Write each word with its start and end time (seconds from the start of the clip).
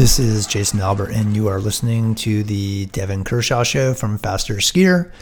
This 0.00 0.18
is 0.18 0.46
Jason 0.46 0.80
Albert, 0.80 1.10
and 1.10 1.36
you 1.36 1.48
are 1.48 1.60
listening 1.60 2.14
to 2.14 2.42
the 2.42 2.86
Devon 2.86 3.22
Kershaw 3.22 3.64
Show 3.64 3.92
from 3.92 4.16
Faster 4.16 4.54
Skier. 4.54 5.12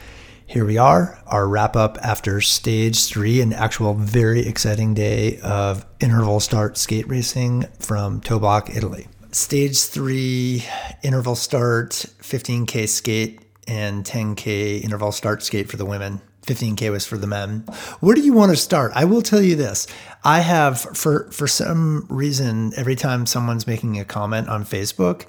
Here 0.46 0.64
we 0.64 0.78
are, 0.78 1.20
our 1.26 1.48
wrap 1.48 1.74
up 1.74 1.98
after 2.00 2.40
stage 2.40 3.06
three, 3.06 3.40
an 3.40 3.52
actual 3.52 3.94
very 3.94 4.46
exciting 4.46 4.94
day 4.94 5.40
of 5.40 5.84
interval 5.98 6.38
start 6.38 6.78
skate 6.78 7.08
racing 7.08 7.64
from 7.80 8.20
Toblach, 8.20 8.76
Italy. 8.76 9.08
Stage 9.32 9.82
three, 9.82 10.64
interval 11.02 11.34
start, 11.34 11.90
15K 12.22 12.88
skate, 12.88 13.40
and 13.66 14.04
10K 14.04 14.80
interval 14.84 15.10
start 15.10 15.42
skate 15.42 15.68
for 15.68 15.76
the 15.76 15.86
women. 15.86 16.20
15k 16.48 16.90
was 16.90 17.06
for 17.06 17.18
the 17.18 17.26
men. 17.26 17.60
Where 18.00 18.14
do 18.14 18.22
you 18.22 18.32
want 18.32 18.50
to 18.50 18.56
start? 18.56 18.92
I 18.94 19.04
will 19.04 19.22
tell 19.22 19.42
you 19.42 19.54
this. 19.54 19.86
I 20.24 20.40
have 20.40 20.80
for 20.80 21.30
for 21.30 21.46
some 21.46 22.06
reason 22.08 22.72
every 22.76 22.96
time 22.96 23.26
someone's 23.26 23.66
making 23.66 23.98
a 23.98 24.04
comment 24.04 24.48
on 24.48 24.64
Facebook, 24.64 25.26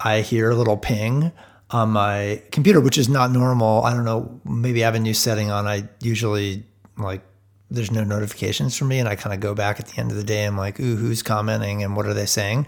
I 0.00 0.20
hear 0.20 0.50
a 0.50 0.54
little 0.54 0.76
ping 0.76 1.32
on 1.70 1.90
my 1.90 2.42
computer, 2.52 2.80
which 2.80 2.98
is 2.98 3.08
not 3.08 3.30
normal. 3.30 3.84
I 3.84 3.94
don't 3.94 4.04
know, 4.04 4.40
maybe 4.44 4.82
I 4.82 4.86
have 4.86 4.94
a 4.94 5.00
new 5.00 5.14
setting 5.14 5.50
on. 5.50 5.66
I 5.66 5.88
usually 6.00 6.64
like 6.96 7.22
there's 7.70 7.90
no 7.90 8.04
notifications 8.04 8.76
for 8.76 8.84
me 8.84 8.98
and 8.98 9.08
I 9.08 9.16
kind 9.16 9.34
of 9.34 9.40
go 9.40 9.54
back 9.54 9.80
at 9.80 9.86
the 9.86 10.00
end 10.00 10.10
of 10.10 10.16
the 10.16 10.24
day 10.24 10.44
and 10.44 10.54
I'm 10.54 10.58
like, 10.58 10.78
ooh, 10.78 10.96
who's 10.96 11.22
commenting 11.22 11.82
and 11.82 11.96
what 11.96 12.06
are 12.06 12.14
they 12.14 12.26
saying? 12.26 12.66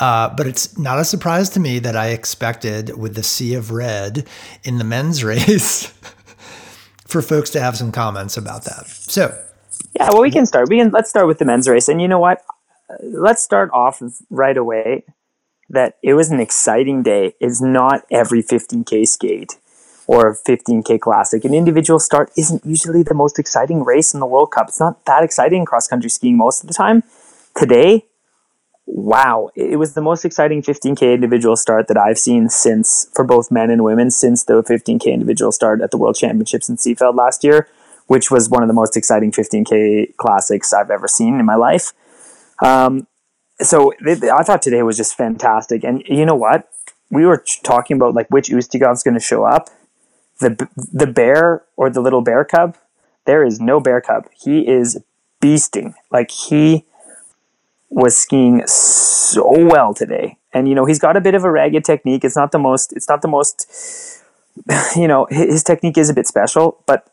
Uh, 0.00 0.28
but 0.34 0.46
it's 0.46 0.78
not 0.78 0.98
a 0.98 1.04
surprise 1.04 1.50
to 1.50 1.60
me 1.60 1.80
that 1.80 1.96
I 1.96 2.08
expected 2.08 2.96
with 2.96 3.14
the 3.14 3.22
sea 3.22 3.54
of 3.54 3.72
red 3.72 4.26
in 4.62 4.78
the 4.78 4.84
men's 4.84 5.24
race 5.24 5.92
for 7.08 7.22
folks 7.22 7.50
to 7.50 7.60
have 7.60 7.76
some 7.76 7.90
comments 7.90 8.36
about 8.36 8.64
that. 8.64 8.86
So, 8.86 9.36
yeah, 9.96 10.10
well, 10.10 10.22
we 10.22 10.30
can 10.30 10.46
start. 10.46 10.68
We 10.68 10.78
can 10.78 10.90
let's 10.90 11.10
start 11.10 11.26
with 11.26 11.38
the 11.38 11.44
men's 11.44 11.68
race, 11.68 11.88
and 11.88 12.00
you 12.00 12.06
know 12.06 12.20
what? 12.20 12.42
Uh, 12.88 12.96
let's 13.02 13.42
start 13.42 13.70
off 13.72 14.00
right 14.30 14.56
away. 14.56 15.04
That 15.70 15.96
it 16.02 16.14
was 16.14 16.30
an 16.30 16.40
exciting 16.40 17.02
day. 17.02 17.34
It's 17.40 17.60
not 17.60 18.06
every 18.10 18.42
15k 18.42 19.06
skate 19.06 19.58
or 20.06 20.34
15k 20.34 20.98
classic. 20.98 21.44
An 21.44 21.52
individual 21.52 22.00
start 22.00 22.30
isn't 22.38 22.64
usually 22.64 23.02
the 23.02 23.12
most 23.12 23.38
exciting 23.38 23.84
race 23.84 24.14
in 24.14 24.20
the 24.20 24.26
World 24.26 24.50
Cup. 24.50 24.68
It's 24.68 24.80
not 24.80 25.04
that 25.04 25.22
exciting 25.22 25.66
cross 25.66 25.86
country 25.86 26.08
skiing 26.08 26.38
most 26.38 26.62
of 26.62 26.68
the 26.68 26.74
time. 26.74 27.02
Today, 27.54 28.06
wow, 28.90 29.50
it 29.54 29.78
was 29.78 29.92
the 29.92 30.00
most 30.00 30.24
exciting 30.24 30.62
15K 30.62 31.14
individual 31.14 31.56
start 31.56 31.88
that 31.88 31.98
I've 31.98 32.18
seen 32.18 32.48
since, 32.48 33.08
for 33.12 33.24
both 33.24 33.50
men 33.50 33.70
and 33.70 33.84
women, 33.84 34.10
since 34.10 34.44
the 34.44 34.62
15K 34.62 35.06
individual 35.12 35.52
start 35.52 35.82
at 35.82 35.90
the 35.90 35.98
World 35.98 36.16
Championships 36.16 36.68
in 36.68 36.76
Seefeld 36.76 37.14
last 37.14 37.44
year, 37.44 37.68
which 38.06 38.30
was 38.30 38.48
one 38.48 38.62
of 38.62 38.68
the 38.68 38.74
most 38.74 38.96
exciting 38.96 39.30
15K 39.30 40.16
classics 40.16 40.72
I've 40.72 40.90
ever 40.90 41.06
seen 41.06 41.38
in 41.38 41.44
my 41.44 41.54
life. 41.54 41.92
Um, 42.64 43.06
so 43.60 43.92
I 44.02 44.42
thought 44.42 44.62
today 44.62 44.82
was 44.82 44.96
just 44.96 45.16
fantastic. 45.16 45.84
And 45.84 46.02
you 46.06 46.24
know 46.24 46.36
what? 46.36 46.68
We 47.10 47.26
were 47.26 47.44
talking 47.62 47.96
about 47.96 48.14
like 48.14 48.28
which 48.30 48.48
Ustiugov's 48.48 49.02
going 49.02 49.14
to 49.14 49.20
show 49.20 49.44
up. 49.44 49.68
The, 50.40 50.68
the 50.76 51.06
bear 51.06 51.64
or 51.76 51.90
the 51.90 52.00
little 52.00 52.20
bear 52.22 52.44
cub, 52.44 52.76
there 53.26 53.44
is 53.44 53.60
no 53.60 53.80
bear 53.80 54.00
cub. 54.00 54.28
He 54.32 54.66
is 54.68 55.02
beasting. 55.42 55.94
Like 56.10 56.30
he 56.30 56.84
was 57.90 58.16
skiing 58.16 58.66
so 58.66 59.64
well 59.64 59.94
today. 59.94 60.38
And 60.52 60.68
you 60.68 60.74
know, 60.74 60.84
he's 60.84 60.98
got 60.98 61.16
a 61.16 61.20
bit 61.20 61.34
of 61.34 61.44
a 61.44 61.50
ragged 61.50 61.84
technique. 61.84 62.24
It's 62.24 62.36
not 62.36 62.52
the 62.52 62.58
most 62.58 62.92
it's 62.92 63.08
not 63.08 63.22
the 63.22 63.28
most 63.28 64.22
you 64.96 65.08
know, 65.08 65.26
his 65.30 65.62
technique 65.62 65.98
is 65.98 66.10
a 66.10 66.14
bit 66.14 66.26
special, 66.26 66.82
but 66.86 67.10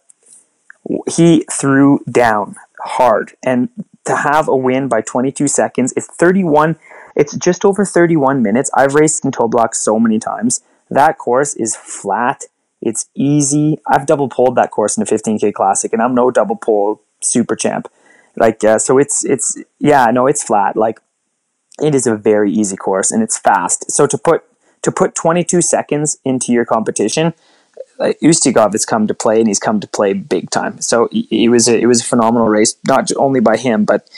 he 1.09 1.45
threw 1.51 1.99
down 2.09 2.55
hard. 2.79 3.33
And 3.43 3.69
to 4.05 4.15
have 4.15 4.47
a 4.47 4.55
win 4.55 4.87
by 4.87 5.01
22 5.01 5.47
seconds, 5.47 5.93
it's 5.95 6.07
31 6.07 6.77
it's 7.15 7.35
just 7.37 7.63
over 7.63 7.85
31 7.85 8.41
minutes. 8.41 8.69
I've 8.73 8.93
raced 8.93 9.23
in 9.23 9.31
Toblach 9.31 9.73
so 9.73 9.99
many 9.99 10.19
times. 10.19 10.61
That 10.89 11.17
course 11.17 11.55
is 11.55 11.75
flat. 11.75 12.43
It's 12.81 13.09
easy. 13.15 13.79
I've 13.87 14.05
double 14.05 14.27
poled 14.27 14.55
that 14.55 14.71
course 14.71 14.97
in 14.97 15.03
a 15.03 15.05
15k 15.05 15.53
classic 15.53 15.93
and 15.93 16.01
I'm 16.01 16.13
no 16.13 16.29
double 16.29 16.57
pole 16.57 17.01
super 17.21 17.55
champ 17.55 17.87
like 18.37 18.63
uh, 18.63 18.79
so 18.79 18.97
it's 18.97 19.23
it's 19.25 19.57
yeah 19.79 20.05
no 20.11 20.27
it's 20.27 20.43
flat. 20.43 20.75
Like 20.75 20.99
it 21.81 21.93
is 21.93 22.07
a 22.07 22.15
very 22.15 22.51
easy 22.51 22.75
course 22.75 23.11
and 23.11 23.21
it's 23.23 23.37
fast. 23.37 23.91
So 23.91 24.07
to 24.07 24.17
put 24.17 24.43
to 24.81 24.91
put 24.91 25.15
22 25.15 25.61
seconds 25.61 26.17
into 26.23 26.51
your 26.51 26.65
competition 26.65 27.33
uh, 27.99 28.13
Ustiugov 28.21 28.73
has 28.73 28.85
come 28.85 29.07
to 29.07 29.13
play 29.13 29.39
and 29.39 29.47
he's 29.47 29.59
come 29.59 29.79
to 29.79 29.87
play 29.87 30.13
big 30.13 30.49
time. 30.49 30.81
So 30.81 31.07
it 31.11 31.49
was 31.49 31.67
a, 31.67 31.79
it 31.79 31.85
was 31.85 32.01
a 32.01 32.05
phenomenal 32.05 32.47
race 32.47 32.75
not 32.87 33.09
only 33.15 33.39
by 33.39 33.57
him 33.57 33.85
but 33.85 34.09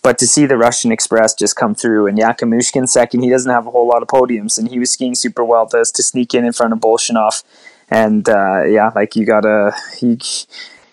but 0.00 0.16
to 0.18 0.26
see 0.26 0.46
the 0.46 0.56
Russian 0.56 0.92
Express 0.92 1.34
just 1.34 1.56
come 1.56 1.74
through 1.74 2.06
and 2.06 2.16
Yakimushkin 2.16 2.88
second, 2.88 3.22
he 3.22 3.30
doesn't 3.30 3.50
have 3.50 3.66
a 3.66 3.70
whole 3.70 3.86
lot 3.86 4.00
of 4.00 4.08
podiums 4.08 4.56
and 4.56 4.68
he 4.68 4.78
was 4.78 4.92
skiing 4.92 5.14
super 5.14 5.44
well 5.44 5.66
to, 5.66 5.84
to 5.84 6.02
sneak 6.02 6.34
in 6.34 6.44
in 6.44 6.52
front 6.52 6.72
of 6.72 6.78
Bolshunov. 6.78 7.42
And 7.90 8.28
uh, 8.28 8.62
yeah, 8.64 8.90
like 8.94 9.16
you 9.16 9.26
gotta, 9.26 9.72
you, 10.00 10.16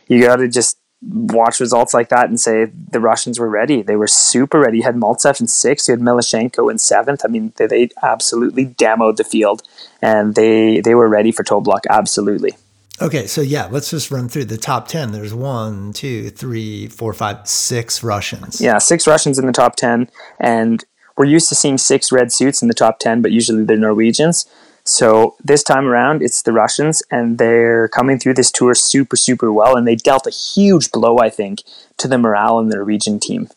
you 0.07 0.21
gotta 0.23 0.47
just 0.47 0.79
watch 1.07 1.59
results 1.59 1.93
like 1.93 2.09
that 2.09 2.29
and 2.29 2.39
say 2.39 2.65
the 2.65 2.99
Russians 2.99 3.39
were 3.39 3.49
ready. 3.49 3.81
They 3.81 3.95
were 3.95 4.07
super 4.07 4.59
ready. 4.59 4.77
You 4.77 4.83
had 4.83 4.95
Maltsev 4.95 5.39
in 5.39 5.47
sixth, 5.47 5.87
you 5.87 5.93
had 5.93 6.01
Milashenko 6.01 6.71
in 6.71 6.77
seventh. 6.77 7.21
I 7.23 7.27
mean, 7.27 7.53
they, 7.57 7.67
they 7.67 7.89
absolutely 8.01 8.67
demoed 8.67 9.17
the 9.17 9.23
field, 9.23 9.61
and 10.01 10.35
they 10.35 10.81
they 10.81 10.95
were 10.95 11.07
ready 11.07 11.31
for 11.31 11.43
Toblach. 11.43 11.81
Absolutely. 11.89 12.53
Okay, 13.01 13.27
so 13.27 13.41
yeah, 13.41 13.65
let's 13.65 13.91
just 13.91 14.09
run 14.09 14.29
through 14.29 14.45
the 14.45 14.57
top 14.57 14.87
ten. 14.87 15.11
There's 15.11 15.33
one, 15.33 15.91
two, 15.93 16.29
three, 16.29 16.87
four, 16.87 17.13
five, 17.13 17.47
six 17.47 18.03
Russians. 18.03 18.61
Yeah, 18.61 18.77
six 18.77 19.05
Russians 19.05 19.37
in 19.37 19.45
the 19.45 19.51
top 19.51 19.75
ten, 19.75 20.09
and 20.39 20.83
we're 21.17 21.25
used 21.25 21.49
to 21.49 21.55
seeing 21.55 21.77
six 21.77 22.11
red 22.11 22.31
suits 22.31 22.61
in 22.61 22.67
the 22.67 22.73
top 22.73 22.99
ten, 22.99 23.21
but 23.21 23.31
usually 23.31 23.63
they're 23.63 23.77
Norwegians. 23.77 24.45
So 24.87 25.35
this 25.43 25.63
time 25.63 25.87
around, 25.87 26.21
it's 26.21 26.43
the 26.43 26.51
Russians, 26.51 27.01
and 27.09 27.39
they're 27.39 27.87
coming 27.87 28.19
through 28.19 28.35
this 28.35 28.51
tour 28.51 28.75
super, 28.75 29.15
super 29.15 29.51
well. 29.51 29.75
And 29.75 29.87
they 29.87 29.95
dealt 29.95 30.27
a 30.27 30.29
huge 30.29 30.91
blow, 30.91 31.17
I 31.17 31.29
think, 31.29 31.63
to 31.97 32.07
the 32.07 32.19
morale 32.19 32.59
in 32.59 32.69
the 32.69 32.75
Norwegian 32.75 33.19
team, 33.19 33.49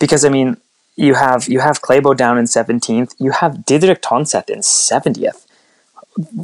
because 0.00 0.24
I 0.24 0.28
mean, 0.28 0.56
you 0.96 1.14
have 1.14 1.46
you 1.46 1.60
have 1.60 1.82
Klæbo 1.82 2.16
down 2.16 2.36
in 2.36 2.46
seventeenth, 2.48 3.14
you 3.18 3.30
have 3.30 3.64
Didrik 3.68 4.00
Tonseth 4.00 4.50
in 4.50 4.62
seventieth, 4.62 5.46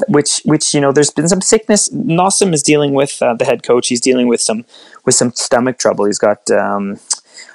which 0.08 0.40
which 0.44 0.72
you 0.72 0.80
know, 0.80 0.92
there's 0.92 1.10
been 1.10 1.28
some 1.28 1.40
sickness. 1.40 1.88
Nossum 1.88 2.54
is 2.54 2.62
dealing 2.62 2.94
with 2.94 3.20
uh, 3.20 3.34
the 3.34 3.44
head 3.44 3.62
coach. 3.64 3.88
He's 3.88 4.00
dealing 4.00 4.28
with 4.28 4.40
some 4.40 4.64
with 5.04 5.16
some 5.16 5.32
stomach 5.32 5.78
trouble. 5.78 6.04
He's 6.04 6.18
got. 6.18 6.48
Um, 6.50 7.00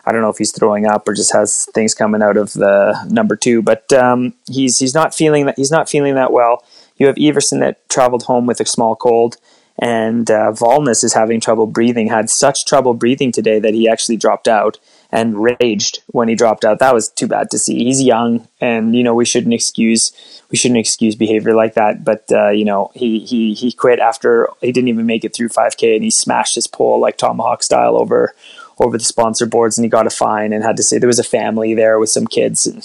I 0.08 0.14
don't 0.14 0.22
know 0.22 0.30
if 0.30 0.38
he's 0.38 0.54
throwing 0.54 0.86
up 0.86 1.06
or 1.06 1.14
just 1.14 1.34
has 1.34 1.66
things 1.74 1.94
coming 1.94 2.22
out 2.22 2.38
of 2.38 2.54
the 2.54 2.98
number 3.10 3.36
two, 3.36 3.62
but 3.62 3.92
um, 3.92 4.34
he's 4.50 4.80
he's 4.80 4.94
not 4.94 5.14
feeling 5.14 5.48
that 5.48 5.58
he's 5.58 5.70
not 5.70 5.90
feeling 5.90 6.16
that 6.16 6.32
well. 6.32 6.64
You 6.96 7.08
have 7.08 7.18
Iversen 7.18 7.60
that 7.60 7.88
traveled 7.90 8.24
home 8.24 8.46
with 8.46 8.62
a 8.62 8.66
small 8.66 8.96
cold, 8.96 9.36
and 9.78 10.32
uh, 10.32 10.54
Valnes 10.54 11.04
is 11.04 11.14
having 11.14 11.42
trouble 11.42 11.68
breathing. 11.68 12.08
Had 12.08 12.30
such 12.30 12.66
trouble 12.66 12.94
breathing 12.94 13.34
today 13.34 13.60
that 13.60 13.74
he 13.74 13.90
actually 13.90 14.16
dropped 14.16 14.48
out 14.48 14.80
and 15.12 15.44
raged 15.44 16.00
when 16.08 16.30
he 16.30 16.36
dropped 16.36 16.64
out. 16.64 16.80
That 16.80 16.94
was 16.94 17.10
too 17.10 17.28
bad 17.28 17.50
to 17.52 17.60
see. 17.60 17.84
He's 17.84 18.02
young, 18.02 18.48
and 18.62 18.96
you 18.96 19.04
know 19.04 19.14
we 19.14 19.26
shouldn't 19.26 19.54
excuse 19.54 20.14
we 20.50 20.58
shouldn't 20.58 20.80
excuse 20.80 21.16
behavior 21.16 21.54
like 21.54 21.74
that. 21.74 22.06
But 22.06 22.32
uh, 22.32 22.52
you 22.52 22.64
know 22.64 22.92
he 22.94 23.20
he 23.20 23.54
he 23.54 23.74
quit 23.74 24.00
after 24.00 24.48
he 24.62 24.72
didn't 24.72 24.88
even 24.88 25.06
make 25.06 25.26
it 25.26 25.36
through 25.36 25.50
5K, 25.50 25.96
and 25.96 26.04
he 26.06 26.12
smashed 26.12 26.56
his 26.56 26.66
pole 26.66 26.98
like 27.02 27.18
tomahawk 27.18 27.62
style 27.62 27.98
over 27.98 28.34
over 28.80 28.98
the 28.98 29.04
sponsor 29.04 29.46
boards 29.46 29.78
and 29.78 29.86
he 29.86 29.90
got 29.90 30.08
a 30.08 30.12
fine 30.12 30.54
and 30.54 30.64
had 30.64 30.78
to 30.78 30.84
say 30.84 30.98
there 30.98 31.08
was 31.08 31.20
a 31.20 31.24
family 31.24 31.74
there 31.74 32.00
with 32.00 32.10
some 32.10 32.28
kids. 32.28 32.68
And 32.68 32.78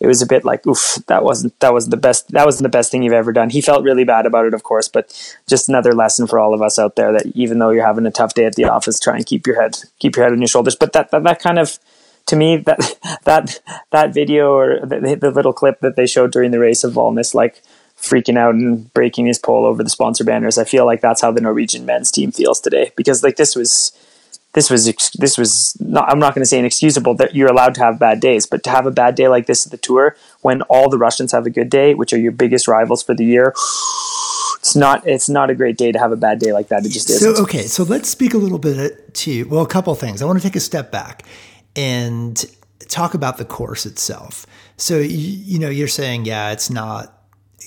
it 0.00 0.06
was 0.06 0.22
a 0.22 0.26
bit 0.26 0.44
like 0.44 0.66
oof 0.66 0.96
that 1.06 1.22
wasn't 1.22 1.58
that 1.60 1.72
wasn't 1.72 1.90
the 1.90 1.98
best 1.98 2.28
that 2.32 2.46
wasn't 2.46 2.64
the 2.64 2.76
best 2.76 2.90
thing 2.90 3.02
you've 3.02 3.12
ever 3.12 3.32
done. 3.32 3.50
He 3.50 3.60
felt 3.60 3.84
really 3.84 4.04
bad 4.04 4.26
about 4.26 4.46
it 4.46 4.54
of 4.54 4.62
course 4.62 4.88
but 4.88 5.12
just 5.46 5.68
another 5.68 5.92
lesson 5.92 6.26
for 6.26 6.38
all 6.38 6.54
of 6.54 6.62
us 6.62 6.78
out 6.78 6.96
there 6.96 7.12
that 7.12 7.26
even 7.34 7.58
though 7.58 7.70
you're 7.70 7.86
having 7.86 8.06
a 8.06 8.10
tough 8.10 8.34
day 8.34 8.46
at 8.46 8.54
the 8.54 8.64
office 8.64 8.98
try 8.98 9.16
and 9.16 9.26
keep 9.26 9.46
your 9.46 9.60
head 9.60 9.78
keep 9.98 10.16
your 10.16 10.24
head 10.24 10.32
on 10.32 10.40
your 10.40 10.48
shoulders. 10.48 10.76
But 10.76 10.92
that 10.94 11.10
that, 11.10 11.22
that 11.24 11.40
kind 11.40 11.58
of 11.58 11.78
to 12.26 12.36
me 12.36 12.56
that 12.58 12.98
that 13.24 13.60
that 13.90 14.14
video 14.14 14.52
or 14.52 14.80
the, 14.80 15.16
the 15.20 15.30
little 15.30 15.52
clip 15.52 15.80
that 15.80 15.96
they 15.96 16.06
showed 16.06 16.32
during 16.32 16.52
the 16.52 16.58
race 16.58 16.84
of 16.84 16.94
Valnes 16.94 17.34
like 17.34 17.62
freaking 18.00 18.38
out 18.38 18.54
and 18.54 18.92
breaking 18.92 19.26
his 19.26 19.38
pole 19.38 19.64
over 19.64 19.82
the 19.82 19.88
sponsor 19.88 20.24
banners 20.24 20.58
i 20.58 20.64
feel 20.64 20.84
like 20.84 21.00
that's 21.00 21.22
how 21.22 21.30
the 21.30 21.40
norwegian 21.40 21.86
men's 21.86 22.10
team 22.10 22.32
feels 22.32 22.60
today. 22.60 22.92
Because 22.96 23.22
like 23.22 23.36
this 23.36 23.54
was 23.54 23.92
this 24.54 24.70
was 24.70 24.86
this 25.18 25.36
was 25.36 25.76
not, 25.80 26.08
I'm 26.10 26.18
not 26.18 26.34
going 26.34 26.42
to 26.42 26.46
say 26.46 26.58
inexcusable 26.58 27.14
that 27.16 27.34
you're 27.34 27.50
allowed 27.50 27.74
to 27.74 27.80
have 27.82 27.98
bad 27.98 28.20
days, 28.20 28.46
but 28.46 28.62
to 28.64 28.70
have 28.70 28.86
a 28.86 28.90
bad 28.90 29.16
day 29.16 29.28
like 29.28 29.46
this 29.46 29.66
at 29.66 29.72
the 29.72 29.78
tour 29.78 30.16
when 30.40 30.62
all 30.62 30.88
the 30.88 30.98
Russians 30.98 31.32
have 31.32 31.44
a 31.44 31.50
good 31.50 31.68
day, 31.68 31.94
which 31.94 32.12
are 32.12 32.18
your 32.18 32.32
biggest 32.32 32.68
rivals 32.68 33.02
for 33.02 33.14
the 33.14 33.24
year, 33.24 33.52
it's 34.58 34.76
not 34.76 35.06
it's 35.06 35.28
not 35.28 35.50
a 35.50 35.54
great 35.54 35.76
day 35.76 35.92
to 35.92 35.98
have 35.98 36.12
a 36.12 36.16
bad 36.16 36.38
day 36.38 36.52
like 36.52 36.68
that. 36.68 36.86
It 36.86 36.90
just 36.90 37.10
is. 37.10 37.20
So 37.20 37.42
okay, 37.42 37.62
so 37.62 37.82
let's 37.82 38.08
speak 38.08 38.32
a 38.32 38.38
little 38.38 38.58
bit 38.58 39.12
to 39.14 39.44
well, 39.44 39.62
a 39.62 39.68
couple 39.68 39.94
things. 39.96 40.22
I 40.22 40.24
want 40.24 40.38
to 40.38 40.42
take 40.42 40.56
a 40.56 40.60
step 40.60 40.92
back 40.92 41.24
and 41.74 42.42
talk 42.88 43.14
about 43.14 43.38
the 43.38 43.44
course 43.44 43.86
itself. 43.86 44.46
So 44.76 44.98
you, 44.98 45.08
you 45.08 45.58
know, 45.58 45.68
you're 45.68 45.88
saying 45.88 46.26
yeah, 46.26 46.52
it's 46.52 46.70
not 46.70 47.13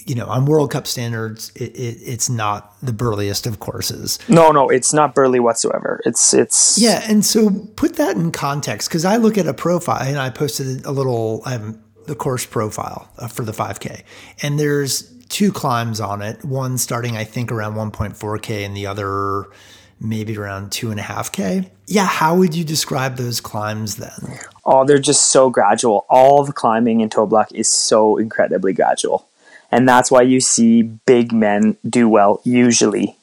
you 0.06 0.16
know, 0.16 0.26
on 0.26 0.46
World 0.46 0.72
Cup 0.72 0.88
standards, 0.88 1.52
it, 1.56 1.76
it, 1.76 1.98
it's 2.04 2.30
not 2.30 2.76
the 2.82 2.94
burliest 2.94 3.46
of 3.48 3.60
courses. 3.60 4.20
No, 4.30 4.52
no, 4.52 4.70
it's 4.70 4.94
not 4.94 5.16
burly 5.16 5.40
whatsoever. 5.40 6.02
It's 6.06 6.34
it's 6.34 6.78
yeah, 6.78 7.04
and 7.08 7.26
so 7.26 7.50
put 7.76 7.96
that 7.96 8.16
in 8.16 8.32
context 8.32 8.90
because 8.90 9.06
I 9.06 9.18
look 9.18 9.38
at 9.38 9.48
a 9.48 9.54
profile 9.54 10.02
and 10.02 10.20
I 10.20 10.30
posted 10.30 10.86
a 10.86 10.92
little. 10.92 11.44
Haven't 11.44 11.82
the 12.06 12.16
course 12.16 12.46
profile 12.46 13.12
uh, 13.18 13.28
for 13.28 13.44
the 13.44 13.52
5K, 13.52 14.04
and 14.42 14.58
there's 14.58 15.12
two 15.28 15.52
climbs 15.52 16.00
on 16.00 16.22
it. 16.22 16.44
One 16.44 16.78
starting, 16.78 17.18
I 17.18 17.26
think, 17.26 17.52
around 17.52 17.76
1.4K, 17.76 18.66
and 18.66 18.76
the 18.76 18.88
other 18.88 19.48
maybe 20.00 20.38
around 20.38 20.72
two 20.72 20.92
and 20.92 21.00
a 21.00 21.04
half 21.04 21.32
K. 21.32 21.72
Yeah, 21.88 22.06
how 22.06 22.36
would 22.36 22.56
you 22.56 22.64
describe 22.64 23.18
those 23.18 23.42
climbs 23.42 23.96
then? 23.96 24.40
Oh, 24.66 24.86
they're 24.86 25.00
just 25.00 25.28
so 25.28 25.50
gradual. 25.50 26.06
All 26.10 26.44
the 26.44 26.54
climbing 26.54 27.02
in 27.02 27.10
Toblach 27.10 27.52
is 27.54 27.68
so 27.68 28.18
incredibly 28.18 28.74
gradual. 28.74 29.28
And 29.72 29.88
that's 29.88 30.10
why 30.10 30.22
you 30.22 30.40
see 30.40 30.81
big 30.81 31.31
men 31.31 31.78
do 31.88 32.08
well 32.08 32.42
usually 32.44 33.18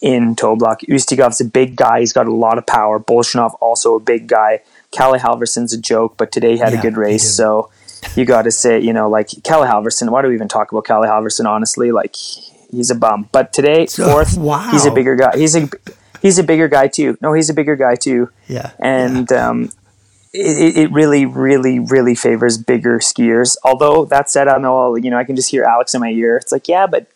in 0.00 0.34
Toblach. 0.36 0.80
Ustiugov's 0.88 1.40
a 1.40 1.44
big 1.44 1.76
guy. 1.76 2.00
He's 2.00 2.12
got 2.12 2.26
a 2.26 2.32
lot 2.32 2.58
of 2.58 2.66
power. 2.66 2.98
Bolshunov 2.98 3.56
also 3.60 3.96
a 3.96 4.00
big 4.00 4.26
guy. 4.26 4.60
Calle 4.90 5.18
Halfvarsson's 5.18 5.72
a 5.72 5.80
joke, 5.80 6.16
but 6.16 6.32
today 6.32 6.52
he 6.52 6.58
had 6.58 6.72
yeah, 6.72 6.78
a 6.78 6.82
good 6.82 6.96
race. 6.96 7.34
So 7.34 7.70
you 8.14 8.24
got 8.24 8.42
to 8.42 8.50
say, 8.50 8.80
you 8.80 8.92
know, 8.92 9.08
like 9.08 9.28
Calle 9.44 9.66
Halfvarsson. 9.66 10.10
Why 10.10 10.22
do 10.22 10.28
we 10.28 10.34
even 10.34 10.48
talk 10.48 10.72
about 10.72 10.84
Calle 10.84 11.02
Halfvarsson? 11.02 11.46
Honestly, 11.46 11.92
like 11.92 12.16
he's 12.70 12.90
a 12.90 12.94
bum. 12.94 13.28
But 13.32 13.52
today, 13.52 13.86
fourth, 13.86 14.38
wow. 14.38 14.70
he's 14.70 14.86
a 14.86 14.90
bigger 14.90 15.16
guy. 15.16 15.36
He's 15.36 15.56
a 15.56 15.68
he's 16.22 16.38
a 16.38 16.44
bigger 16.44 16.68
guy 16.68 16.88
too. 16.88 17.18
No, 17.20 17.32
he's 17.32 17.50
a 17.50 17.54
bigger 17.54 17.76
guy 17.76 17.96
too. 17.96 18.30
Yeah, 18.46 18.70
and 18.78 19.28
yeah. 19.30 19.48
Um, 19.48 19.70
it, 20.32 20.76
it 20.76 20.92
really, 20.92 21.24
really, 21.26 21.78
really 21.78 22.14
favors 22.14 22.58
bigger 22.58 22.98
skiers. 22.98 23.56
Although 23.64 24.04
that 24.06 24.30
said, 24.30 24.48
I 24.48 24.58
know 24.58 24.96
you 24.96 25.10
know 25.10 25.18
I 25.18 25.24
can 25.24 25.36
just 25.36 25.50
hear 25.50 25.64
Alex 25.64 25.94
in 25.94 26.00
my 26.00 26.10
ear. 26.10 26.36
It's 26.36 26.52
like, 26.52 26.68
yeah, 26.68 26.86
but 26.86 27.06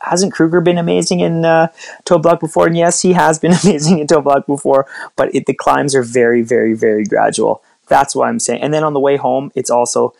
hasn't 0.00 0.32
Kruger 0.32 0.60
been 0.60 0.78
amazing 0.78 1.20
in 1.20 1.44
uh, 1.44 1.68
Toblach 2.04 2.40
before? 2.40 2.66
And 2.66 2.76
yes, 2.76 3.02
he 3.02 3.12
has 3.12 3.38
been 3.38 3.52
amazing 3.64 3.98
in 3.98 4.06
Toblach 4.06 4.46
before, 4.46 4.86
but 5.16 5.34
it, 5.34 5.46
the 5.46 5.54
climbs 5.54 5.94
are 5.94 6.02
very, 6.02 6.42
very, 6.42 6.74
very 6.74 7.04
gradual. 7.04 7.62
That's 7.88 8.14
why 8.14 8.28
I'm 8.28 8.38
saying. 8.38 8.62
And 8.62 8.72
then 8.72 8.84
on 8.84 8.94
the 8.94 9.00
way 9.00 9.16
home, 9.16 9.50
it's 9.54 9.70
also 9.70 10.14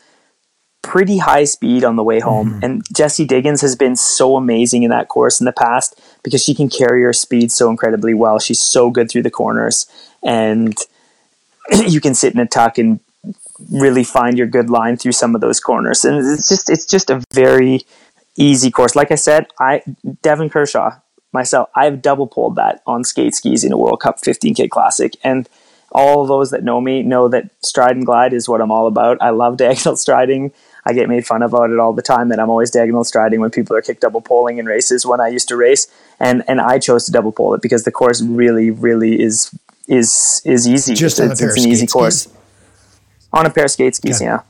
pretty 0.83 1.19
high 1.19 1.45
speed 1.45 1.85
on 1.85 1.97
the 1.97 2.03
way 2.03 2.21
home. 2.21 2.55
Mm-hmm. 2.55 2.65
And 2.65 2.83
Jessie 2.95 3.27
Diggins 3.27 3.61
has 3.61 3.77
been 3.77 3.97
so 3.97 4.37
amazing 4.37 4.83
in 4.83 4.91
that 4.91 5.09
course 5.09 5.41
in 5.41 5.45
the 5.45 5.53
past 5.53 6.01
because 6.23 6.43
she 6.43 6.55
can 6.55 6.69
carry 6.69 7.03
her 7.03 7.13
speed 7.13 7.53
so 7.53 7.71
incredibly 7.71 8.15
well. 8.15 8.39
She's 8.39 8.61
so 8.61 8.91
good 8.91 9.11
through 9.11 9.23
the 9.23 9.31
corners, 9.31 9.87
and 10.23 10.77
you 11.87 12.01
can 12.01 12.15
sit 12.15 12.35
in 12.35 12.41
a 12.41 12.47
tuck 12.47 12.79
and 12.79 13.01
really 13.71 14.05
find 14.05 14.39
your 14.39 14.47
good 14.47 14.71
line 14.71 14.97
through 14.97 15.13
some 15.13 15.35
of 15.35 15.41
those 15.41 15.61
corners. 15.61 16.05
And 16.05 16.19
it's 16.19 16.49
just 16.49 16.71
it's 16.71 16.87
just 16.87 17.11
a 17.11 17.23
very 17.33 17.81
easy 18.37 18.71
course. 18.71 18.97
Like 18.97 19.11
I 19.11 19.17
said, 19.17 19.47
I 19.59 19.83
Devon 20.23 20.49
Kershaw 20.49 20.97
myself, 21.33 21.69
I've 21.75 22.03
double 22.03 22.27
pulled 22.27 22.57
that 22.57 22.83
on 22.87 23.05
skate 23.05 23.35
skis 23.35 23.65
in 23.65 23.73
a 23.73 23.79
World 23.79 24.01
Cup 24.01 24.21
15K 24.21 24.69
Classic, 24.71 25.15
and 25.23 25.49
all 25.93 26.27
those 26.27 26.51
that 26.51 26.63
know 26.63 26.81
me 26.81 27.03
know 27.03 27.29
that 27.29 27.51
stride 27.65 27.97
and 27.97 28.07
glide 28.07 28.33
is 28.33 28.49
what 28.49 28.61
I'm 28.61 28.71
all 28.71 28.87
about. 28.87 29.19
I 29.21 29.31
love 29.31 29.57
diagonal 29.59 29.97
striding. 29.97 30.53
I 30.87 30.93
get 30.93 31.09
made 31.09 31.27
fun 31.27 31.43
of 31.43 31.53
about 31.53 31.71
it 31.71 31.79
all 31.79 31.93
the 31.93 32.03
time 32.03 32.31
that 32.31 32.41
I'm 32.41 32.49
always 32.49 32.71
diagonal 32.71 33.05
striding 33.05 33.41
when 33.41 33.51
people 33.51 33.77
are 33.77 33.83
kick 33.83 34.01
double 34.01 34.23
poling 34.23 34.59
in 34.59 34.67
races 34.67 35.05
when 35.05 35.21
I 35.21 35.29
used 35.29 35.49
to 35.49 35.57
race. 35.57 35.89
And 36.19 36.43
and 36.49 36.61
I 36.61 36.79
chose 36.79 37.05
to 37.07 37.13
double 37.13 37.33
pole 37.33 37.55
it 37.55 37.63
because 37.63 37.85
the 37.85 37.93
course 37.93 38.23
really, 38.23 38.71
really 38.71 39.21
is 39.21 39.55
is 39.91 40.41
is 40.45 40.67
easy. 40.67 40.95
Just 40.95 41.19
it's, 41.19 41.33
it's, 41.33 41.43
it's 41.43 41.65
an 41.65 41.71
easy 41.71 41.87
course. 41.87 42.29
On 43.33 43.47
a 43.47 43.51
pair 43.51 43.65
of 43.65 43.71
skate 43.71 43.95
skis, 43.95 44.21
yeah. 44.21 44.27
yeah. 44.27 44.41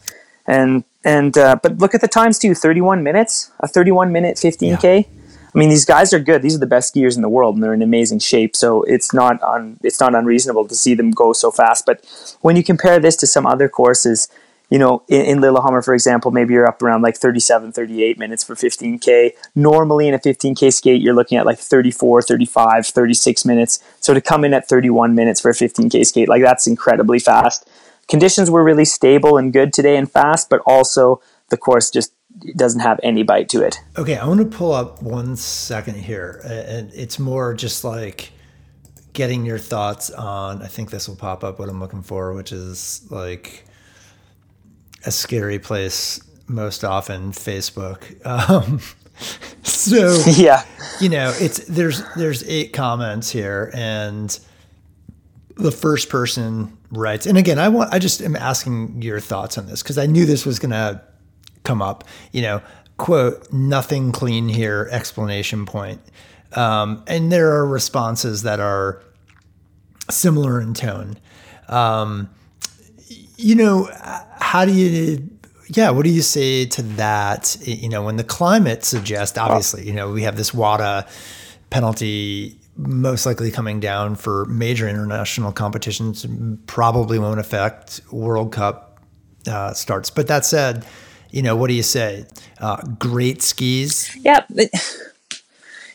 And 0.47 0.85
and 1.05 1.37
uh, 1.37 1.57
but 1.63 1.79
look 1.79 1.95
at 1.95 2.01
the 2.01 2.09
times 2.09 2.39
too. 2.39 2.55
Thirty 2.55 2.81
one 2.81 3.03
minutes, 3.03 3.51
a 3.61 3.67
thirty 3.67 3.91
one 3.91 4.13
minute 4.13 4.39
fifteen 4.39 4.77
k. 4.77 5.09
I 5.53 5.59
mean, 5.59 5.69
these 5.69 5.85
guys 5.85 6.13
are 6.13 6.21
good. 6.21 6.43
These 6.43 6.55
are 6.55 6.61
the 6.61 6.67
best 6.67 6.95
skiers 6.95 7.17
in 7.17 7.23
the 7.23 7.29
world, 7.29 7.57
and 7.57 7.65
they're 7.65 7.75
in 7.75 7.83
amazing 7.83 8.21
shape. 8.21 8.55
So 8.55 8.83
it's 8.85 9.13
not 9.13 9.43
un, 9.43 9.81
it's 9.83 9.99
not 9.99 10.15
unreasonable 10.15 10.69
to 10.69 10.75
see 10.75 10.95
them 10.95 11.11
go 11.11 11.33
so 11.33 11.51
fast. 11.51 11.87
But 11.87 12.05
when 12.41 12.55
you 12.57 12.63
compare 12.63 13.01
this 13.01 13.17
to 13.17 13.27
some 13.27 13.47
other 13.47 13.69
courses, 13.69 14.29
you 14.71 14.79
know, 14.79 15.03
in, 15.09 15.23
in 15.23 15.41
Lillehammer, 15.41 15.83
for 15.83 15.95
example, 15.95 16.31
maybe 16.31 16.55
you're 16.55 16.67
up 16.67 16.83
around 16.83 17.03
like 17.03 17.17
37, 17.17 17.73
38 17.73 18.19
minutes 18.19 18.45
for 18.45 18.55
15K. 18.55 19.33
Normally 19.55 20.09
in 20.09 20.15
a 20.15 20.19
15K 20.19 20.73
skate, 20.73 21.03
you're 21.03 21.15
looking 21.15 21.37
at 21.37 21.45
like 21.45 21.59
34, 21.59 22.23
35, 22.23 22.87
36 22.87 23.45
minutes. 23.45 23.81
So 24.01 24.15
to 24.15 24.21
come 24.21 24.45
in 24.45 24.55
at 24.55 24.69
31 24.69 25.15
minutes 25.15 25.41
for 25.41 25.51
a 25.51 25.55
15K 25.55 26.07
skate, 26.07 26.29
like 26.29 26.43
that's 26.43 26.67
incredibly 26.67 27.19
fast. 27.19 27.69
Conditions 28.09 28.51
were 28.51 28.65
really 28.65 28.85
stable 28.85 29.37
and 29.37 29.53
good 29.53 29.73
today 29.73 29.97
and 29.97 30.11
fast, 30.11 30.49
but 30.49 30.61
also 30.67 31.21
the 31.49 31.57
course 31.57 31.91
just 31.91 32.13
doesn't 32.57 32.81
have 32.81 33.01
any 33.03 33.25
bite 33.25 33.49
to 33.49 33.63
it. 33.63 33.81
Okay, 33.99 34.17
I 34.17 34.27
want 34.27 34.39
to 34.41 34.57
pull 34.57 34.73
up 34.73 35.03
one 35.03 35.35
second 35.35 35.97
here. 35.97 36.41
And 36.45 36.93
it's 36.95 37.19
more 37.19 37.55
just 37.55 37.83
like 37.83 38.31
getting 39.13 39.45
your 39.45 39.59
thoughts 39.59 40.11
on, 40.11 40.63
I 40.63 40.69
think 40.69 40.91
this 40.91 41.09
will 41.09 41.17
pop 41.17 41.43
up 41.43 41.59
what 41.59 41.69
I'm 41.69 41.81
looking 41.81 42.03
for, 42.03 42.33
which 42.35 42.53
is 42.53 43.05
like, 43.11 43.65
a 45.05 45.11
scary 45.11 45.59
place 45.59 46.21
most 46.47 46.85
often 46.85 47.33
Facebook. 47.33 48.25
Um, 48.27 48.81
so 49.63 50.17
yeah, 50.27 50.65
you 51.01 51.09
know, 51.09 51.33
it's 51.39 51.65
there's 51.67 52.03
there's 52.15 52.43
eight 52.49 52.73
comments 52.73 53.31
here, 53.31 53.71
and 53.75 54.39
the 55.57 55.71
first 55.71 56.09
person 56.09 56.77
writes, 56.91 57.27
and 57.27 57.39
again, 57.39 57.59
I 57.59 57.69
want 57.69 57.93
I 57.93 57.99
just 57.99 58.21
am 58.21 58.37
asking 58.37 59.03
your 59.03 59.21
thoughts 59.21 59.57
on 59.59 59.67
this 59.67 59.83
because 59.83 59.99
I 59.99 60.07
knew 60.07 60.27
this 60.27 60.45
was 60.45 60.59
gonna 60.59 61.03
come 61.65 61.81
up. 61.81 62.05
You 62.33 62.43
know, 62.43 62.63
quote 62.97 63.53
nothing 63.53 64.13
clean 64.13 64.49
here 64.49 64.89
explanation 64.91 65.67
point, 65.67 66.01
um, 66.55 67.03
and 67.07 67.31
there 67.31 67.53
are 67.53 67.67
responses 67.67 68.43
that 68.43 68.61
are 68.61 69.03
similar 70.11 70.61
in 70.61 70.75
tone. 70.75 71.17
Um, 71.69 72.29
you 73.41 73.55
know, 73.55 73.89
how 74.39 74.65
do 74.65 74.73
you, 74.73 75.29
yeah, 75.69 75.91
what 75.91 76.05
do 76.05 76.11
you 76.11 76.23
say 76.23 76.67
to 76.67 76.83
that? 76.83 77.57
You 77.63 77.89
know, 77.89 78.03
when 78.03 78.17
the 78.17 78.25
climate 78.25 78.85
suggests, 78.85 79.39
obviously, 79.39 79.87
you 79.87 79.93
know, 79.93 80.11
we 80.11 80.23
have 80.23 80.37
this 80.37 80.53
WADA 80.53 81.07
penalty 81.71 82.59
most 82.77 83.27
likely 83.27 83.51
coming 83.51 83.81
down 83.81 84.15
for 84.15 84.47
major 84.47 84.89
international 84.89 85.53
competitions, 85.53 86.27
probably 86.67 87.19
won't 87.19 87.41
affect 87.41 88.01
World 88.11 88.53
Cup 88.53 88.99
uh, 89.47 89.73
starts. 89.75 90.11
But 90.11 90.29
that 90.29 90.45
said, 90.45 90.87
you 91.31 91.43
know, 91.43 91.57
what 91.57 91.69
do 91.69 91.75
you 91.75 91.83
say? 91.83 92.25
Uh, 92.59 92.83
great 92.99 93.43
skis. 93.43 94.17
Yeah. 94.17 94.45
But, 94.49 94.71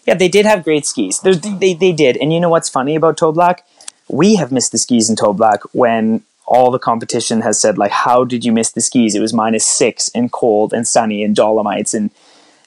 yeah, 0.05 0.13
they 0.13 0.27
did 0.27 0.45
have 0.45 0.63
great 0.63 0.85
skis. 0.85 1.19
They, 1.21 1.33
they, 1.33 1.73
they 1.73 1.91
did. 1.91 2.17
And 2.17 2.31
you 2.31 2.39
know 2.39 2.49
what's 2.49 2.69
funny 2.69 2.95
about 2.95 3.17
Toblach? 3.17 3.59
We 4.07 4.35
have 4.35 4.51
missed 4.51 4.71
the 4.71 4.77
skis 4.77 5.09
in 5.09 5.15
Toblach 5.15 5.61
when 5.71 6.21
all 6.47 6.71
the 6.71 6.79
competition 6.79 7.41
has 7.41 7.59
said 7.59 7.77
like 7.77 7.91
how 7.91 8.23
did 8.23 8.45
you 8.45 8.51
miss 8.51 8.71
the 8.71 8.81
skis? 8.81 9.15
It 9.15 9.21
was 9.21 9.33
minus 9.33 9.65
six 9.65 10.09
and 10.13 10.31
cold 10.31 10.73
and 10.73 10.87
sunny 10.87 11.23
and 11.23 11.35
dolomites 11.35 11.93
and 11.93 12.11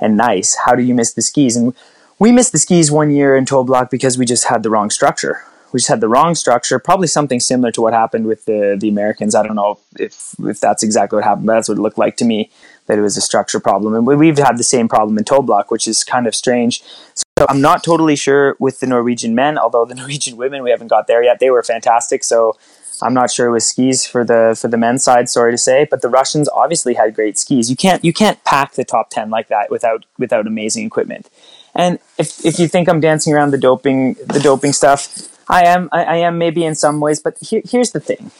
and 0.01 0.17
nice. 0.17 0.57
How 0.65 0.75
do 0.75 0.83
you 0.83 0.95
miss 0.95 1.13
the 1.13 1.23
skis? 1.23 1.57
And 1.57 1.75
we 2.19 2.33
missed 2.33 2.53
the 2.53 2.59
skis 2.59 2.91
one 2.91 3.11
year 3.11 3.37
in 3.37 3.45
Toblach 3.45 3.91
because 3.91 4.19
we 4.19 4.27
just 4.27 4.45
had 4.45 4.63
the 4.63 4.71
wrong 4.71 4.91
structure. 4.91 5.43
We 5.73 5.79
just 5.79 5.89
had 5.89 6.01
the 6.01 6.09
wrong 6.09 6.35
structure 6.35 6.79
probably 6.79 7.09
something 7.09 7.41
similar 7.41 7.71
to 7.73 7.83
what 7.83 7.93
happened 7.93 8.27
with 8.27 8.45
the 8.47 8.77
the 8.79 8.89
americans. 8.89 9.35
I 9.35 9.43
don't 9.43 9.57
know 9.57 9.79
if 9.99 10.35
if 10.41 10.61
that's 10.61 10.83
exactly 10.83 11.17
what 11.17 11.25
happened 11.25 11.47
but 11.47 11.55
that's 11.55 11.69
what 11.69 11.79
it 11.79 11.83
looked 11.83 11.99
like 11.99 12.17
to 12.19 12.25
me 12.25 12.51
that 12.87 12.99
it 12.99 13.03
was 13.03 13.17
a 13.17 13.21
structure 13.21 13.61
problem. 13.61 13.95
And 13.95 14.07
we've 14.07 14.39
had 14.39 14.57
the 14.57 14.65
same 14.65 14.89
problem 14.89 15.19
in 15.19 15.25
Toblach 15.25 15.67
which 15.69 15.87
is 15.87 16.05
kind 16.05 16.27
of 16.27 16.35
strange. 16.35 16.83
So 17.15 17.47
i'm 17.49 17.61
not 17.61 17.85
totally 17.85 18.17
sure 18.17 18.57
with 18.59 18.81
the 18.81 18.87
norwegian 18.87 19.33
men 19.35 19.59
although 19.59 19.85
the 19.85 19.95
norwegian 20.03 20.37
women 20.37 20.63
we 20.63 20.71
haven't 20.71 20.89
got 20.89 21.07
there 21.07 21.23
yet. 21.23 21.39
They 21.39 21.51
were 21.51 21.63
fantastic. 21.63 22.25
So 22.25 22.57
I'm 23.03 23.15
not 23.15 23.31
sure 23.31 23.51
with 23.51 23.63
skis 23.63 24.07
for 24.07 24.25
the 24.25 24.57
for 24.61 24.69
the 24.69 24.77
men's 24.77 25.05
side. 25.05 25.29
Sorry 25.29 25.53
to 25.53 25.59
say, 25.59 25.87
but 25.91 26.03
the 26.03 26.09
Russians 26.09 26.49
obviously 26.49 26.95
had 26.95 27.15
great 27.15 27.39
skis. 27.39 27.71
You 27.71 27.77
can't 27.77 28.05
you 28.05 28.13
can't 28.13 28.43
pack 28.45 28.75
the 28.75 28.85
top 28.85 29.11
ten 29.11 29.31
like 29.31 29.49
that 29.49 29.71
without 29.71 30.05
without 30.19 30.47
amazing 30.47 30.87
equipment. 30.87 31.29
And 31.75 31.99
if 32.19 32.45
if 32.45 32.59
you 32.59 32.69
think 32.69 32.89
I'm 32.89 33.01
dancing 33.01 33.33
around 33.33 33.53
the 33.53 33.59
doping 33.59 34.15
the 34.27 34.41
doping 34.41 34.73
stuff, 34.73 35.29
I 35.49 35.65
am 35.65 35.89
I, 35.93 36.05
I 36.05 36.17
am 36.17 36.39
maybe 36.39 36.65
in 36.65 36.75
some 36.75 37.01
ways. 37.01 37.21
But 37.21 37.37
here, 37.41 37.63
here's 37.65 37.93
the 37.93 38.01
thing, 38.01 38.31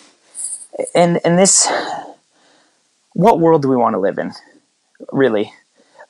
and 0.95 1.21
and 1.25 1.39
this, 1.39 1.71
what 3.13 3.39
world 3.39 3.63
do 3.63 3.69
we 3.69 3.77
want 3.77 3.95
to 3.95 4.01
live 4.01 4.19
in, 4.19 4.33
really? 5.13 5.53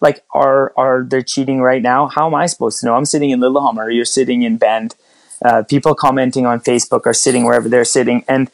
Like, 0.00 0.25
are 0.33 0.73
are 0.76 1.02
they 1.02 1.23
cheating 1.23 1.61
right 1.61 1.83
now? 1.83 2.07
How 2.07 2.28
am 2.28 2.35
I 2.35 2.47
supposed 2.47 2.81
to 2.81 2.87
know? 2.87 2.95
I'm 2.95 3.05
sitting 3.05 3.31
in 3.31 3.40
Lillehammer. 3.40 3.90
You're 3.90 4.05
sitting 4.05 4.43
in 4.43 4.57
Bend 4.57 4.95
uh, 5.45 5.62
people 5.62 5.95
commenting 5.95 6.47
on 6.47 6.61
Facebook 6.61 7.07
are 7.07 7.14
sitting 7.14 7.45
wherever 7.45 7.68
they're 7.68 7.85
sitting, 7.85 8.25
and 8.28 8.50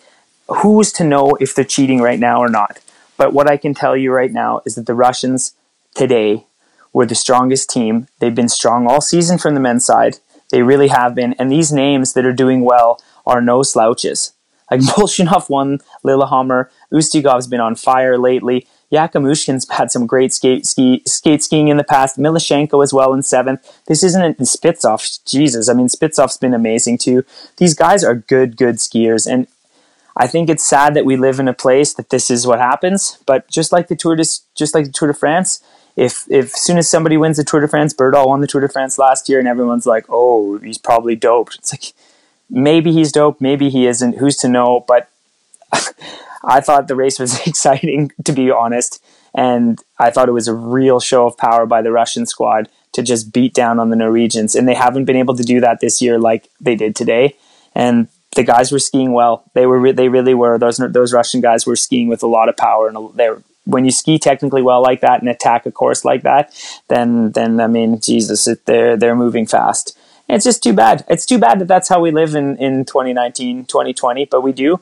who's 0.48 0.92
to 0.92 1.04
know 1.04 1.32
if 1.40 1.54
they're 1.54 1.64
cheating 1.64 2.00
right 2.00 2.18
now 2.18 2.40
or 2.40 2.48
not? 2.48 2.78
But 3.16 3.32
what 3.32 3.50
I 3.50 3.56
can 3.56 3.74
tell 3.74 3.96
you 3.96 4.12
right 4.12 4.32
now 4.32 4.60
is 4.64 4.74
that 4.74 4.86
the 4.86 4.94
Russians 4.94 5.54
today 5.94 6.46
were 6.92 7.06
the 7.06 7.14
strongest 7.14 7.70
team. 7.70 8.06
They've 8.18 8.34
been 8.34 8.48
strong 8.48 8.86
all 8.86 9.00
season 9.00 9.38
from 9.38 9.54
the 9.54 9.60
men's 9.60 9.84
side. 9.84 10.18
They 10.50 10.62
really 10.62 10.88
have 10.88 11.14
been. 11.14 11.34
And 11.34 11.50
these 11.50 11.72
names 11.72 12.12
that 12.12 12.26
are 12.26 12.32
doing 12.32 12.62
well 12.62 13.00
are 13.26 13.40
no 13.40 13.62
slouches. 13.62 14.32
Like 14.70 14.80
Bolshunov 14.90 15.48
won 15.48 15.80
Lillehammer. 16.02 16.70
Ustiugov's 16.92 17.46
been 17.46 17.60
on 17.60 17.74
fire 17.74 18.18
lately. 18.18 18.66
Yakimushkin's 18.94 19.68
had 19.70 19.90
some 19.90 20.06
great 20.06 20.32
skate 20.32 20.66
ski, 20.66 21.02
skate 21.06 21.42
skiing 21.42 21.68
in 21.68 21.76
the 21.76 21.84
past. 21.84 22.18
Milashenko 22.18 22.82
as 22.82 22.92
well 22.92 23.12
in 23.12 23.22
seventh. 23.22 23.60
This 23.86 24.02
isn't 24.02 24.38
Spitsov. 24.38 25.24
Jesus, 25.24 25.68
I 25.68 25.74
mean 25.74 25.88
Spitsov's 25.88 26.38
been 26.38 26.54
amazing 26.54 26.98
too. 26.98 27.24
These 27.56 27.74
guys 27.74 28.04
are 28.04 28.14
good, 28.14 28.56
good 28.56 28.76
skiers, 28.76 29.30
and 29.30 29.46
I 30.16 30.26
think 30.26 30.48
it's 30.48 30.64
sad 30.64 30.94
that 30.94 31.04
we 31.04 31.16
live 31.16 31.40
in 31.40 31.48
a 31.48 31.54
place 31.54 31.92
that 31.94 32.10
this 32.10 32.30
is 32.30 32.46
what 32.46 32.60
happens. 32.60 33.18
But 33.26 33.48
just 33.48 33.72
like 33.72 33.88
the 33.88 33.96
Tour 33.96 34.16
de, 34.16 34.24
just 34.54 34.74
like 34.74 34.86
the 34.86 34.92
Tour 34.92 35.08
de 35.08 35.14
France, 35.14 35.62
if 35.96 36.24
if 36.30 36.50
soon 36.50 36.78
as 36.78 36.88
somebody 36.88 37.16
wins 37.16 37.36
the 37.36 37.44
Tour 37.44 37.60
de 37.60 37.68
France, 37.68 37.92
Berdahl 37.92 38.28
won 38.28 38.40
the 38.40 38.46
Tour 38.46 38.60
de 38.60 38.68
France 38.68 38.98
last 38.98 39.28
year, 39.28 39.38
and 39.38 39.48
everyone's 39.48 39.86
like, 39.86 40.06
"Oh, 40.08 40.58
he's 40.58 40.78
probably 40.78 41.16
doped." 41.16 41.56
It's 41.56 41.72
like 41.72 41.92
maybe 42.48 42.92
he's 42.92 43.12
dope, 43.12 43.40
maybe 43.40 43.70
he 43.70 43.86
isn't. 43.86 44.18
Who's 44.18 44.36
to 44.38 44.48
know? 44.48 44.84
But 44.86 45.08
I 46.46 46.60
thought 46.60 46.88
the 46.88 46.96
race 46.96 47.18
was 47.18 47.40
exciting, 47.46 48.12
to 48.24 48.32
be 48.32 48.50
honest, 48.50 49.02
and 49.34 49.80
I 49.98 50.10
thought 50.10 50.28
it 50.28 50.32
was 50.32 50.48
a 50.48 50.54
real 50.54 51.00
show 51.00 51.26
of 51.26 51.36
power 51.36 51.66
by 51.66 51.82
the 51.82 51.92
Russian 51.92 52.26
squad 52.26 52.68
to 52.92 53.02
just 53.02 53.32
beat 53.32 53.54
down 53.54 53.80
on 53.80 53.90
the 53.90 53.96
Norwegians, 53.96 54.54
and 54.54 54.68
they 54.68 54.74
haven't 54.74 55.04
been 55.04 55.16
able 55.16 55.36
to 55.36 55.42
do 55.42 55.60
that 55.60 55.80
this 55.80 56.00
year 56.00 56.18
like 56.18 56.48
they 56.60 56.76
did 56.76 56.94
today. 56.94 57.36
And 57.74 58.08
the 58.36 58.44
guys 58.44 58.70
were 58.70 58.78
skiing 58.78 59.12
well. 59.12 59.44
They 59.54 59.66
were 59.66 59.92
they 59.92 60.08
really 60.08 60.34
were. 60.34 60.58
Those 60.58 60.76
those 60.76 61.12
Russian 61.12 61.40
guys 61.40 61.66
were 61.66 61.76
skiing 61.76 62.08
with 62.08 62.22
a 62.22 62.26
lot 62.26 62.48
of 62.48 62.56
power, 62.56 62.88
and 62.88 62.96
they 63.14 63.30
when 63.64 63.84
you 63.84 63.90
ski 63.90 64.18
technically 64.18 64.62
well 64.62 64.82
like 64.82 65.00
that 65.00 65.20
and 65.20 65.28
attack 65.28 65.66
a 65.66 65.72
course 65.72 66.04
like 66.04 66.22
that, 66.22 66.52
then 66.88 67.32
then 67.32 67.60
I 67.60 67.66
mean 67.66 68.00
Jesus, 68.00 68.46
it, 68.46 68.64
they're 68.66 68.96
they're 68.96 69.16
moving 69.16 69.46
fast. 69.46 69.98
It's 70.28 70.44
just 70.44 70.62
too 70.62 70.72
bad. 70.72 71.04
It's 71.08 71.26
too 71.26 71.38
bad 71.38 71.58
that 71.58 71.68
that's 71.68 71.88
how 71.88 72.00
we 72.00 72.10
live 72.10 72.34
in 72.34 72.56
in 72.56 72.84
2019, 72.84 73.66
2020, 73.66 74.26
but 74.26 74.42
we 74.42 74.52
do. 74.52 74.80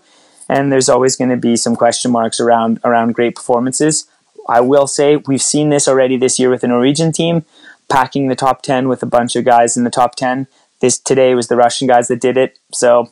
And 0.53 0.71
there's 0.71 0.91
always 0.91 1.17
going 1.17 1.31
to 1.31 1.39
be 1.39 1.57
some 1.57 1.75
question 1.75 2.11
marks 2.11 2.39
around 2.39 2.79
around 2.85 3.15
great 3.15 3.35
performances. 3.35 4.07
I 4.47 4.61
will 4.61 4.87
say 4.87 5.17
we've 5.17 5.41
seen 5.41 5.71
this 5.71 5.89
already 5.89 6.19
this 6.19 6.39
year 6.39 6.51
with 6.51 6.61
the 6.61 6.69
Norwegian 6.69 7.11
team 7.11 7.47
packing 7.89 8.29
the 8.29 8.37
top 8.37 8.61
10 8.61 8.87
with 8.87 9.03
a 9.03 9.07
bunch 9.07 9.35
of 9.35 9.47
guys 9.47 9.79
in 9.79 9.85
the 9.85 9.91
top 9.91 10.15
10. 10.15 10.47
This 10.81 10.99
today 10.99 11.35
was 11.35 11.49
the 11.49 11.57
Russian 11.57 11.89
guys 11.89 12.09
that 12.09 12.21
did 12.21 12.37
it. 12.37 12.59
So, 12.71 13.11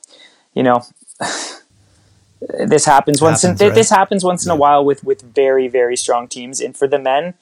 you 0.52 0.62
know, 0.62 0.84
this 2.66 2.84
happens 2.84 3.22
once 3.22 3.40
happens, 3.40 3.60
in, 3.62 3.68
right? 3.68 3.74
this 3.74 3.88
happens 3.88 4.22
once 4.22 4.44
yeah. 4.44 4.52
in 4.52 4.58
a 4.58 4.60
while 4.60 4.84
with 4.84 5.02
with 5.02 5.22
very 5.22 5.66
very 5.66 5.96
strong 5.96 6.28
teams 6.28 6.60
and 6.60 6.76
for 6.76 6.86
the 6.86 6.98
men 6.98 7.34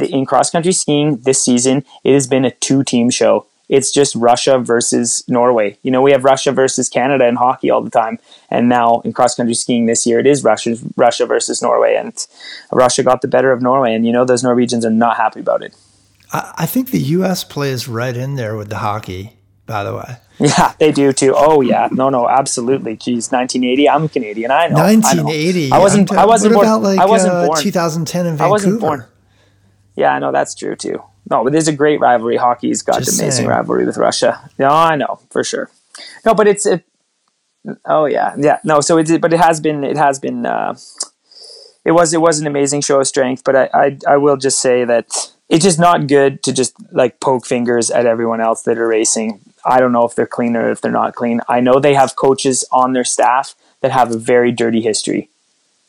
in 0.00 0.24
cross 0.24 0.50
country 0.50 0.72
skiing 0.72 1.16
this 1.18 1.42
season 1.42 1.84
it 2.04 2.12
has 2.14 2.28
been 2.28 2.44
a 2.44 2.52
two 2.52 2.84
team 2.84 3.10
show 3.10 3.44
it's 3.70 3.92
just 3.92 4.16
Russia 4.16 4.58
versus 4.58 5.22
Norway. 5.28 5.78
You 5.82 5.92
know, 5.92 6.02
we 6.02 6.10
have 6.10 6.24
Russia 6.24 6.50
versus 6.50 6.88
Canada 6.88 7.26
in 7.28 7.36
hockey 7.36 7.70
all 7.70 7.80
the 7.80 7.88
time, 7.88 8.18
and 8.50 8.68
now 8.68 9.00
in 9.04 9.12
cross 9.12 9.36
country 9.36 9.54
skiing 9.54 9.86
this 9.86 10.04
year, 10.04 10.18
it 10.18 10.26
is 10.26 10.42
Russia 10.42 10.76
Russia 10.96 11.24
versus 11.24 11.62
Norway, 11.62 11.94
and 11.94 12.12
Russia 12.72 13.04
got 13.04 13.22
the 13.22 13.28
better 13.28 13.52
of 13.52 13.62
Norway, 13.62 13.94
and 13.94 14.04
you 14.04 14.12
know 14.12 14.24
those 14.24 14.42
Norwegians 14.42 14.84
are 14.84 14.90
not 14.90 15.16
happy 15.16 15.40
about 15.40 15.62
it. 15.62 15.74
I 16.32 16.66
think 16.66 16.90
the 16.90 17.00
U.S. 17.18 17.42
plays 17.42 17.88
right 17.88 18.16
in 18.16 18.34
there 18.34 18.56
with 18.56 18.68
the 18.68 18.78
hockey. 18.78 19.36
By 19.66 19.84
the 19.84 19.94
way, 19.94 20.16
yeah, 20.40 20.74
they 20.80 20.90
do 20.90 21.12
too. 21.12 21.32
Oh 21.36 21.60
yeah, 21.60 21.88
no, 21.92 22.10
no, 22.10 22.28
absolutely. 22.28 22.96
Geez, 22.96 23.30
1980. 23.30 23.88
I'm 23.88 24.08
Canadian. 24.08 24.50
I 24.50 24.66
know. 24.66 24.82
1980. 24.82 25.70
I, 25.70 25.76
I 25.76 25.78
wasn't. 25.78 26.12
I 26.12 26.26
wasn't 26.26 26.54
born. 26.54 26.66
About 26.66 26.82
like, 26.82 26.98
I 26.98 27.06
wasn't 27.06 27.34
uh, 27.34 27.46
born. 27.46 27.60
2010 27.60 28.26
in 28.26 28.32
Vancouver. 28.32 28.44
I 28.44 28.50
wasn't 28.50 28.80
born. 28.80 29.04
Yeah, 29.94 30.12
I 30.12 30.18
know 30.18 30.32
that's 30.32 30.56
true 30.56 30.74
too. 30.74 31.00
No, 31.28 31.44
but 31.44 31.52
there's 31.52 31.68
a 31.68 31.72
great 31.72 32.00
rivalry. 32.00 32.36
Hockey's 32.36 32.82
got 32.82 32.98
Just 32.98 33.18
an 33.18 33.24
amazing 33.24 33.42
saying. 33.44 33.48
rivalry 33.48 33.84
with 33.84 33.96
Russia. 33.96 34.48
Yeah, 34.58 34.72
I 34.72 34.96
know 34.96 35.20
for 35.30 35.44
sure. 35.44 35.70
No, 36.24 36.34
but 36.34 36.46
it's 36.48 36.66
it. 36.66 36.84
Oh 37.84 38.06
yeah, 38.06 38.34
yeah. 38.38 38.58
No, 38.64 38.80
so 38.80 38.98
it. 38.98 39.20
But 39.20 39.32
it 39.32 39.40
has 39.40 39.60
been. 39.60 39.84
It 39.84 39.96
has 39.96 40.18
been. 40.18 40.46
Uh, 40.46 40.76
it 41.84 41.92
was. 41.92 42.14
It 42.14 42.20
was 42.20 42.40
an 42.40 42.46
amazing 42.46 42.80
show 42.80 43.00
of 43.00 43.06
strength. 43.06 43.42
But 43.44 43.56
I. 43.56 43.70
I, 43.74 43.98
I 44.08 44.16
will 44.16 44.36
just 44.36 44.60
say 44.60 44.84
that 44.84 45.06
it's 45.48 45.64
just 45.64 45.78
not 45.78 46.06
good 46.06 46.42
to 46.44 46.52
just 46.52 46.74
like 46.92 47.20
poke 47.20 47.44
fingers 47.44 47.90
at 47.90 48.06
everyone 48.06 48.40
else 48.40 48.62
that 48.62 48.78
are 48.78 48.88
racing. 48.88 49.40
I 49.64 49.78
don't 49.78 49.92
know 49.92 50.04
if 50.06 50.14
they're 50.14 50.26
clean 50.26 50.56
or 50.56 50.70
if 50.70 50.80
they're 50.80 50.90
not 50.90 51.14
clean. 51.14 51.40
I 51.48 51.60
know 51.60 51.78
they 51.78 51.94
have 51.94 52.16
coaches 52.16 52.64
on 52.72 52.92
their 52.94 53.04
staff 53.04 53.54
that 53.82 53.90
have 53.90 54.10
a 54.10 54.16
very 54.18 54.52
dirty 54.52 54.80
history, 54.80 55.28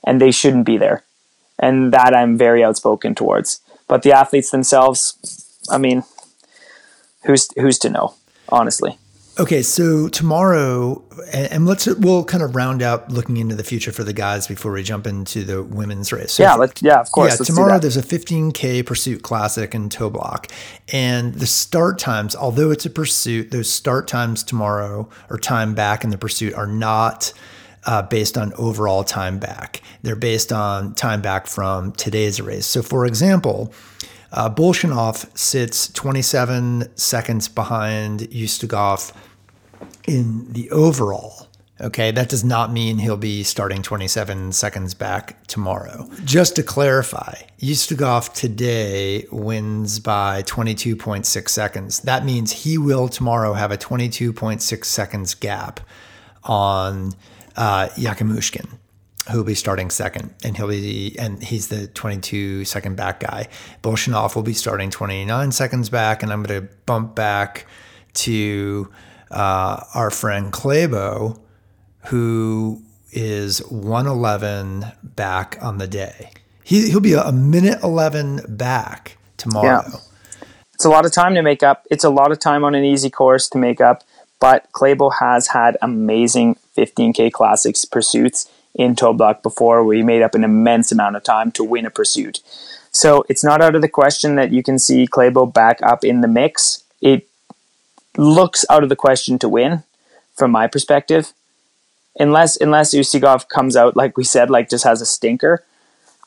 and 0.03 0.19
they 0.19 0.31
shouldn't 0.31 0.65
be 0.65 0.77
there. 0.77 1.03
And 1.57 1.93
that 1.93 2.13
I'm 2.13 2.37
very 2.37 2.63
outspoken 2.63 3.15
towards. 3.15 3.61
But 3.91 4.03
the 4.03 4.13
athletes 4.13 4.51
themselves, 4.51 5.17
I 5.69 5.77
mean, 5.77 6.05
who's 7.25 7.49
who's 7.57 7.77
to 7.79 7.89
know, 7.89 8.13
honestly. 8.47 8.97
Okay, 9.37 9.61
so 9.61 10.07
tomorrow, 10.07 11.03
and 11.33 11.65
let's 11.65 11.87
we'll 11.87 12.23
kind 12.23 12.41
of 12.41 12.55
round 12.55 12.81
out 12.81 13.11
looking 13.11 13.35
into 13.35 13.53
the 13.53 13.65
future 13.65 13.91
for 13.91 14.05
the 14.05 14.13
guys 14.13 14.47
before 14.47 14.71
we 14.71 14.81
jump 14.81 15.05
into 15.07 15.43
the 15.43 15.61
women's 15.61 16.13
race. 16.13 16.31
So 16.31 16.43
yeah, 16.43 16.55
let 16.55 16.81
yeah, 16.81 17.01
of 17.01 17.11
course. 17.11 17.37
Yeah, 17.37 17.45
tomorrow 17.45 17.79
there's 17.79 17.97
a 17.97 18.01
15k 18.01 18.85
pursuit 18.85 19.23
classic 19.23 19.75
in 19.75 19.89
Toblach, 19.89 20.49
and 20.93 21.33
the 21.33 21.45
start 21.45 21.99
times, 21.99 22.33
although 22.33 22.71
it's 22.71 22.85
a 22.85 22.89
pursuit, 22.89 23.51
those 23.51 23.69
start 23.69 24.07
times 24.07 24.41
tomorrow 24.41 25.09
or 25.29 25.37
time 25.37 25.75
back 25.75 26.05
in 26.05 26.11
the 26.11 26.17
pursuit 26.17 26.53
are 26.53 26.65
not 26.65 27.33
uh, 27.85 28.01
based 28.03 28.37
on 28.37 28.53
overall 28.53 29.03
time 29.03 29.39
back. 29.39 29.81
They're 30.03 30.15
based 30.15 30.51
on 30.51 30.93
time 30.95 31.21
back 31.21 31.47
from 31.47 31.91
today's 31.93 32.41
race. 32.41 32.65
So, 32.65 32.81
for 32.81 33.05
example, 33.05 33.73
uh, 34.31 34.49
Bolshunov 34.49 35.37
sits 35.37 35.91
27 35.91 36.95
seconds 36.95 37.47
behind 37.47 38.21
Ustiugov 38.21 39.13
in 40.07 40.51
the 40.51 40.69
overall. 40.71 41.47
Okay, 41.81 42.11
that 42.11 42.29
does 42.29 42.43
not 42.43 42.71
mean 42.71 42.99
he'll 42.99 43.17
be 43.17 43.41
starting 43.41 43.81
27 43.81 44.51
seconds 44.51 44.93
back 44.93 45.43
tomorrow. 45.47 46.07
Just 46.23 46.55
to 46.57 46.63
clarify, 46.63 47.33
Ustiugov 47.59 48.31
today 48.33 49.25
wins 49.31 49.97
by 49.99 50.43
22.6 50.43 51.49
seconds. 51.49 52.01
That 52.01 52.23
means 52.23 52.51
he 52.51 52.77
will 52.77 53.07
tomorrow 53.07 53.53
have 53.53 53.71
a 53.71 53.77
22.6 53.77 54.85
seconds 54.85 55.33
gap 55.33 55.79
on 56.43 57.13
uh, 57.55 57.89
Yakimushkin, 57.95 58.67
who 59.29 59.37
will 59.37 59.43
be 59.43 59.55
starting 59.55 59.89
second, 59.89 60.33
and 60.43 60.57
he'll 60.57 60.67
be 60.67 61.15
and 61.19 61.43
he's 61.43 61.67
the 61.67 61.87
22 61.87 62.65
second 62.65 62.95
back 62.95 63.19
guy. 63.19 63.47
Bolshunov 63.83 64.35
will 64.35 64.43
be 64.43 64.53
starting 64.53 64.89
29 64.89 65.51
seconds 65.51 65.89
back, 65.89 66.23
and 66.23 66.31
I'm 66.31 66.43
going 66.43 66.61
to 66.61 66.73
bump 66.85 67.15
back 67.15 67.67
to 68.13 68.91
uh, 69.29 69.83
our 69.93 70.09
friend 70.09 70.51
Klæbo, 70.51 71.39
who 72.05 72.81
is 73.11 73.59
111 73.69 74.85
back 75.03 75.57
on 75.61 75.77
the 75.77 75.87
day. 75.87 76.31
He, 76.63 76.89
he'll 76.89 76.99
be 76.99 77.13
a 77.13 77.31
minute 77.31 77.79
11 77.83 78.41
back 78.47 79.17
tomorrow. 79.37 79.83
Yeah. 79.85 79.99
It's 80.73 80.85
a 80.85 80.89
lot 80.89 81.05
of 81.05 81.11
time 81.11 81.35
to 81.35 81.41
make 81.41 81.63
up. 81.63 81.85
It's 81.91 82.03
a 82.03 82.09
lot 82.09 82.31
of 82.31 82.39
time 82.39 82.63
on 82.63 82.73
an 82.73 82.83
easy 82.83 83.09
course 83.09 83.47
to 83.49 83.57
make 83.57 83.81
up. 83.81 84.03
But 84.41 84.69
Klæbo 84.73 85.13
has 85.19 85.47
had 85.47 85.77
amazing 85.81 86.57
15K 86.75 87.31
Classics 87.31 87.85
pursuits 87.85 88.49
in 88.75 88.95
Toblach 88.95 89.43
before 89.43 89.83
where 89.83 89.95
he 89.95 90.03
made 90.03 90.23
up 90.23 90.35
an 90.35 90.43
immense 90.43 90.91
amount 90.91 91.15
of 91.15 91.23
time 91.23 91.51
to 91.53 91.63
win 91.63 91.85
a 91.85 91.91
pursuit. 91.91 92.41
So 92.91 93.23
it's 93.29 93.43
not 93.43 93.61
out 93.61 93.75
of 93.75 93.81
the 93.81 93.87
question 93.87 94.35
that 94.35 94.51
you 94.51 94.63
can 94.63 94.79
see 94.79 95.07
Klæbo 95.07 95.53
back 95.53 95.79
up 95.83 96.03
in 96.03 96.21
the 96.21 96.27
mix. 96.27 96.83
It 97.01 97.27
looks 98.17 98.65
out 98.69 98.83
of 98.83 98.89
the 98.89 98.95
question 98.95 99.39
to 99.39 99.47
win 99.47 99.83
from 100.35 100.51
my 100.51 100.67
perspective. 100.67 101.33
Unless 102.19 102.57
unless 102.57 102.93
Ustiugov 102.93 103.47
comes 103.47 103.77
out 103.77 103.95
like 103.95 104.17
we 104.17 104.23
said, 104.23 104.49
like 104.49 104.69
just 104.69 104.83
has 104.83 105.01
a 105.01 105.05
stinker. 105.05 105.63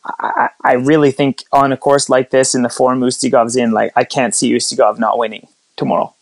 I, 0.07 0.51
I 0.63 0.73
really 0.75 1.11
think 1.11 1.45
on 1.51 1.73
a 1.73 1.77
course 1.77 2.09
like 2.09 2.31
this 2.31 2.55
in 2.55 2.63
the 2.63 2.69
form 2.69 3.01
Ustiugov's 3.01 3.57
in, 3.57 3.73
like 3.73 3.93
I 3.97 4.05
can't 4.05 4.35
see 4.35 4.53
Ustiugov 4.53 4.99
not 4.99 5.19
winning 5.19 5.49
tomorrow. 5.77 6.15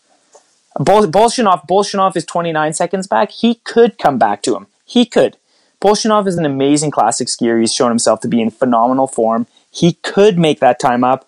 Bol- 0.79 1.07
Bolshunov, 1.07 1.67
Bolshunov 1.67 2.15
is 2.15 2.25
29 2.25 2.73
seconds 2.73 3.07
back. 3.07 3.31
He 3.31 3.55
could 3.55 3.97
come 3.97 4.17
back 4.17 4.41
to 4.43 4.55
him. 4.55 4.67
He 4.85 5.05
could. 5.05 5.37
Bolshunov 5.81 6.27
is 6.27 6.37
an 6.37 6.45
amazing 6.45 6.91
classic 6.91 7.27
skier. 7.27 7.59
He's 7.59 7.73
shown 7.73 7.89
himself 7.89 8.21
to 8.21 8.27
be 8.27 8.41
in 8.41 8.49
phenomenal 8.49 9.07
form. 9.07 9.47
He 9.69 9.93
could 9.93 10.37
make 10.37 10.59
that 10.59 10.79
time 10.79 11.03
up, 11.03 11.27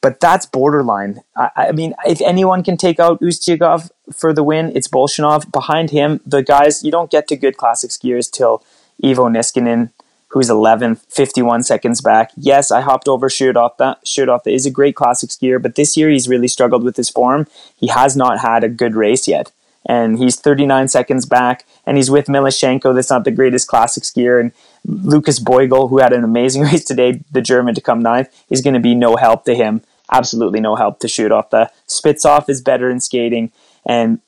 but 0.00 0.20
that's 0.20 0.46
borderline. 0.46 1.22
I, 1.36 1.50
I 1.56 1.72
mean, 1.72 1.94
if 2.06 2.20
anyone 2.20 2.62
can 2.62 2.76
take 2.76 3.00
out 3.00 3.20
Ustiugov 3.20 3.90
for 4.12 4.32
the 4.32 4.44
win, 4.44 4.70
it's 4.76 4.86
Bolshunov. 4.86 5.50
Behind 5.50 5.90
him, 5.90 6.20
the 6.24 6.42
guys, 6.42 6.84
you 6.84 6.90
don't 6.90 7.10
get 7.10 7.26
to 7.28 7.36
good 7.36 7.56
classic 7.56 7.90
skiers 7.90 8.30
till 8.30 8.62
Iivo 9.02 9.30
Niskanen 9.30 9.90
who's 10.30 10.48
11th, 10.48 11.04
51 11.08 11.64
seconds 11.64 12.00
back. 12.00 12.30
Yes, 12.36 12.70
I 12.70 12.80
hopped 12.80 13.08
over 13.08 13.28
Shoot 13.28 13.56
off 13.56 13.76
That 13.78 14.06
Shoot 14.06 14.28
off 14.28 14.46
is 14.46 14.64
a 14.64 14.70
great 14.70 14.94
classic 14.94 15.30
skier, 15.30 15.60
but 15.60 15.74
this 15.74 15.96
year 15.96 16.08
he's 16.08 16.28
really 16.28 16.48
struggled 16.48 16.84
with 16.84 16.96
his 16.96 17.10
form. 17.10 17.46
He 17.76 17.88
has 17.88 18.16
not 18.16 18.40
had 18.40 18.64
a 18.64 18.68
good 18.68 18.94
race 18.94 19.28
yet. 19.28 19.52
And 19.86 20.18
he's 20.18 20.36
39 20.36 20.88
seconds 20.88 21.24
back, 21.24 21.64
and 21.86 21.96
he's 21.96 22.10
with 22.10 22.26
Milashenko. 22.26 22.94
That's 22.94 23.10
not 23.10 23.24
the 23.24 23.30
greatest 23.30 23.66
classic 23.66 24.04
skier. 24.04 24.38
And 24.38 24.52
Lucas 24.84 25.40
Bögl, 25.40 25.88
who 25.88 25.98
had 25.98 26.12
an 26.12 26.22
amazing 26.22 26.62
race 26.70 26.84
today, 26.84 27.22
the 27.32 27.40
German 27.40 27.74
to 27.74 27.80
come 27.80 28.00
ninth, 28.00 28.28
is 28.50 28.60
going 28.60 28.74
to 28.74 28.80
be 28.80 28.94
no 28.94 29.16
help 29.16 29.44
to 29.46 29.54
him. 29.54 29.82
Absolutely 30.12 30.60
no 30.60 30.76
help 30.76 31.00
to 31.00 31.08
shoot 31.08 31.32
off. 31.32 31.50
The 31.50 31.70
Spitsov 31.88 32.48
is 32.48 32.60
better 32.60 32.90
in 32.90 33.00
skating, 33.00 33.52
and 33.86 34.20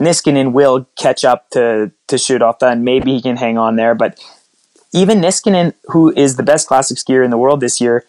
Niskanen 0.00 0.52
will 0.52 0.86
catch 0.96 1.24
up 1.24 1.50
to 1.50 1.92
to 2.08 2.18
shoot 2.18 2.42
off 2.42 2.58
that, 2.58 2.72
and 2.72 2.84
maybe 2.84 3.14
he 3.14 3.22
can 3.22 3.36
hang 3.36 3.56
on 3.56 3.76
there. 3.76 3.94
But 3.94 4.20
even 4.92 5.20
Niskanen, 5.20 5.74
who 5.86 6.12
is 6.16 6.36
the 6.36 6.42
best 6.42 6.66
classic 6.66 6.98
skier 6.98 7.24
in 7.24 7.30
the 7.30 7.38
world 7.38 7.60
this 7.60 7.80
year, 7.80 8.04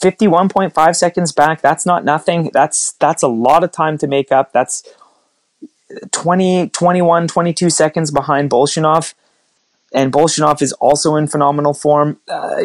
51.5 0.00 0.96
seconds 0.96 1.32
back, 1.32 1.60
that's 1.60 1.86
not 1.86 2.04
nothing. 2.04 2.50
That's 2.52 2.92
that's 2.92 3.22
a 3.22 3.28
lot 3.28 3.62
of 3.64 3.72
time 3.72 3.96
to 3.98 4.06
make 4.06 4.32
up. 4.32 4.52
That's 4.52 4.82
20, 6.12 6.70
21, 6.70 7.28
22 7.28 7.70
seconds 7.70 8.10
behind 8.10 8.50
Bolshunov. 8.50 9.14
and 9.92 10.12
Bolshunov 10.12 10.60
is 10.60 10.72
also 10.74 11.14
in 11.14 11.28
phenomenal 11.28 11.72
form. 11.72 12.18
Uh, 12.28 12.56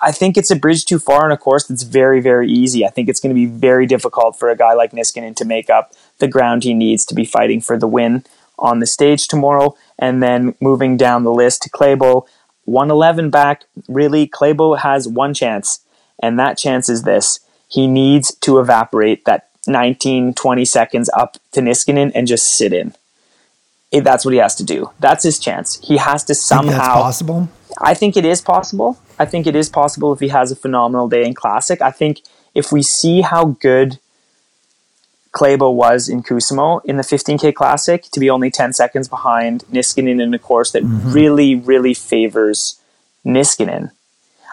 I 0.00 0.12
think 0.12 0.38
it's 0.38 0.50
a 0.50 0.56
bridge 0.56 0.86
too 0.86 0.98
far 0.98 1.26
on 1.26 1.32
a 1.32 1.36
course 1.36 1.66
that's 1.66 1.82
very, 1.82 2.20
very 2.20 2.50
easy. 2.50 2.86
I 2.86 2.88
think 2.88 3.10
it's 3.10 3.20
going 3.20 3.34
to 3.34 3.34
be 3.34 3.46
very 3.46 3.84
difficult 3.84 4.38
for 4.38 4.48
a 4.48 4.56
guy 4.56 4.72
like 4.72 4.92
Niskanen 4.92 5.36
to 5.36 5.44
make 5.44 5.68
up 5.68 5.92
the 6.18 6.28
ground 6.28 6.64
he 6.64 6.72
needs 6.72 7.04
to 7.06 7.14
be 7.14 7.26
fighting 7.26 7.60
for 7.60 7.76
the 7.76 7.86
win 7.88 8.24
on 8.58 8.78
the 8.78 8.86
stage 8.86 9.28
tomorrow. 9.28 9.76
And 9.98 10.22
then 10.22 10.54
moving 10.60 10.96
down 10.96 11.24
the 11.24 11.32
list 11.32 11.62
to 11.62 11.70
Klæbo, 11.70 12.26
111 12.64 13.30
back. 13.30 13.64
Really, 13.88 14.26
Klæbo 14.26 14.78
has 14.78 15.08
one 15.08 15.34
chance, 15.34 15.80
and 16.22 16.38
that 16.38 16.58
chance 16.58 16.88
is 16.88 17.02
this. 17.02 17.40
He 17.68 17.86
needs 17.86 18.34
to 18.36 18.58
evaporate 18.58 19.24
that 19.24 19.48
19, 19.66 20.34
20 20.34 20.64
seconds 20.64 21.10
up 21.14 21.36
to 21.52 21.60
Niskanen 21.60 22.12
and 22.14 22.26
just 22.26 22.48
sit 22.48 22.72
in 22.72 22.94
it, 23.92 24.04
that's 24.04 24.24
what 24.24 24.32
he 24.32 24.40
has 24.40 24.54
to 24.56 24.64
do. 24.64 24.90
That's 24.98 25.22
his 25.22 25.38
chance. 25.38 25.78
He 25.84 25.98
has 25.98 26.24
to 26.24 26.34
somehow. 26.34 26.94
possible. 26.94 27.48
I 27.80 27.94
think 27.94 28.16
it 28.16 28.24
is 28.24 28.40
possible. 28.40 28.98
I 29.18 29.26
think 29.26 29.46
it 29.46 29.54
is 29.54 29.68
possible 29.68 30.12
if 30.12 30.20
he 30.20 30.28
has 30.28 30.50
a 30.50 30.56
phenomenal 30.56 31.08
day 31.08 31.24
in 31.24 31.34
Classic. 31.34 31.80
I 31.82 31.90
think 31.90 32.22
if 32.54 32.72
we 32.72 32.82
see 32.82 33.20
how 33.20 33.44
good 33.44 33.98
Klæbo 35.32 35.72
was 35.72 36.08
in 36.08 36.22
Kuusamo 36.22 36.84
in 36.84 36.98
the 36.98 37.02
15K 37.02 37.54
Classic 37.54 38.02
to 38.12 38.20
be 38.20 38.28
only 38.28 38.50
10 38.50 38.72
seconds 38.74 39.08
behind 39.08 39.64
Niskanen 39.72 40.20
in 40.20 40.34
a 40.34 40.38
course 40.38 40.72
that 40.72 40.82
mm-hmm. 40.82 41.12
really, 41.12 41.54
really 41.54 41.94
favors 41.94 42.80
Niskanen. 43.24 43.90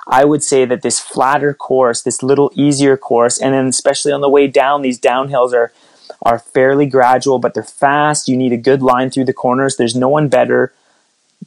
I 0.08 0.26
would 0.26 0.44
say 0.44 0.66
that 0.66 0.82
this 0.82 1.00
flatter 1.00 1.54
course, 1.54 2.02
this 2.02 2.24
little 2.24 2.52
easier 2.56 2.98
course, 2.98 3.38
and 3.38 3.54
then 3.54 3.68
especially 3.68 4.12
on 4.12 4.22
the 4.22 4.30
way 4.30 4.48
down, 4.48 4.82
these 4.82 5.00
downhills 5.00 5.54
are 5.54 5.72
are 6.24 6.40
fairly 6.40 6.86
gradual, 6.86 7.40
but 7.40 7.54
they're 7.54 7.64
fast. 7.64 8.28
You 8.28 8.36
need 8.36 8.52
a 8.52 8.58
good 8.58 8.82
line 8.82 9.10
through 9.10 9.26
the 9.26 9.34
corners. 9.34 9.78
There's 9.78 9.96
no 9.96 10.10
one 10.10 10.28
better. 10.28 10.74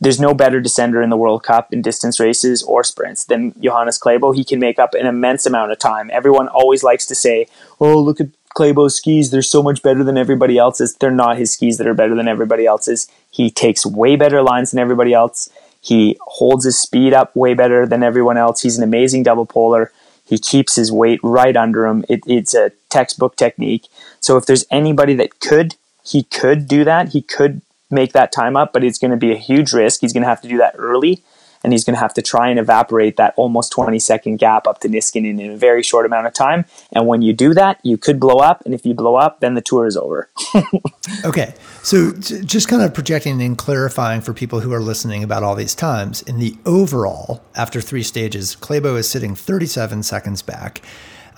There's 0.01 0.21
no 0.21 0.33
better 0.33 0.63
descender 0.63 1.05
in 1.05 1.11
the 1.11 1.17
World 1.17 1.43
Cup 1.43 1.73
in 1.73 1.83
distance 1.83 2.19
races 2.19 2.63
or 2.63 2.83
sprints 2.83 3.25
than 3.25 3.55
Johannes 3.61 3.99
Klæbo. 3.99 4.35
He 4.35 4.45
can 4.45 4.59
make 4.59 4.79
up 4.79 4.95
an 4.95 5.07
immense 5.07 5.45
amount 5.45 5.73
of 5.73 5.79
time. 5.79 6.11
Everyone 6.13 6.49
always 6.49 6.83
likes 6.83 7.05
to 7.07 7.15
say, 7.15 7.47
"Oh, 7.81 7.99
look 7.99 8.21
at 8.21 8.29
Klæbo's 8.55 8.97
skis. 8.97 9.31
They're 9.31 9.43
so 9.43 9.63
much 9.63 9.83
better 9.83 10.05
than 10.05 10.17
everybody 10.17 10.59
else's." 10.59 10.95
They're 10.95 11.11
not 11.11 11.39
his 11.39 11.53
skis 11.53 11.79
that 11.79 11.87
are 11.87 11.95
better 11.95 12.15
than 12.15 12.29
everybody 12.29 12.67
else's. 12.67 13.09
He 13.31 13.51
takes 13.51 13.85
way 13.87 14.17
better 14.17 14.43
lines 14.43 14.71
than 14.71 14.81
everybody 14.81 15.13
else. 15.13 15.49
He 15.81 16.17
holds 16.21 16.65
his 16.65 16.79
speed 16.79 17.13
up 17.13 17.35
way 17.35 17.55
better 17.55 17.87
than 17.87 18.03
everyone 18.03 18.37
else. 18.37 18.63
He's 18.63 18.79
an 18.79 18.85
amazing 18.85 19.25
double 19.25 19.47
polar. 19.47 19.91
He 20.25 20.39
keeps 20.39 20.77
his 20.77 20.93
weight 20.93 21.21
right 21.23 21.57
under 21.57 21.87
him. 21.87 22.05
It, 22.09 22.21
it's 22.27 22.55
a 22.55 22.71
textbook 22.89 23.37
technique. 23.37 23.89
So 24.21 24.37
if 24.37 24.47
there's 24.47 24.65
anybody 24.71 25.15
that 25.15 25.41
could, 25.41 25.75
he 26.05 26.23
could 26.23 26.69
do 26.69 26.85
that. 26.85 27.09
He 27.11 27.21
could 27.23 27.63
make 27.91 28.13
that 28.13 28.33
time 28.33 28.57
up, 28.57 28.73
but 28.73 28.85
it's 28.85 28.99
going 28.99 29.11
to 29.11 29.17
be 29.17 29.33
a 29.33 29.37
huge 29.37 29.73
risk. 29.73 30.01
He's 30.01 30.13
going 30.13 30.23
to 30.23 30.29
have 30.29 30.41
to 30.43 30.49
do 30.49 30.59
that 30.59 30.75
early, 30.79 31.23
and 31.65 31.73
he's 31.73 31.85
going 31.85 31.95
to 31.95 32.01
have 32.01 32.15
to 32.15 32.23
try 32.23 32.49
and 32.49 32.59
evaporate 32.59 33.17
that 33.17 33.35
almost 33.37 33.73
20 33.73 33.99
second 33.99 34.37
gap 34.37 34.67
up 34.67 34.81
to 34.81 34.89
Niskanen 34.89 35.41
in 35.41 35.53
a 35.53 35.57
very 35.57 35.83
short 35.83 36.07
amount 36.07 36.27
of 36.27 36.35
time. 36.35 36.65
And 36.93 37.07
when 37.07 37.23
you 37.23 37.33
do 37.33 37.55
that, 37.55 37.79
you 37.83 37.97
could 37.97 38.19
blow 38.19 38.39
up, 38.39 38.65
and 38.65 38.75
if 38.75 38.85
you 38.85 38.95
blow 38.95 39.17
up, 39.17 39.41
then 39.41 39.55
the 39.55 39.61
tour 39.61 39.87
is 39.87 39.97
over. 39.97 40.29
okay, 41.25 41.55
so 41.83 42.13
just 42.13 42.69
kind 42.69 42.83
of 42.83 42.95
projecting 42.95 43.41
and 43.41 43.57
clarifying 43.57 44.21
for 44.21 44.33
people 44.33 44.61
who 44.61 44.73
are 44.73 44.81
listening 44.81 45.23
about 45.23 45.43
all 45.43 45.55
these 45.55 45.75
times. 45.75 46.23
In 46.23 46.39
the 46.39 46.57
overall, 46.67 47.43
after 47.55 47.81
three 47.81 48.03
stages, 48.03 48.57
Klæbo 48.57 48.97
is 48.97 49.09
sitting 49.09 49.35
37 49.35 50.03
seconds 50.03 50.43
back. 50.43 50.83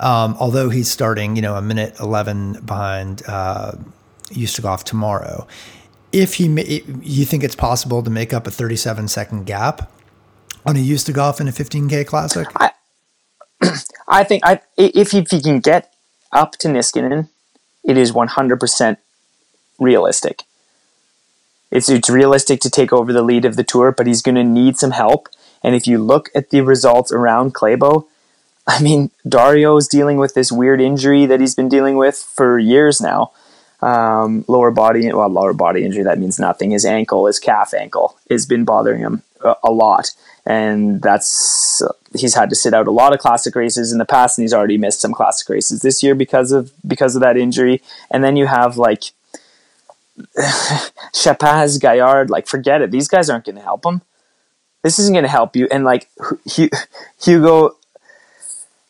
Um, 0.00 0.36
although 0.40 0.70
he's 0.70 0.90
starting, 0.90 1.36
you 1.36 1.42
know, 1.42 1.54
a 1.54 1.62
minute 1.62 1.98
11 2.00 2.64
behind 2.64 3.22
uh, 3.28 3.72
Ustiugov 4.30 4.82
tomorrow. 4.82 5.46
If 6.12 6.34
he, 6.34 6.46
you 7.02 7.24
think 7.24 7.42
it's 7.44 7.56
possible 7.56 8.02
to 8.02 8.10
make 8.10 8.32
up 8.32 8.46
a 8.46 8.50
37 8.50 9.08
second 9.08 9.44
gap 9.46 9.90
on 10.66 10.76
a 10.76 10.80
Ustiugov 10.80 11.40
in 11.40 11.48
a 11.48 11.52
15K 11.52 12.06
Classic? 12.06 12.48
I, 12.56 12.72
I 14.08 14.24
think 14.24 14.44
I, 14.44 14.60
if, 14.76 15.14
if 15.14 15.30
he 15.30 15.40
can 15.40 15.60
get 15.60 15.92
up 16.32 16.52
to 16.58 16.68
Niskanen, 16.68 17.28
it 17.84 17.96
is 17.96 18.12
100% 18.12 18.96
realistic. 19.78 20.42
It's, 21.70 21.88
it's 21.88 22.08
realistic 22.08 22.60
to 22.60 22.70
take 22.70 22.92
over 22.92 23.12
the 23.12 23.22
lead 23.22 23.44
of 23.44 23.56
the 23.56 23.64
tour, 23.64 23.92
but 23.92 24.06
he's 24.06 24.22
going 24.22 24.36
to 24.36 24.44
need 24.44 24.76
some 24.76 24.92
help. 24.92 25.28
And 25.62 25.74
if 25.74 25.86
you 25.86 25.98
look 25.98 26.30
at 26.34 26.50
the 26.50 26.60
results 26.60 27.10
around 27.10 27.54
Klæbo, 27.54 28.06
I 28.66 28.80
mean, 28.80 29.10
Dario 29.28 29.76
is 29.76 29.88
dealing 29.88 30.16
with 30.16 30.34
this 30.34 30.50
weird 30.50 30.80
injury 30.80 31.26
that 31.26 31.40
he's 31.40 31.54
been 31.54 31.68
dealing 31.68 31.96
with 31.96 32.16
for 32.16 32.58
years 32.58 33.00
now. 33.00 33.32
Um, 33.82 34.44
lower 34.48 34.70
body, 34.70 35.12
well, 35.12 35.28
lower 35.28 35.52
body 35.52 35.84
injury, 35.84 36.04
that 36.04 36.18
means 36.18 36.38
nothing. 36.38 36.70
His 36.70 36.86
ankle, 36.86 37.26
his 37.26 37.38
calf 37.38 37.74
ankle, 37.74 38.16
has 38.30 38.46
been 38.46 38.64
bothering 38.64 39.00
him 39.00 39.22
a, 39.44 39.70
lot. 39.70 40.10
And 40.46 41.02
that's, 41.02 41.82
he's 42.16 42.34
had 42.34 42.50
to 42.50 42.56
sit 42.56 42.74
out 42.74 42.86
a 42.86 42.90
lot 42.90 43.12
of 43.12 43.18
classic 43.18 43.54
races 43.54 43.92
in 43.92 43.98
the 43.98 44.04
past, 44.04 44.38
and 44.38 44.44
he's 44.44 44.52
already 44.52 44.78
missed 44.78 45.00
some 45.00 45.12
classic 45.12 45.48
races 45.48 45.80
this 45.80 46.02
year 46.02 46.14
because 46.14 46.52
of, 46.52 46.72
because 46.86 47.16
of 47.16 47.22
that 47.22 47.36
injury. 47.36 47.82
And 48.10 48.22
then 48.22 48.36
you 48.36 48.46
have 48.46 48.76
like, 48.76 49.02
Chappaz, 51.12 51.80
Gaillard, 51.80 52.30
like, 52.30 52.46
forget 52.46 52.82
it. 52.82 52.90
These 52.90 53.08
guys 53.08 53.28
aren't 53.28 53.44
going 53.44 53.56
to 53.56 53.62
help 53.62 53.84
him. 53.84 54.02
This 54.82 54.98
isn't 54.98 55.14
going 55.14 55.24
to 55.24 55.30
help 55.30 55.56
you. 55.56 55.66
And 55.70 55.84
like, 55.84 56.08
Hugo 57.22 57.76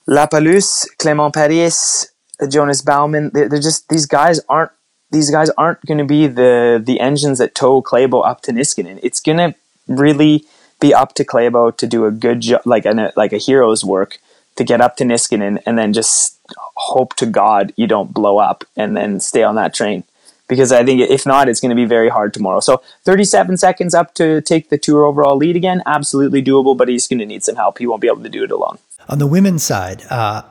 Lapalus, 0.08 0.86
Clément 0.98 1.32
Paris, 1.32 2.12
Jonas 2.48 2.82
Baumann, 2.82 3.30
they're, 3.32 3.48
they're 3.48 3.60
just 3.60 3.88
these 3.88 4.06
guys 4.06 4.40
aren't 4.48 4.72
these 5.10 5.30
guys 5.30 5.50
aren't 5.56 5.84
going 5.86 5.98
to 5.98 6.04
be 6.04 6.26
the 6.26 6.82
the 6.84 7.00
engines 7.00 7.38
that 7.38 7.54
tow 7.54 7.82
Klæbo 7.82 8.26
up 8.26 8.42
to 8.42 8.52
Niskanen. 8.52 9.00
It's 9.02 9.20
going 9.20 9.38
to 9.38 9.54
really 9.86 10.44
be 10.80 10.92
up 10.92 11.14
to 11.14 11.24
Klæbo 11.24 11.76
to 11.76 11.86
do 11.86 12.04
a 12.04 12.10
good 12.10 12.40
job, 12.40 12.62
like 12.64 12.84
a 12.84 13.12
like 13.16 13.32
a 13.32 13.38
hero's 13.38 13.84
work 13.84 14.18
to 14.56 14.64
get 14.64 14.80
up 14.80 14.96
to 14.96 15.04
Niskanen, 15.04 15.60
and 15.66 15.78
then 15.78 15.92
just 15.92 16.38
hope 16.76 17.14
to 17.16 17.26
God 17.26 17.72
you 17.76 17.86
don't 17.86 18.12
blow 18.12 18.38
up, 18.38 18.64
and 18.76 18.96
then 18.96 19.20
stay 19.20 19.42
on 19.42 19.54
that 19.56 19.74
train. 19.74 20.04
Because 20.46 20.72
I 20.72 20.84
think 20.84 21.00
if 21.00 21.24
not, 21.24 21.48
it's 21.48 21.60
going 21.60 21.70
to 21.70 21.76
be 21.76 21.86
very 21.86 22.10
hard 22.10 22.34
tomorrow. 22.34 22.60
So 22.60 22.82
37 23.04 23.56
seconds 23.56 23.94
up 23.94 24.12
to 24.14 24.42
take 24.42 24.68
the 24.68 24.76
tour 24.76 25.04
overall 25.04 25.36
lead 25.38 25.56
again, 25.56 25.82
absolutely 25.86 26.42
doable, 26.42 26.76
but 26.76 26.88
he's 26.88 27.08
going 27.08 27.20
to 27.20 27.24
need 27.24 27.42
some 27.42 27.56
help. 27.56 27.78
He 27.78 27.86
won't 27.86 28.02
be 28.02 28.08
able 28.08 28.22
to 28.22 28.28
do 28.28 28.44
it 28.44 28.50
alone. 28.50 28.78
On 29.08 29.18
the 29.18 29.26
women's 29.26 29.62
side, 29.62 30.02
uh, 30.10 30.42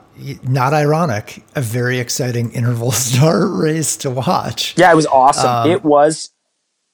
not 0.42 0.74
ironic, 0.74 1.44
a 1.54 1.60
very 1.60 1.98
exciting 1.98 2.52
interval 2.52 2.90
star 3.06 3.46
race 3.46 3.96
to 3.98 4.10
watch. 4.10 4.74
Yeah, 4.76 4.90
it 4.90 4.96
was 4.96 5.06
awesome. 5.06 5.50
Um, 5.50 5.70
it 5.70 5.84
was 5.84 6.30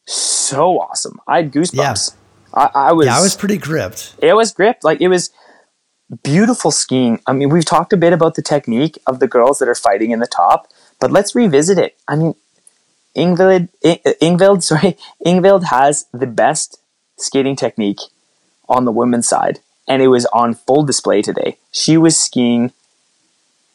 so 0.07 0.81
awesome. 0.81 1.21
I 1.27 1.37
had 1.37 1.53
goosebumps. 1.53 2.11
Yeah. 2.11 2.17
I, 2.53 2.71
I, 2.75 2.93
was. 2.93 3.07
Yeah, 3.07 3.19
I 3.19 3.21
was 3.21 3.37
pretty 3.37 3.59
gripped. 3.59 4.15
It 4.21 4.35
was 4.35 4.53
gripped. 4.53 4.85
Like 4.85 5.01
it 5.01 5.09
was 5.09 5.31
beautiful 6.23 6.71
skiing. 6.71 7.21
I 7.27 7.33
mean, 7.33 7.49
we've 7.51 7.65
talked 7.65 7.93
a 7.93 7.97
bit 7.97 8.13
about 8.13 8.35
the 8.35 8.43
technique 8.43 8.99
of 9.07 9.21
the 9.21 9.29
girls 9.29 9.59
that 9.59 9.69
are 9.69 9.75
fighting 9.75 10.11
in 10.11 10.19
the 10.19 10.27
top, 10.27 10.69
but 11.01 11.11
let's 11.11 11.35
revisit 11.35 11.79
it. 11.79 11.97
I 12.09 12.17
mean, 12.17 12.35
Ingvild, 13.17 13.69
Ingvild, 13.83 14.63
sorry, 14.71 14.97
Ingvild 15.25 15.65
has 15.65 16.07
the 16.13 16.27
best 16.27 16.79
skating 17.17 17.57
technique 17.57 18.01
on 18.69 18.85
the 18.85 18.93
women's 18.93 19.29
side 19.29 19.61
and 19.91 20.01
it 20.01 20.09
was 20.09 20.25
on 20.27 20.55
full 20.55 20.85
display 20.85 21.21
today. 21.21 21.59
She 21.73 21.97
was 21.97 22.19
skiing 22.19 22.73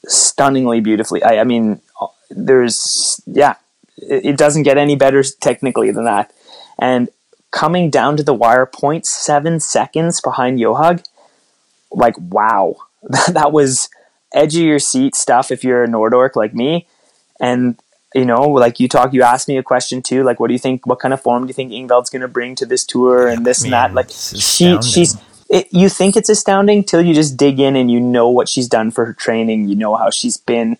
stunningly 0.07 0.79
beautifully. 0.79 1.21
I, 1.21 1.39
I 1.39 1.43
mean, 1.43 1.81
uh, 1.99 2.07
there's 2.29 3.21
yeah, 3.25 3.55
it, 3.97 4.25
it, 4.25 4.37
doesn't 4.37 4.63
get 4.63 4.77
any 4.77 4.95
better 4.95 5.21
technically 5.41 5.91
than 5.91 6.05
that. 6.05 6.31
And 6.79 7.09
coming 7.55 7.89
down 7.89 8.17
to 8.17 8.23
the 8.23 8.33
wire, 8.33 8.65
0.7 8.65 9.61
seconds 9.61 10.19
behind 10.19 10.59
Johaug, 10.59 11.03
like 11.89 12.15
wow, 12.19 12.75
that, 13.03 13.53
was 13.53 13.89
edge 14.33 14.55
of 14.57 14.61
your 14.61 14.77
seat 14.77 15.15
stuff 15.15 15.49
if 15.51 15.63
you're 15.63 15.85
a 15.85 15.87
Nordork 15.87 16.35
like 16.35 16.53
me. 16.53 16.85
And 17.39 17.79
you 18.13 18.25
know, 18.25 18.49
like 18.49 18.79
you 18.79 18.87
talk, 18.87 19.13
you 19.13 19.23
asked 19.23 19.47
me 19.47 19.57
a 19.57 19.63
question 19.63 20.01
too, 20.01 20.23
like 20.23 20.39
what 20.39 20.47
do 20.47 20.53
you 20.53 20.59
think? 20.59 20.85
What 20.85 20.99
kind 20.99 21.13
of 21.13 21.21
form 21.21 21.43
do 21.43 21.47
you 21.47 21.53
think 21.53 21.71
Ingvild's 21.71 22.09
going 22.09 22.21
to 22.21 22.27
bring 22.27 22.55
to 22.55 22.65
this 22.65 22.85
tour 22.85 23.27
and 23.27 23.45
this 23.45 23.63
and 23.63 23.71
that? 23.71 23.93
Like 23.93 24.09
she, 24.09 24.81
she's 24.81 25.17
it, 25.49 25.67
you 25.71 25.89
think 25.89 26.17
it's 26.17 26.29
astounding 26.29 26.83
till 26.83 27.01
you 27.01 27.13
just 27.13 27.37
dig 27.37 27.59
in 27.59 27.75
and 27.75 27.89
you 27.89 27.99
know 28.01 28.29
what 28.29 28.49
she's 28.49 28.67
done 28.67 28.91
for 28.91 29.05
her 29.05 29.13
training. 29.13 29.69
You 29.69 29.75
know 29.75 29.95
how 29.95 30.09
she's 30.09 30.37
been 30.37 30.77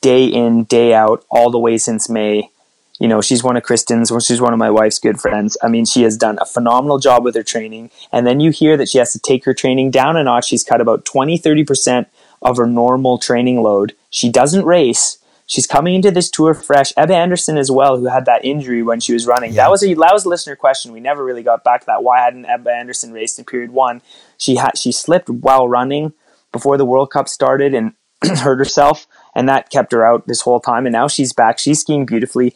day 0.00 0.24
in, 0.24 0.64
day 0.64 0.94
out, 0.94 1.24
all 1.30 1.50
the 1.50 1.58
way 1.58 1.78
since 1.78 2.08
May. 2.08 2.50
You 2.98 3.08
know, 3.08 3.20
she's 3.20 3.44
one 3.44 3.56
of 3.56 3.62
Kristin's, 3.62 4.12
she's 4.24 4.40
one 4.40 4.52
of 4.52 4.58
my 4.58 4.70
wife's 4.70 4.98
good 4.98 5.20
friends. 5.20 5.56
I 5.62 5.68
mean, 5.68 5.84
she 5.84 6.02
has 6.02 6.16
done 6.16 6.38
a 6.40 6.46
phenomenal 6.46 6.98
job 6.98 7.24
with 7.24 7.34
her 7.36 7.42
training. 7.42 7.90
And 8.10 8.26
then 8.26 8.40
you 8.40 8.50
hear 8.50 8.76
that 8.76 8.88
she 8.88 8.98
has 8.98 9.12
to 9.12 9.18
take 9.18 9.44
her 9.44 9.54
training 9.54 9.90
down 9.90 10.16
a 10.16 10.24
notch. 10.24 10.46
She's 10.46 10.64
cut 10.64 10.80
about 10.80 11.04
20, 11.04 11.38
30% 11.38 12.06
of 12.42 12.56
her 12.56 12.66
normal 12.66 13.18
training 13.18 13.62
load. 13.62 13.94
She 14.10 14.30
doesn't 14.30 14.64
race, 14.64 15.18
she's 15.48 15.66
coming 15.66 15.96
into 15.96 16.12
this 16.12 16.30
tour 16.30 16.54
fresh. 16.54 16.92
Ebba 16.96 17.14
Andersson 17.14 17.56
as 17.56 17.70
well, 17.70 17.96
who 17.96 18.06
had 18.06 18.26
that 18.26 18.44
injury 18.44 18.82
when 18.84 19.00
she 19.00 19.12
was 19.12 19.26
running. 19.26 19.52
Yeah. 19.52 19.64
That 19.64 19.70
was 19.70 19.82
a 19.82 19.94
that 19.94 20.12
was 20.12 20.24
a 20.24 20.28
listener 20.28 20.54
question. 20.54 20.92
We 20.92 21.00
never 21.00 21.24
really 21.24 21.42
got 21.42 21.64
back 21.64 21.80
to 21.80 21.86
that. 21.86 22.04
Why 22.04 22.20
hadn't 22.20 22.46
Ebba 22.46 22.70
Andersson 22.70 23.12
raced 23.12 23.38
in 23.40 23.44
period 23.44 23.72
one? 23.72 24.02
She 24.36 24.56
had 24.56 24.78
she 24.78 24.92
slipped 24.92 25.28
while 25.28 25.68
running 25.68 26.12
before 26.52 26.76
the 26.76 26.84
World 26.84 27.10
Cup 27.10 27.28
started 27.28 27.74
and 27.74 27.94
hurt 28.24 28.58
herself, 28.58 29.08
and 29.34 29.48
that 29.48 29.70
kept 29.70 29.92
her 29.92 30.06
out 30.06 30.26
this 30.28 30.42
whole 30.42 30.60
time. 30.60 30.86
And 30.86 30.92
now 30.92 31.08
she's 31.08 31.32
back. 31.32 31.58
She's 31.58 31.80
skiing 31.80 32.06
beautifully. 32.06 32.54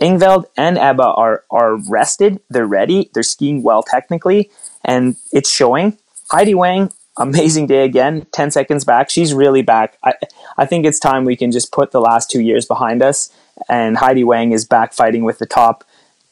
Ingvild 0.00 0.46
and 0.56 0.78
Ebba 0.78 1.04
are 1.04 1.44
are 1.50 1.76
rested. 1.76 2.40
They're 2.48 2.66
ready. 2.66 3.10
They're 3.12 3.22
skiing 3.22 3.62
well 3.62 3.82
technically, 3.82 4.50
and 4.84 5.16
it's 5.32 5.50
showing. 5.50 5.98
Heidi 6.30 6.54
Weng, 6.54 6.92
amazing 7.18 7.66
day 7.66 7.84
again. 7.84 8.26
Ten 8.32 8.50
seconds 8.50 8.84
back. 8.84 9.10
She's 9.10 9.34
really 9.34 9.62
back. 9.62 9.98
I 10.02 10.14
I 10.56 10.66
think 10.66 10.86
it's 10.86 10.98
time 10.98 11.24
we 11.24 11.36
can 11.36 11.50
just 11.50 11.72
put 11.72 11.90
the 11.90 12.00
last 12.00 12.30
two 12.30 12.40
years 12.40 12.64
behind 12.64 13.02
us, 13.02 13.30
and 13.68 13.98
Heidi 13.98 14.24
Weng 14.24 14.54
is 14.54 14.64
back 14.64 14.92
fighting 14.92 15.24
with 15.24 15.38
the 15.38 15.46
top. 15.46 15.84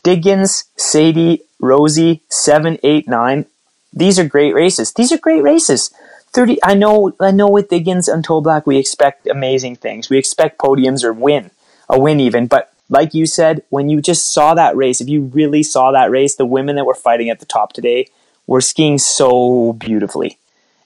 Diggins, 0.03 0.65
Sadie, 0.77 1.43
Rosie, 1.61 2.23
seven, 2.29 2.79
eight, 2.83 3.09
nine. 3.09 3.47
These 3.93 4.19
are 4.19 4.25
great 4.25 4.55
races. 4.55 4.93
These 4.95 5.13
are 5.13 5.19
great 5.19 5.43
races. 5.43 5.91
30 6.33 6.59
I 6.63 6.75
know 6.75 7.13
I 7.21 7.31
know 7.31 7.49
with 7.49 7.69
Diggins 7.69 8.07
and 8.07 8.25
Toblach 8.25 8.67
we 8.67 8.77
expect 8.79 9.27
amazing 9.27 9.77
things. 9.77 10.09
We 10.11 10.19
expect 10.19 10.59
podiums 10.59 11.03
or 11.05 11.13
win. 11.13 11.51
A 11.89 11.99
win 11.99 12.21
even, 12.21 12.47
but 12.47 12.73
like 12.89 13.15
you 13.15 13.27
said, 13.27 13.63
when 13.69 13.89
you 13.89 14.01
just 14.01 14.33
saw 14.33 14.55
that 14.55 14.77
race, 14.77 15.01
if 15.01 15.09
you 15.09 15.23
really 15.23 15.63
saw 15.63 15.93
that 15.93 16.11
race, 16.11 16.37
the 16.37 16.47
women 16.47 16.77
that 16.77 16.87
were 16.87 16.95
fighting 16.95 17.29
at 17.31 17.41
the 17.41 17.47
top 17.47 17.73
today 17.73 18.09
were 18.47 18.61
skiing 18.61 18.99
so 18.99 19.75
beautifully. 19.75 20.39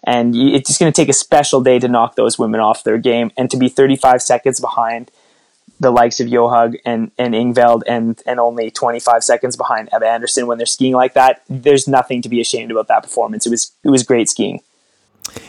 And 0.04 0.34
it's 0.34 0.68
just 0.68 0.80
going 0.80 0.92
to 0.92 1.00
take 1.00 1.08
a 1.08 1.14
special 1.14 1.60
day 1.60 1.78
to 1.78 1.86
knock 1.86 2.16
those 2.16 2.38
women 2.38 2.58
off 2.58 2.82
their 2.82 2.98
game 2.98 3.30
and 3.36 3.48
to 3.50 3.56
be 3.56 3.68
35 3.68 4.20
seconds 4.20 4.58
behind 4.58 5.12
the 5.78 5.92
likes 5.92 6.18
of 6.18 6.26
Johaug 6.26 6.76
and, 6.84 7.12
and 7.18 7.34
Ingvild 7.34 7.82
and, 7.86 8.20
and 8.26 8.40
only 8.40 8.70
25 8.70 9.22
seconds 9.22 9.56
behind 9.56 9.88
Ebba 9.92 10.06
Andersson 10.06 10.46
when 10.48 10.58
they're 10.58 10.66
skiing 10.66 10.94
like 10.94 11.14
that. 11.14 11.42
There's 11.48 11.86
nothing 11.86 12.20
to 12.22 12.28
be 12.28 12.40
ashamed 12.40 12.72
about 12.72 12.88
that 12.88 13.04
performance. 13.04 13.46
It 13.46 13.50
was, 13.50 13.72
it 13.84 13.90
was 13.90 14.02
great 14.02 14.28
skiing. 14.28 14.60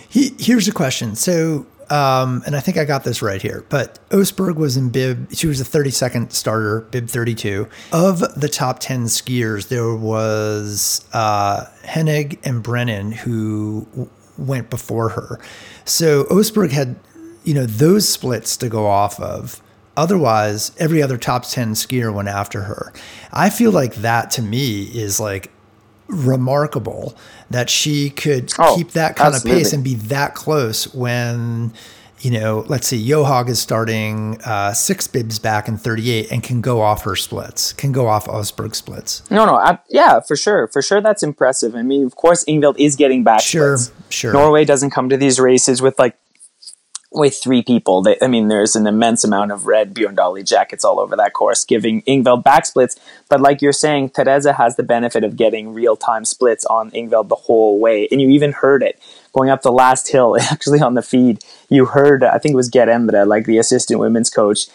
He, 0.08 0.36
here's 0.38 0.68
a 0.68 0.72
question. 0.72 1.16
So 1.16 1.66
um, 1.92 2.44
and 2.46 2.56
I 2.56 2.60
think 2.60 2.78
I 2.78 2.86
got 2.86 3.04
this 3.04 3.22
right 3.22 3.42
here, 3.42 3.66
but 3.70 4.00
Østberg 4.10 4.56
was 4.56 4.78
in 4.78 4.90
bib. 4.90 5.34
She 5.34 5.48
was 5.48 5.62
a 5.62 5.64
32nd 5.64 6.32
starter, 6.32 6.82
bib 6.92 7.08
32. 7.08 7.68
Of 7.92 8.20
the 8.40 8.50
top 8.50 8.80
10 8.80 9.06
skiers, 9.06 9.68
there 9.68 9.94
was 9.94 11.06
uh, 11.14 11.66
Hennig 11.84 12.40
and 12.44 12.64
Brennan 12.64 13.12
who 13.12 13.88
w- 13.92 14.10
went 14.38 14.70
before 14.70 15.10
her. 15.10 15.40
So 15.86 16.26
Østberg 16.26 16.72
had, 16.72 16.96
you 17.44 17.54
know, 17.54 17.66
those 17.66 18.08
splits 18.08 18.58
to 18.58 18.70
go 18.70 18.88
off 18.88 19.20
of. 19.20 19.62
Otherwise, 19.96 20.72
every 20.80 21.04
other 21.04 21.18
top 21.18 21.44
10 21.44 21.74
skier 21.74 22.12
went 22.12 22.28
after 22.28 22.64
her. 22.64 22.92
I 23.32 23.50
feel 23.50 23.72
like 23.72 23.96
that 23.96 24.32
to 24.32 24.42
me 24.42 24.84
is 24.86 25.20
like 25.20 25.52
remarkable 26.08 27.16
that 27.50 27.70
she 27.70 28.10
could 28.10 28.52
oh, 28.60 28.76
keep 28.76 28.92
that 28.92 29.16
kind 29.16 29.34
absolutely. 29.34 29.62
of 29.62 29.66
pace 29.66 29.74
and 29.74 29.84
be 29.84 29.96
that 29.96 30.36
close 30.36 30.94
when 30.94 31.74
you 32.24 32.32
know, 32.32 32.64
let's 32.70 32.88
see, 32.88 33.06
Johaug 33.06 33.50
is 33.50 33.60
starting 33.60 34.40
uh, 34.46 34.72
six 34.72 35.08
bibs 35.08 35.40
back 35.40 35.68
in 35.68 35.78
38 35.78 36.32
and 36.32 36.42
can 36.42 36.62
go 36.62 36.80
off 36.80 37.04
her 37.04 37.18
splits, 37.18 37.74
can 37.74 37.92
go 37.92 38.08
off 38.08 38.28
Østberg 38.28 38.76
splits. 38.76 39.30
No, 39.30 39.46
no, 39.46 39.56
I, 39.56 39.80
yeah, 39.90 40.22
for 40.22 40.38
sure. 40.38 40.68
For 40.70 40.82
sure, 40.82 41.02
that's 41.02 41.22
impressive. 41.22 41.76
I 41.76 41.82
mean, 41.82 42.06
of 42.06 42.16
course, 42.16 42.46
Ingvild 42.46 42.76
is 42.80 42.96
getting 42.96 43.26
back 43.26 43.42
sure, 43.42 43.78
splits. 43.78 44.14
Sure, 44.14 44.32
Norway 44.32 44.64
doesn't 44.64 44.92
come 44.92 45.10
to 45.10 45.18
these 45.18 45.38
races 45.38 45.82
with 45.82 46.00
like 46.00 46.18
with 47.14 47.36
three 47.42 47.62
people. 47.62 48.02
They, 48.02 48.18
I 48.22 48.28
mean, 48.28 48.48
there's 48.48 48.76
an 48.76 48.88
immense 48.88 49.24
amount 49.24 49.52
of 49.52 49.68
red 49.68 49.94
Bjorn 49.94 50.18
jackets 50.44 50.84
all 50.84 51.00
over 51.00 51.16
that 51.16 51.34
course, 51.34 51.64
giving 51.64 52.02
Ingvild 52.04 52.44
back 52.44 52.66
splits. 52.66 53.00
But 53.30 53.42
like 53.42 53.62
you're 53.62 53.72
saying, 53.72 54.10
Therese 54.10 54.46
has 54.46 54.76
the 54.76 54.84
benefit 54.84 55.24
of 55.24 55.36
getting 55.36 55.74
real 55.74 55.96
time 55.96 56.26
splits 56.26 56.66
on 56.66 56.92
Ingvild 56.92 57.30
the 57.30 57.36
whole 57.36 57.80
way. 57.80 58.08
And 58.12 58.22
you 58.22 58.30
even 58.30 58.52
heard 58.52 58.84
it 58.84 59.00
going 59.34 59.50
up 59.50 59.62
the 59.62 59.72
last 59.72 60.12
hill, 60.12 60.38
actually 60.42 60.82
on 60.82 60.96
the 60.96 61.02
feed. 61.02 61.44
You 61.70 61.86
heard, 61.86 62.24
I 62.24 62.38
think 62.40 62.54
it 62.54 62.58
was 62.58 62.70
Get 62.70 62.88
Endre, 62.88 63.28
like 63.28 63.46
the 63.46 63.58
assistant 63.58 64.00
women's 64.00 64.30
coach, 64.30 64.68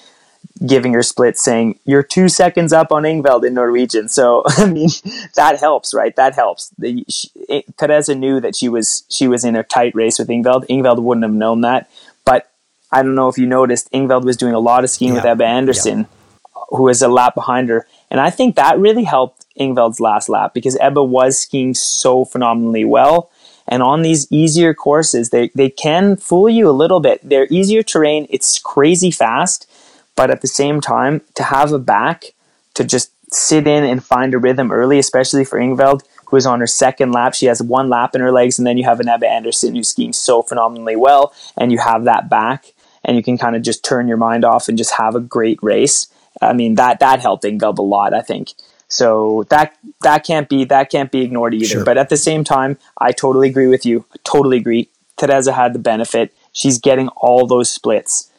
giving 0.66 0.92
her 0.92 1.03
splits 1.03 1.42
saying, 1.42 1.79
You're 1.85 2.03
two 2.03 2.29
seconds 2.29 2.72
up 2.72 2.92
on 2.92 3.03
Ingvild 3.03 3.44
in 3.46 3.55
Norwegian. 3.55 4.09
So, 4.09 4.42
I 4.46 4.66
mean, 4.66 4.90
that 5.35 5.59
helps, 5.61 5.94
right? 5.94 6.14
That 6.16 6.35
helps. 6.35 6.72
The, 6.79 7.05
she, 7.09 7.31
Therese 7.77 8.09
knew 8.09 8.40
that 8.40 8.57
she 8.57 8.68
was 8.68 9.05
she 9.09 9.29
was 9.29 9.44
in 9.44 9.57
a 9.57 9.62
tight 9.62 9.94
race 9.94 10.18
with 10.18 10.29
Ingvild. 10.29 10.66
Ingvild 10.68 11.03
wouldn't 11.03 11.24
have 11.24 11.33
known 11.33 11.62
that 11.62 11.90
I 12.90 13.03
don't 13.03 13.14
know 13.14 13.29
if 13.29 13.38
you 13.38 13.46
noticed, 13.46 13.90
Ingvild 13.92 14.24
was 14.24 14.37
doing 14.37 14.55
a 14.55 14.59
lot 14.59 14.85
of 14.85 14.90
skiing 14.90 15.12
yeah. 15.12 15.18
with 15.18 15.27
Ebba 15.27 15.44
Andersson, 15.44 15.98
yeah. 16.01 16.62
who 16.70 16.85
was 16.85 17.03
a 17.03 17.09
lap 17.09 17.35
behind 17.35 17.68
her. 17.68 17.87
And 18.11 18.20
I 18.20 18.31
think 18.31 18.57
that 18.57 18.79
really 18.79 19.05
helped 19.05 19.44
Ingvild's 19.59 20.01
last 20.01 20.29
lap 20.29 20.55
because 20.55 20.77
Ebba 20.81 21.03
was 21.03 21.38
skiing 21.38 21.74
so 21.74 22.24
phenomenally 22.24 22.85
well. 22.85 23.31
And 23.66 23.83
on 23.83 24.01
these 24.01 24.27
easier 24.31 24.72
courses, 24.72 25.29
they, 25.29 25.51
they 25.55 25.68
can 25.68 26.16
fool 26.16 26.48
you 26.48 26.68
a 26.68 26.72
little 26.72 27.01
bit. 27.01 27.20
They're 27.22 27.46
easier 27.51 27.83
terrain, 27.83 28.27
it's 28.31 28.59
crazy 28.59 29.11
fast, 29.11 29.70
but 30.16 30.31
at 30.31 30.40
the 30.40 30.48
same 30.48 30.81
time, 30.81 31.20
to 31.35 31.42
have 31.42 31.72
a 31.72 31.79
back 31.79 32.33
to 32.74 32.85
just 32.85 33.12
sit 33.31 33.66
in 33.66 33.85
and 33.85 34.03
find 34.03 34.33
a 34.33 34.38
rhythm 34.38 34.72
early, 34.72 34.98
especially 34.98 35.44
for 35.44 35.59
Ingvild, 35.59 36.01
who 36.27 36.37
is 36.37 36.46
on 36.46 36.61
her 36.61 36.66
second 36.66 37.12
lap. 37.12 37.35
She 37.35 37.46
has 37.46 37.61
one 37.61 37.90
lap 37.90 38.14
in 38.14 38.22
her 38.22 38.33
legs, 38.33 38.59
and 38.59 38.66
then 38.66 38.79
you 38.79 38.85
have 38.85 39.01
an 39.01 39.09
Ebba 39.09 39.29
Andersson 39.29 39.74
who's 39.74 39.88
skiing 39.88 40.14
so 40.14 40.42
phenomenally 40.42 40.96
well, 40.96 41.35
and 41.57 41.70
you 41.70 41.79
have 41.79 42.05
that 42.05 42.31
back 42.31 42.72
and 43.04 43.16
you 43.16 43.22
can 43.22 43.38
kind 43.38 43.56
of 43.56 43.62
just 43.62 43.84
turn 43.84 44.08
your 44.08 44.16
mind 44.16 44.44
off 44.44 44.68
and 44.68 44.78
just 44.78 44.94
have 44.94 45.14
a 45.14 45.20
great 45.20 45.58
race. 45.62 46.08
I 46.40 46.52
mean 46.52 46.74
that 46.76 47.00
that 47.00 47.20
helped 47.20 47.44
Ingvild 47.44 47.78
a 47.78 47.82
lot, 47.82 48.14
I 48.14 48.22
think. 48.22 48.52
So 48.88 49.44
that 49.50 49.76
that 50.00 50.24
can't 50.24 50.48
be 50.48 50.64
that 50.64 50.90
can't 50.90 51.12
be 51.12 51.22
ignored 51.22 51.54
either. 51.54 51.66
Sure. 51.66 51.84
But 51.84 51.98
at 51.98 52.08
the 52.08 52.16
same 52.16 52.42
time, 52.44 52.78
I 52.98 53.12
totally 53.12 53.48
agree 53.48 53.66
with 53.66 53.84
you. 53.84 54.04
I 54.12 54.16
totally 54.24 54.56
agree. 54.56 54.88
Therese 55.18 55.48
had 55.48 55.72
the 55.72 55.78
benefit. 55.78 56.32
She's 56.52 56.78
getting 56.78 57.08
all 57.08 57.46
those 57.46 57.70
splits 57.70 58.30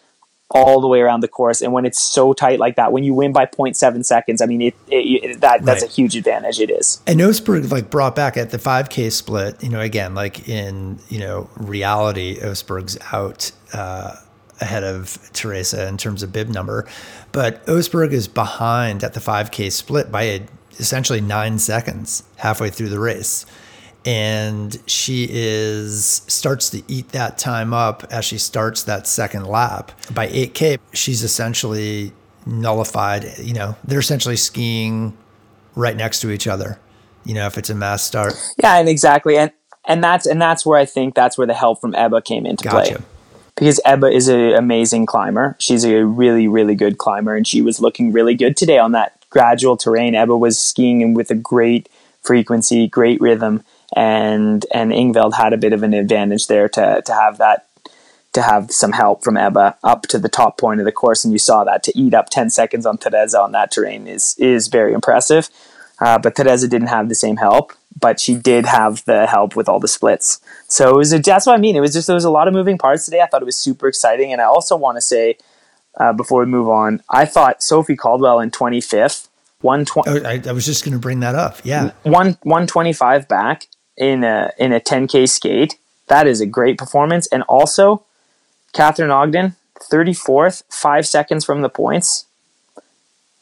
all 0.51 0.81
the 0.81 0.87
way 0.87 0.99
around 0.99 1.21
the 1.21 1.27
course. 1.27 1.61
And 1.61 1.71
when 1.73 1.85
it's 1.85 2.01
so 2.01 2.33
tight 2.33 2.59
like 2.59 2.75
that, 2.75 2.91
when 2.91 3.03
you 3.03 3.13
win 3.13 3.31
by 3.31 3.45
0.7 3.45 4.03
seconds, 4.03 4.41
I 4.41 4.47
mean, 4.47 4.61
it, 4.61 4.75
it, 4.87 5.23
it 5.23 5.41
that 5.41 5.63
that's 5.63 5.83
right. 5.83 5.91
a 5.91 5.93
huge 5.93 6.15
advantage. 6.15 6.59
It 6.59 6.71
is. 6.71 7.01
And 7.05 7.19
Østberg 7.19 7.71
like 7.71 7.89
brought 7.89 8.15
back 8.15 8.35
at 8.37 8.49
the 8.49 8.57
5K 8.57 9.11
split. 9.11 9.61
You 9.63 9.69
know, 9.69 9.79
again, 9.79 10.15
like 10.15 10.49
in 10.49 10.99
you 11.09 11.19
know 11.19 11.49
reality, 11.55 12.39
Østberg's 12.39 12.97
out. 13.13 13.51
Uh, 13.73 14.15
ahead 14.61 14.83
of 14.83 15.09
Therese 15.09 15.73
in 15.73 15.97
terms 15.97 16.23
of 16.23 16.31
bib 16.31 16.49
number, 16.49 16.87
but 17.31 17.65
Østberg 17.65 18.11
is 18.11 18.27
behind 18.27 19.03
at 19.03 19.13
the 19.13 19.19
5K 19.19 19.71
split 19.71 20.11
by 20.11 20.23
a, 20.23 20.45
essentially 20.77 21.21
nine 21.21 21.59
seconds 21.59 22.23
halfway 22.37 22.69
through 22.69 22.89
the 22.89 22.99
race. 22.99 23.45
And 24.05 24.81
she 24.87 25.27
is 25.29 26.05
starts 26.27 26.69
to 26.69 26.81
eat 26.87 27.09
that 27.09 27.37
time 27.37 27.73
up 27.73 28.05
as 28.09 28.23
she 28.23 28.37
starts 28.37 28.83
that 28.83 29.07
second 29.07 29.45
lap. 29.45 29.91
By 30.13 30.27
8K, 30.29 30.79
she's 30.93 31.21
essentially 31.21 32.13
nullified. 32.45 33.37
You 33.39 33.53
know, 33.53 33.75
they're 33.83 33.99
essentially 33.99 34.37
skiing 34.37 35.17
right 35.75 35.97
next 35.97 36.21
to 36.21 36.31
each 36.31 36.47
other. 36.47 36.79
You 37.25 37.35
know, 37.35 37.45
if 37.45 37.57
it's 37.57 37.69
a 37.69 37.75
mass 37.75 38.01
start. 38.01 38.33
Yeah, 38.63 38.77
and 38.77 38.87
exactly, 38.87 39.37
and 39.37 39.51
and 39.85 40.01
that's 40.01 40.25
and 40.25 40.41
that's 40.41 40.65
where 40.65 40.79
I 40.79 40.85
think 40.85 41.13
that's 41.13 41.37
where 41.37 41.45
the 41.45 41.53
help 41.53 41.81
from 41.81 41.93
Ebba 41.93 42.21
came 42.21 42.45
into 42.45 42.63
gotcha. 42.63 42.95
play 42.95 43.05
because 43.59 43.81
Ebba 43.83 44.07
is 44.07 44.29
an 44.29 44.53
amazing 44.53 45.05
climber. 45.05 45.57
She's 45.59 45.83
a 45.83 46.05
really, 46.05 46.47
really 46.47 46.75
good 46.75 46.97
climber, 46.97 47.35
and 47.35 47.45
she 47.45 47.61
was 47.61 47.81
looking 47.81 48.13
really 48.13 48.33
good 48.33 48.55
today 48.55 48.77
on 48.77 48.93
that 48.93 49.19
gradual 49.29 49.75
terrain. 49.75 50.15
Ebba 50.15 50.35
was 50.35 50.57
skiing 50.57 51.13
with 51.13 51.29
a 51.29 51.35
great 51.35 51.89
frequency, 52.21 52.87
great 52.87 53.19
rhythm, 53.19 53.63
and 53.95 54.65
and 54.73 54.91
Ingvild 54.93 55.33
had 55.33 55.51
a 55.51 55.57
bit 55.57 55.73
of 55.73 55.83
an 55.83 55.93
advantage 55.93 56.47
there 56.47 56.69
to 56.69 57.01
to 57.05 57.13
have 57.13 57.37
that 57.39 57.67
to 58.31 58.41
have 58.41 58.71
some 58.71 58.93
help 58.93 59.23
from 59.25 59.35
Ebba 59.35 59.77
up 59.83 60.03
to 60.03 60.17
the 60.17 60.29
top 60.29 60.57
point 60.57 60.79
of 60.79 60.85
the 60.85 60.91
course, 60.93 61.25
and 61.25 61.33
you 61.33 61.39
saw 61.39 61.65
that 61.65 61.83
to 61.83 61.97
eat 61.99 62.13
up 62.13 62.29
ten 62.29 62.49
seconds 62.49 62.85
on 62.85 62.97
Therese 62.97 63.33
on 63.33 63.51
that 63.51 63.71
terrain 63.71 64.07
is 64.07 64.35
is 64.39 64.69
very 64.69 64.93
impressive. 64.93 65.49
Uh, 65.99 66.17
but 66.17 66.37
Therese 66.37 66.65
didn't 66.69 66.87
have 66.87 67.09
the 67.09 67.15
same 67.15 67.35
help, 67.35 67.73
but 67.99 68.21
she 68.21 68.35
did 68.35 68.65
have 68.65 69.03
the 69.03 69.27
help 69.27 69.57
with 69.57 69.67
all 69.67 69.81
the 69.81 69.87
splits. 69.89 70.39
So 70.69 70.89
it 70.91 70.95
was 70.95 71.11
a, 71.11 71.19
that's 71.19 71.45
what 71.45 71.55
I 71.55 71.57
mean. 71.57 71.75
It 71.75 71.81
was 71.81 71.93
just 71.93 72.07
there 72.07 72.13
was 72.13 72.25
a 72.25 72.29
lot 72.29 72.47
of 72.47 72.53
moving 72.53 72.77
parts 72.77 73.03
today. 73.03 73.21
I 73.21 73.25
thought 73.25 73.41
it 73.41 73.45
was 73.45 73.57
super 73.57 73.87
exciting, 73.87 74.31
and 74.31 74.39
I 74.39 74.45
also 74.45 74.77
want 74.77 74.97
to 74.97 75.01
say 75.01 75.37
uh, 75.99 76.13
before 76.13 76.41
we 76.41 76.45
move 76.45 76.69
on, 76.69 77.01
I 77.09 77.25
thought 77.25 77.61
Sophie 77.61 77.95
Caldwell 77.95 78.39
in 78.39 78.51
twenty 78.51 78.79
fifth, 78.79 79.29
one 79.61 79.83
twenty. 79.83 80.21
Oh, 80.21 80.23
I, 80.23 80.41
I 80.47 80.51
was 80.51 80.65
just 80.65 80.85
going 80.85 80.93
to 80.93 80.99
bring 80.99 81.19
that 81.21 81.35
up. 81.35 81.57
Yeah, 81.63 81.91
one 82.03 82.37
one 82.43 82.67
twenty 82.67 82.93
five 82.93 83.27
back 83.27 83.67
in 83.97 84.23
a 84.23 84.51
in 84.57 84.71
a 84.71 84.79
ten 84.79 85.07
k 85.07 85.25
skate. 85.25 85.77
That 86.07 86.27
is 86.27 86.39
a 86.39 86.45
great 86.45 86.77
performance, 86.77 87.27
and 87.27 87.43
also 87.43 88.03
Katharine 88.71 89.11
Ogden 89.11 89.55
thirty 89.81 90.13
fourth, 90.13 90.63
five 90.69 91.07
seconds 91.07 91.43
from 91.43 91.61
the 91.61 91.69
points 91.69 92.25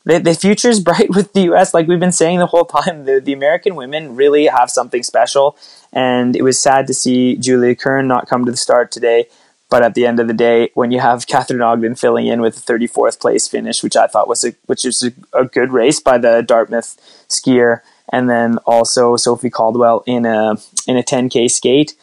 the, 0.07 0.19
the 0.19 0.33
future 0.33 0.69
is 0.69 0.79
bright 0.89 1.09
with 1.09 1.33
the 1.33 1.41
U.S. 1.41 1.73
Like 1.73 1.87
we've 1.87 1.99
been 1.99 2.11
saying 2.11 2.39
the 2.39 2.47
whole 2.47 2.65
time, 2.65 3.05
the, 3.05 3.19
the 3.19 3.33
American 3.33 3.75
women 3.75 4.15
really 4.15 4.47
have 4.47 4.69
something 4.71 5.03
special. 5.03 5.57
And 5.93 6.35
it 6.35 6.41
was 6.41 6.59
sad 6.59 6.87
to 6.87 6.93
see 6.93 7.37
Julia 7.37 7.75
Kern 7.75 8.07
not 8.07 8.27
come 8.27 8.45
to 8.45 8.51
the 8.51 8.57
start 8.57 8.91
today. 8.91 9.27
But 9.69 9.83
at 9.83 9.95
the 9.95 10.05
end 10.05 10.21
of 10.21 10.29
the 10.29 10.33
day, 10.33 10.69
when 10.75 10.91
you 10.91 11.01
have 11.01 11.27
Katharine 11.27 11.61
Ogden 11.61 11.95
filling 11.95 12.27
in 12.27 12.41
with 12.41 12.57
a 12.57 12.61
34th 12.61 13.19
place 13.19 13.47
finish, 13.47 13.83
which 13.83 13.97
I 13.97 14.07
thought 14.07 14.29
was 14.29 14.45
a 14.45 14.53
which 14.65 14.85
is 14.85 15.03
a, 15.03 15.11
a 15.37 15.45
good 15.45 15.71
race 15.71 15.99
by 15.99 16.17
the 16.17 16.41
Dartmouth 16.41 16.95
skier, 17.27 17.81
and 18.09 18.29
then 18.29 18.59
also 18.59 19.17
Sophie 19.17 19.49
Caldwell 19.49 20.03
in 20.05 20.25
a 20.25 20.55
in 20.87 20.95
a 20.95 21.03
10k 21.03 21.51
skate, 21.51 21.95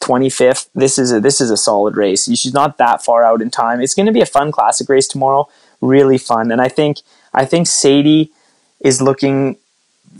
25th. 0.00 0.68
This 0.76 0.96
is 0.96 1.10
a 1.10 1.18
this 1.18 1.40
is 1.40 1.50
a 1.50 1.56
solid 1.56 1.96
race. 1.96 2.26
She's 2.26 2.54
not 2.54 2.78
that 2.78 3.04
far 3.04 3.24
out 3.24 3.42
in 3.42 3.50
time. 3.50 3.80
It's 3.80 3.96
going 3.96 4.06
to 4.06 4.12
be 4.12 4.20
a 4.20 4.26
fun 4.26 4.52
classic 4.52 4.88
race 4.88 5.08
tomorrow 5.08 5.48
really 5.80 6.18
fun. 6.18 6.50
And 6.50 6.60
I 6.60 6.68
think 6.68 6.98
I 7.38 7.44
think 7.44 7.68
Sadie 7.68 8.32
is 8.80 9.00
looking. 9.00 9.56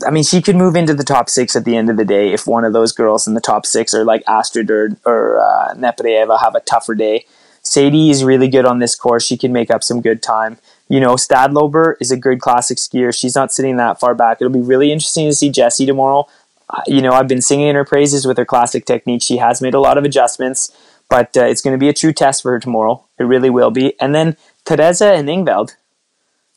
I 0.07 0.11
mean, 0.11 0.23
she 0.23 0.41
could 0.41 0.55
move 0.55 0.77
into 0.77 0.93
the 0.93 1.03
top 1.03 1.29
six 1.29 1.55
at 1.55 1.65
the 1.65 1.75
end 1.75 1.89
of 1.89 1.97
the 1.97 2.05
day 2.05 2.31
if 2.31 2.47
one 2.47 2.63
of 2.63 2.71
those 2.71 2.93
girls 2.93 3.27
in 3.27 3.33
the 3.33 3.41
top 3.41 3.65
six, 3.65 3.93
or 3.93 4.05
like 4.05 4.23
Astrid 4.27 4.71
or, 4.71 4.95
or 5.05 5.39
uh, 5.39 5.75
have 5.75 6.55
a 6.55 6.61
tougher 6.61 6.95
day. 6.95 7.25
Sadie 7.61 8.09
is 8.09 8.23
really 8.23 8.47
good 8.47 8.65
on 8.65 8.79
this 8.79 8.95
course. 8.95 9.25
She 9.25 9.37
can 9.37 9.51
make 9.51 9.69
up 9.69 9.83
some 9.83 9.99
good 10.01 10.23
time. 10.23 10.57
You 10.87 11.01
know, 11.01 11.15
Stadlober 11.15 11.95
is 11.99 12.09
a 12.09 12.17
good 12.17 12.39
classic 12.39 12.77
skier. 12.77 13.13
She's 13.13 13.35
not 13.35 13.51
sitting 13.51 13.75
that 13.77 13.99
far 13.99 14.15
back. 14.15 14.37
It'll 14.39 14.53
be 14.53 14.61
really 14.61 14.91
interesting 14.91 15.27
to 15.27 15.35
see 15.35 15.49
Jessie 15.49 15.85
tomorrow. 15.85 16.25
You 16.87 17.01
know, 17.01 17.11
I've 17.11 17.27
been 17.27 17.41
singing 17.41 17.75
her 17.75 17.83
praises 17.83 18.25
with 18.25 18.37
her 18.37 18.45
classic 18.45 18.85
technique. 18.85 19.21
She 19.21 19.37
has 19.37 19.61
made 19.61 19.73
a 19.73 19.79
lot 19.79 19.97
of 19.97 20.05
adjustments, 20.05 20.71
but 21.09 21.35
uh, 21.35 21.43
it's 21.45 21.61
going 21.61 21.73
to 21.73 21.79
be 21.79 21.89
a 21.89 21.93
true 21.93 22.13
test 22.13 22.43
for 22.43 22.51
her 22.51 22.59
tomorrow. 22.59 23.03
It 23.17 23.23
really 23.23 23.49
will 23.49 23.71
be. 23.71 23.99
And 23.99 24.15
then 24.15 24.37
Therese 24.65 25.01
and 25.01 25.27
Ingvild. 25.27 25.75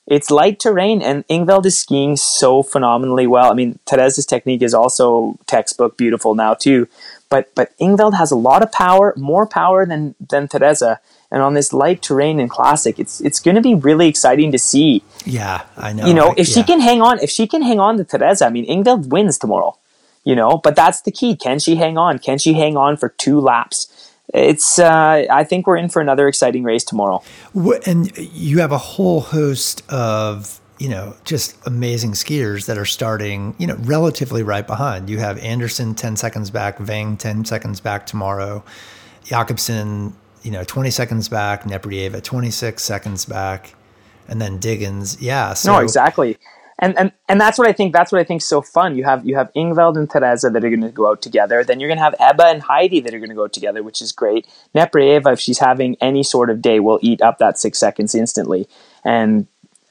It's 0.07 0.31
light 0.31 0.59
terrain, 0.59 1.01
and 1.01 1.27
Ingvild 1.29 1.65
is 1.65 1.79
skiing 1.79 2.17
so 2.17 2.63
phenomenally 2.63 3.27
well. 3.27 3.51
I 3.51 3.55
mean, 3.55 3.79
Therese's 3.89 4.27
technique 4.27 4.63
is 4.63 4.75
also 4.75 5.39
textbook 5.47 5.97
beautiful 5.97 6.35
now 6.35 6.55
too, 6.55 6.89
but 7.29 7.55
but 7.55 7.77
Ingvild 7.79 8.15
has 8.15 8.33
a 8.33 8.37
lot 8.37 8.63
of 8.63 8.73
power, 8.73 9.15
more 9.17 9.47
power 9.47 9.87
than 9.87 10.15
than 10.31 10.49
Therese. 10.49 10.99
And 11.31 11.41
on 11.41 11.55
this 11.55 11.73
light 11.73 12.03
terrain 12.03 12.41
and 12.41 12.51
classic, 12.51 12.99
it's 12.99 13.21
it's 13.21 13.41
going 13.41 13.55
to 13.55 13.63
be 13.63 13.75
really 13.75 14.07
exciting 14.09 14.53
to 14.53 14.59
see. 14.59 15.03
Yeah, 15.25 15.63
I 15.77 15.93
know. 15.93 16.07
You 16.07 16.15
know, 16.15 16.29
I, 16.29 16.35
if 16.37 16.49
yeah. 16.49 16.55
she 16.55 16.63
can 16.63 16.81
hang 16.81 17.01
on, 17.01 17.21
if 17.21 17.31
she 17.31 17.47
can 17.47 17.63
hang 17.63 17.81
on 17.81 17.97
to 17.97 18.05
Therese, 18.05 18.43
I 18.43 18.51
mean, 18.51 18.67
Ingvild 18.67 19.09
wins 19.09 19.39
tomorrow. 19.39 19.79
You 20.25 20.37
know, 20.37 20.59
but 20.59 20.77
that's 20.77 21.01
the 21.01 21.11
key. 21.11 21.35
Can 21.35 21.59
she 21.59 21.77
hang 21.77 21.97
on? 21.97 22.19
Can 22.19 22.39
she 22.39 22.53
hang 22.53 22.77
on 22.77 22.97
for 22.97 23.09
two 23.09 23.41
laps? 23.41 24.12
It's 24.33 24.79
uh, 24.79 25.27
I 25.31 25.45
think 25.45 25.67
we're 25.67 25.77
in 25.77 25.89
for 25.89 26.01
another 26.01 26.29
exciting 26.29 26.63
race 26.63 26.85
tomorrow. 26.85 27.23
And 27.87 28.17
you 28.17 28.61
have 28.61 28.73
a 28.73 28.79
whole 28.79 29.21
host 29.21 29.83
of 29.91 30.61
you 30.79 30.89
know 30.89 31.15
just 31.25 31.57
amazing 31.67 32.13
skiers 32.13 32.67
that 32.67 32.79
are 32.79 32.87
starting 32.87 33.55
you 33.59 33.67
know 33.67 33.77
relatively 33.81 34.43
right 34.43 34.67
behind. 34.67 35.11
You 35.11 35.19
have 35.19 35.39
Andersson 35.39 35.95
ten 35.95 36.17
seconds 36.17 36.51
back, 36.51 36.79
Weng 36.79 37.19
ten 37.19 37.45
seconds 37.45 37.81
back 37.81 38.07
tomorrow, 38.07 38.65
Jacobsen 39.25 40.15
you 40.43 40.51
know 40.51 40.65
20 40.65 40.91
seconds 40.91 41.29
back, 41.29 41.63
Nepryaeva 41.65 42.23
26 42.23 42.83
seconds 42.83 43.25
back, 43.25 43.75
and 44.29 44.41
then 44.41 44.59
Diggins. 44.59 45.21
Yeah, 45.21 45.55
so 45.55 45.73
no, 45.73 45.79
exactly 45.79 46.39
and 46.83 46.99
and 46.99 47.13
and 47.29 47.41
that's 47.41 47.59
what 47.59 47.69
I 47.69 47.73
think. 47.73 47.93
That's 47.95 48.11
what 48.11 48.21
I 48.21 48.25
think 48.25 48.43
is 48.43 48.49
so 48.49 48.61
fun. 48.61 48.97
You 48.97 49.05
have 49.05 49.25
you 49.25 49.37
have 49.37 49.53
Ingvild 49.55 49.97
and 49.97 50.11
Therese 50.11 50.43
that 50.43 50.57
are 50.57 50.61
going 50.61 50.81
to 50.81 50.91
go 50.91 51.09
out 51.09 51.23
together. 51.23 51.63
Then 51.63 51.79
you're 51.79 51.89
going 51.89 51.99
to 51.99 52.05
have 52.05 52.17
Ebba 52.19 52.47
and 52.47 52.61
Heidi 52.61 52.99
that 53.01 53.15
are 53.15 53.21
going 53.21 53.31
to 53.31 53.37
go 53.37 53.47
together, 53.47 53.85
which 53.85 54.03
is 54.03 54.11
great. 54.11 54.49
Nepryaeva, 54.75 55.33
if 55.33 55.41
she's 55.41 55.61
having 55.61 55.97
any 56.01 56.25
sort 56.25 56.51
of 56.51 56.61
day, 56.61 56.81
will 56.81 56.99
eat 57.01 57.23
up 57.23 57.39
that 57.39 57.57
six 57.57 57.79
seconds 57.79 58.17
instantly. 58.17 58.69
And 59.05 59.47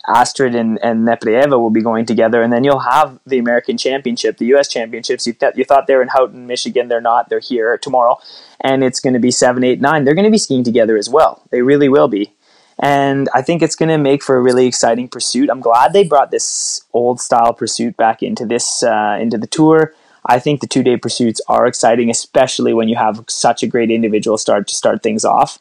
Astrid 0.06 0.54
and, 0.54 0.80
and 0.84 1.08
Nepryaeva 1.08 1.58
will 1.58 1.70
be 1.70 1.82
going 1.82 2.06
together, 2.06 2.42
and 2.42 2.52
then 2.52 2.66
you'll 2.66 2.80
have 2.80 3.20
the 3.26 3.38
American 3.38 3.78
Championship, 3.78 4.38
the 4.38 4.48
U.S. 4.48 4.68
Championships. 4.68 5.26
You, 5.26 5.34
th- 5.34 5.54
you 5.56 5.64
thought 5.64 5.88
they 5.88 5.96
were 5.96 6.02
in 6.02 6.10
Houghton, 6.10 6.46
Michigan. 6.46 6.90
They're 6.90 7.00
not. 7.00 7.30
They're 7.30 7.40
here 7.40 7.78
tomorrow, 7.78 8.18
and 8.60 8.84
it's 8.84 9.00
going 9.00 9.14
to 9.14 9.20
be 9.20 9.32
seven, 9.32 9.64
eight, 9.64 9.80
nine. 9.80 10.04
They're 10.04 10.16
going 10.16 10.26
to 10.26 10.32
be 10.32 10.38
skiing 10.38 10.66
together 10.66 10.98
as 10.98 11.10
well. 11.10 11.44
They 11.52 11.62
really 11.62 11.88
will 11.88 12.10
be 12.10 12.34
and 12.82 13.30
I 13.34 13.44
think 13.44 13.62
it's 13.62 13.76
going 13.76 13.90
to 13.90 14.00
make 14.00 14.24
for 14.24 14.36
a 14.36 14.42
really 14.42 14.66
exciting 14.66 15.08
pursuit. 15.08 15.50
I'm 15.50 15.62
glad 15.62 15.94
they 15.94 16.04
brought 16.04 16.32
this 16.32 16.84
old 16.94 17.22
style 17.22 17.54
pursuit 17.54 17.96
back 17.96 18.24
into 18.24 18.46
this 18.46 18.82
uh, 18.82 19.18
into 19.22 19.38
the 19.38 19.48
tour. 19.48 19.94
I 20.26 20.40
think 20.40 20.62
the 20.62 20.68
two 20.68 20.84
day 20.84 20.98
pursuits 20.98 21.42
are 21.48 21.68
exciting, 21.68 22.10
especially 22.10 22.74
when 22.74 22.90
you 22.90 22.96
have 22.96 23.24
such 23.28 23.64
a 23.64 23.68
great 23.68 23.92
individual 23.92 24.38
start 24.38 24.68
to 24.68 24.76
start 24.76 25.04
things 25.04 25.24
off. 25.24 25.60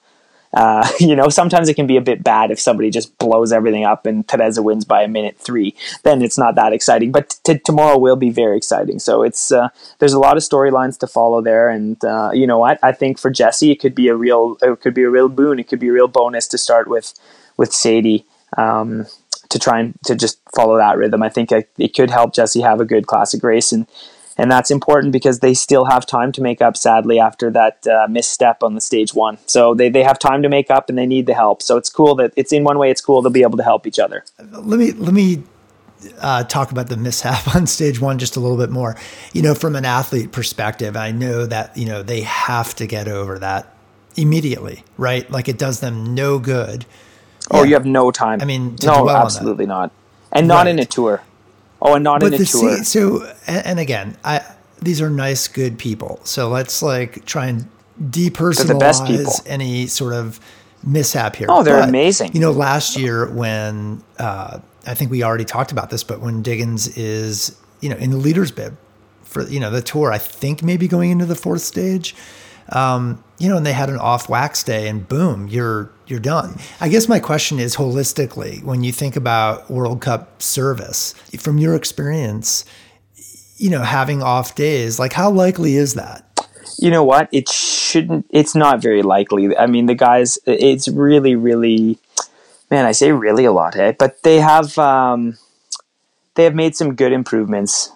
Uh, 0.53 0.89
you 1.01 1.15
know, 1.15 1.29
sometimes 1.29 1.69
it 1.69 1.75
can 1.75 1.87
be 1.87 1.97
a 1.97 2.01
bit 2.01 2.23
bad 2.23 2.51
if 2.51 2.61
somebody 2.61 2.91
just 2.91 3.17
blows 3.19 3.53
everything 3.53 3.85
up 3.85 4.07
and 4.07 4.27
Therese 4.27 4.59
wins 4.59 4.85
by 4.85 5.03
a 5.03 5.09
minute 5.09 5.39
three. 5.39 5.75
Then 6.03 6.23
it's 6.23 6.39
not 6.39 6.55
that 6.57 6.73
exciting. 6.73 7.13
But 7.13 7.39
t- 7.45 7.59
tomorrow 7.59 7.99
will 7.99 8.17
be 8.17 8.31
very 8.31 8.57
exciting. 8.57 8.99
So 8.99 9.23
it's 9.23 9.53
uh, 9.53 9.69
there's 9.99 10.13
a 10.13 10.19
lot 10.19 10.37
of 10.37 10.43
storylines 10.43 10.99
to 10.99 11.07
follow 11.07 11.41
there, 11.41 11.69
and 11.69 12.03
uh, 12.05 12.31
you 12.33 12.47
know 12.47 12.59
what? 12.59 12.79
I 12.83 12.93
think 12.93 13.19
for 13.19 13.31
Jessie, 13.31 13.71
it 13.71 13.81
could 13.81 13.95
be 13.95 14.09
a 14.09 14.17
real 14.17 14.57
it 14.63 14.81
could 14.81 14.95
be 14.95 15.05
a 15.05 15.11
real 15.11 15.29
boon. 15.29 15.59
It 15.59 15.69
could 15.69 15.81
be 15.81 15.89
a 15.89 15.93
real 15.93 16.09
bonus 16.09 16.49
to 16.49 16.59
start 16.59 16.89
with 16.89 17.15
with 17.57 17.73
Sadie. 17.73 18.27
Um, 18.57 19.07
to 19.51 19.59
try 19.59 19.81
and 19.81 19.95
to 20.05 20.15
just 20.15 20.41
follow 20.55 20.77
that 20.77 20.97
rhythm, 20.97 21.25
I 21.25 21.29
think 21.29 21.51
it 21.51 21.95
could 21.95 22.11
help 22.11 22.33
Jessie 22.33 22.61
have 22.61 22.81
a 22.81 22.85
good 22.85 23.09
classic 23.09 23.43
race, 23.43 23.73
and 23.73 23.87
and 24.41 24.51
that's 24.51 24.71
important 24.71 25.13
because 25.13 25.41
they 25.41 25.53
still 25.53 25.85
have 25.85 26.07
time 26.07 26.33
to 26.33 26.41
make 26.41 26.63
up. 26.63 26.75
Sadly, 26.75 27.21
after 27.21 27.51
that 27.51 27.87
uh, 27.87 28.07
misstep 28.09 28.63
on 28.63 28.75
the 28.75 28.81
stage 28.81 29.13
one, 29.13 29.37
so 29.45 29.75
they 29.75 29.91
they 29.91 30.03
have 30.03 30.19
time 30.19 30.43
to 30.43 30.49
make 30.49 30.71
up 30.71 30.89
and 30.89 30.97
they 30.97 31.05
need 31.05 31.27
the 31.27 31.35
help. 31.35 31.61
So 31.61 31.77
it's 31.77 31.91
cool 31.91 32.15
that 32.17 32.33
it's 32.37 32.51
in 32.51 32.65
one 32.65 32.79
way. 32.79 32.91
It's 32.91 33.03
cool 33.03 33.23
to 33.23 33.29
be 33.29 33.43
able 33.43 33.59
to 33.59 33.63
help 33.63 33.87
each 33.87 33.99
other. 33.99 34.25
Let 34.39 34.79
me 34.79 34.93
let 34.93 35.13
me 35.13 35.43
uh, 36.21 36.45
talk 36.45 36.71
about 36.71 36.89
the 36.89 36.97
mishap 36.97 37.55
on 37.55 37.67
stage 37.67 38.01
one 38.01 38.19
just 38.19 38.37
a 38.37 38.41
little 38.41 38.57
bit 38.57 38.71
more. 38.71 38.97
You 39.35 39.43
know, 39.43 39.55
from 39.55 39.77
an 39.77 39.85
athlete 39.85 40.33
perspective, 40.33 40.97
I 40.97 41.11
know 41.11 41.45
that 41.45 41.77
you 41.77 41.85
know 41.85 42.03
they 42.03 42.23
have 42.23 42.75
to 42.77 42.87
get 42.87 43.09
over 43.09 43.39
that 43.41 43.75
immediately, 44.17 44.85
right? 44.97 45.31
Like 45.31 45.49
it 45.49 45.59
does 45.59 45.81
them 45.81 46.15
no 46.15 46.39
good. 46.39 46.87
Oh, 47.51 47.63
yeah. 47.63 47.69
you 47.69 47.75
have 47.75 47.87
no 47.87 48.11
time. 48.11 48.41
I 48.41 48.47
mean, 48.47 48.77
no, 48.83 49.11
absolutely 49.11 49.67
not, 49.67 49.93
and 50.33 50.49
not 50.49 50.65
right. 50.65 50.69
in 50.69 50.79
a 50.79 50.87
tour. 50.87 51.23
Oh, 51.83 51.95
and 51.95 52.05
not 52.05 52.21
but 52.21 52.29
in 52.29 52.35
a 52.35 52.39
the 52.39 52.45
tour. 52.45 52.77
See, 52.79 52.85
so, 52.85 53.33
and, 53.47 53.67
and, 53.67 53.81
again, 53.81 54.17
I 54.25 54.43
these 54.83 55.01
are 55.01 55.11
nice, 55.11 55.49
good 55.49 55.79
people. 55.79 56.21
So 56.25 56.49
let's 56.49 56.83
like 56.83 57.25
try 57.25 57.47
and 57.47 57.69
depersonalize 58.01 59.43
any 59.47 59.87
sort 59.87 60.15
of 60.15 60.41
mishap 60.83 61.37
here. 61.37 61.47
Oh, 61.51 61.63
they're 61.63 61.81
but, 61.81 61.89
amazing. 61.89 62.33
You 62.35 62.41
know, 62.41 62.51
last 62.51 62.99
year 62.99 63.31
when 63.31 64.03
uh, 64.19 64.61
I 64.87 64.95
think 64.95 65.11
we 65.11 65.23
already 65.23 65.45
talked 65.45 65.73
about 65.73 65.91
this, 65.91 66.05
but 66.05 66.21
when 66.21 66.43
Diggins 66.43 66.97
is 66.97 67.59
you 67.81 67.89
know 67.89 67.97
in 67.97 68.11
the 68.11 68.17
leaders 68.17 68.51
bib 68.51 68.77
for 69.23 69.43
you 69.49 69.61
know 69.61 69.71
the 69.71 69.83
tour, 69.83 70.13
I 70.13 70.19
think 70.19 70.63
maybe 70.63 70.89
going 70.89 71.11
into 71.11 71.27
the 71.27 71.37
fourth 71.37 71.63
stage. 71.63 72.15
Um, 72.71 73.23
you 73.39 73.49
know, 73.49 73.57
and 73.57 73.67
they 73.67 73.73
had 73.73 73.89
an 73.89 73.97
off 73.97 74.29
wax 74.29 74.63
day, 74.63 74.89
and 74.89 75.09
boom, 75.09 75.49
you're 75.49 75.91
you're 76.07 76.21
done. 76.21 76.57
I 76.81 76.89
guess 76.89 77.09
my 77.09 77.19
question 77.19 77.59
is 77.59 77.77
holistically, 77.77 78.63
when 78.63 78.85
you 78.85 78.93
think 78.93 79.17
about 79.17 79.71
World 79.71 80.01
Cup 80.01 80.43
service, 80.43 81.13
from 81.39 81.59
your 81.59 81.75
experience, 81.75 82.65
you 83.57 83.71
know, 83.71 83.83
having 83.83 84.23
off 84.23 84.55
days, 84.55 84.99
like 84.99 85.13
how 85.13 85.31
likely 85.31 85.77
is 85.77 85.95
that? 85.95 86.27
You 86.79 86.91
know 86.91 87.05
what? 87.05 87.29
It 87.33 87.49
shouldn't. 87.49 88.27
It's 88.31 88.55
not 88.55 88.81
very 88.81 89.03
likely. 89.03 89.57
I 89.57 89.67
mean, 89.67 89.87
the 89.87 89.95
guys. 89.95 90.39
It's 90.47 90.89
really, 90.89 91.37
really. 91.37 91.99
Man, 92.71 92.87
I 92.87 92.93
say 92.93 93.11
really 93.11 93.45
a 93.45 93.53
lot, 93.53 93.75
hey. 93.75 93.97
But 93.99 94.23
they 94.23 94.39
have. 94.41 94.77
Um, 94.79 95.39
they 96.35 96.45
have 96.45 96.55
made 96.55 96.77
some 96.77 96.95
good 96.95 97.13
improvements 97.13 97.91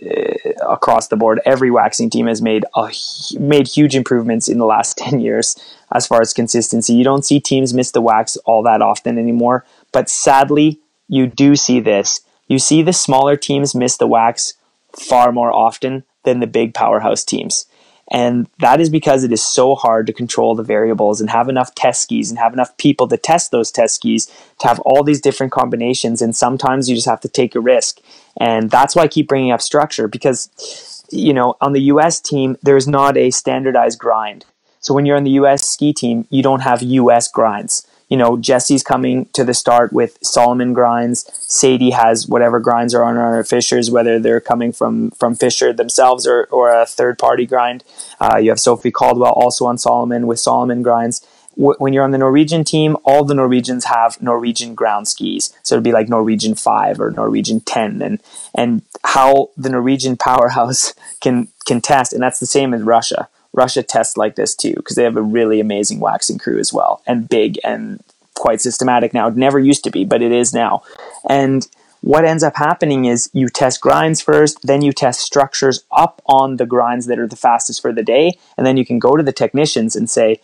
uh, 0.00 0.31
across 0.68 1.08
the 1.08 1.16
board. 1.16 1.40
Every 1.44 1.70
waxing 1.70 2.10
team 2.10 2.26
has 2.26 2.42
made 2.42 2.64
a, 2.74 2.90
made 3.38 3.68
huge 3.68 3.94
improvements 3.94 4.48
in 4.48 4.58
the 4.58 4.66
last 4.66 4.96
ten 4.98 5.20
years 5.20 5.56
as 5.92 6.06
far 6.06 6.20
as 6.20 6.32
consistency. 6.32 6.94
You 6.94 7.04
don't 7.04 7.24
see 7.24 7.40
teams 7.40 7.74
miss 7.74 7.90
the 7.90 8.00
wax 8.00 8.36
all 8.44 8.62
that 8.62 8.82
often 8.82 9.18
anymore, 9.18 9.64
but 9.92 10.08
sadly, 10.08 10.80
you 11.08 11.26
do 11.26 11.56
see 11.56 11.80
this. 11.80 12.20
You 12.48 12.58
see 12.58 12.82
the 12.82 12.92
smaller 12.92 13.36
teams 13.36 13.74
miss 13.74 13.96
the 13.96 14.06
wax 14.06 14.54
far 14.92 15.32
more 15.32 15.52
often 15.52 16.04
than 16.24 16.40
the 16.40 16.46
big 16.46 16.74
powerhouse 16.74 17.24
teams. 17.24 17.66
And 18.10 18.48
that 18.58 18.80
is 18.80 18.90
because 18.90 19.24
it 19.24 19.32
is 19.32 19.42
so 19.42 19.74
hard 19.74 20.06
to 20.06 20.12
control 20.12 20.54
the 20.54 20.62
variables 20.62 21.20
and 21.20 21.30
have 21.30 21.48
enough 21.48 21.74
test 21.74 22.02
skis 22.02 22.30
and 22.30 22.38
have 22.38 22.52
enough 22.52 22.76
people 22.76 23.08
to 23.08 23.16
test 23.16 23.50
those 23.50 23.70
test 23.70 23.96
skis 23.96 24.26
to 24.58 24.68
have 24.68 24.80
all 24.80 25.02
these 25.02 25.20
different 25.20 25.52
combinations. 25.52 26.20
And 26.20 26.36
sometimes 26.36 26.88
you 26.88 26.94
just 26.94 27.08
have 27.08 27.20
to 27.20 27.28
take 27.28 27.54
a 27.54 27.60
risk. 27.60 28.00
And 28.38 28.70
that's 28.70 28.94
why 28.94 29.02
I 29.02 29.08
keep 29.08 29.28
bringing 29.28 29.52
up 29.52 29.62
structure 29.62 30.08
because, 30.08 31.04
you 31.10 31.32
know, 31.32 31.56
on 31.60 31.72
the 31.72 31.82
US 31.82 32.20
team, 32.20 32.56
there's 32.62 32.88
not 32.88 33.16
a 33.16 33.30
standardized 33.30 33.98
grind. 33.98 34.44
So 34.80 34.92
when 34.92 35.06
you're 35.06 35.16
on 35.16 35.24
the 35.24 35.38
US 35.42 35.66
ski 35.66 35.92
team, 35.92 36.26
you 36.28 36.42
don't 36.42 36.60
have 36.60 36.82
US 36.82 37.28
grinds. 37.28 37.86
You 38.12 38.18
know, 38.18 38.36
Jessie's 38.36 38.82
coming 38.82 39.24
to 39.32 39.42
the 39.42 39.54
start 39.54 39.90
with 39.90 40.18
Salomon 40.22 40.74
grinds. 40.74 41.24
Sadie 41.32 41.92
has 41.92 42.28
whatever 42.28 42.60
grinds 42.60 42.94
are 42.94 43.04
on 43.04 43.16
her 43.16 43.42
Fischers, 43.42 43.90
whether 43.90 44.18
they're 44.18 44.38
coming 44.38 44.70
from 44.70 45.12
from 45.12 45.34
Fischer 45.34 45.72
themselves 45.72 46.26
or, 46.26 46.44
or 46.50 46.70
a 46.70 46.84
third 46.84 47.18
party 47.18 47.46
grind. 47.46 47.84
Uh, 48.20 48.36
you 48.36 48.50
have 48.50 48.60
Sophie 48.60 48.90
Caldwell 48.90 49.32
also 49.32 49.64
on 49.64 49.78
Salomon 49.78 50.26
with 50.26 50.38
Salomon 50.38 50.82
grinds 50.82 51.26
when 51.54 51.92
you're 51.92 52.04
on 52.04 52.12
the 52.12 52.18
Norwegian 52.18 52.64
team, 52.64 52.96
all 53.04 53.24
the 53.24 53.34
Norwegians 53.34 53.84
have 53.86 54.20
Norwegian 54.22 54.74
ground 54.74 55.08
skis. 55.08 55.52
So 55.62 55.74
it'd 55.74 55.84
be 55.84 55.92
like 55.92 56.08
Norwegian 56.08 56.54
5 56.54 57.00
or 57.00 57.10
Norwegian 57.10 57.60
10 57.60 58.02
and 58.02 58.22
and 58.54 58.82
how 59.04 59.50
the 59.56 59.70
Norwegian 59.70 60.16
powerhouse 60.28 60.94
can 61.20 61.48
can 61.66 61.80
test 61.80 62.12
and 62.12 62.22
that's 62.22 62.40
the 62.40 62.46
same 62.46 62.74
as 62.74 62.82
Russia. 62.82 63.28
Russia 63.52 63.82
tests 63.82 64.16
like 64.16 64.36
this 64.36 64.54
too 64.54 64.74
because 64.74 64.96
they 64.96 65.04
have 65.04 65.16
a 65.16 65.22
really 65.22 65.60
amazing 65.60 66.00
waxing 66.00 66.38
crew 66.38 66.58
as 66.58 66.72
well 66.72 67.02
and 67.06 67.28
big 67.28 67.58
and 67.64 68.02
quite 68.34 68.60
systematic 68.60 69.14
now. 69.14 69.28
It 69.28 69.36
never 69.36 69.58
used 69.58 69.84
to 69.84 69.90
be, 69.90 70.04
but 70.04 70.22
it 70.22 70.32
is 70.32 70.52
now. 70.52 70.82
And 71.28 71.66
what 72.00 72.24
ends 72.24 72.42
up 72.42 72.56
happening 72.56 73.04
is 73.04 73.30
you 73.32 73.48
test 73.48 73.80
grinds 73.80 74.20
first, 74.20 74.66
then 74.66 74.82
you 74.82 74.92
test 74.92 75.20
structures 75.20 75.84
up 75.92 76.20
on 76.26 76.56
the 76.56 76.66
grinds 76.66 77.06
that 77.06 77.20
are 77.20 77.28
the 77.28 77.36
fastest 77.36 77.80
for 77.80 77.92
the 77.92 78.02
day, 78.02 78.36
and 78.56 78.66
then 78.66 78.76
you 78.76 78.84
can 78.84 78.98
go 78.98 79.16
to 79.16 79.22
the 79.22 79.32
technicians 79.32 79.94
and 79.94 80.10
say, 80.10 80.40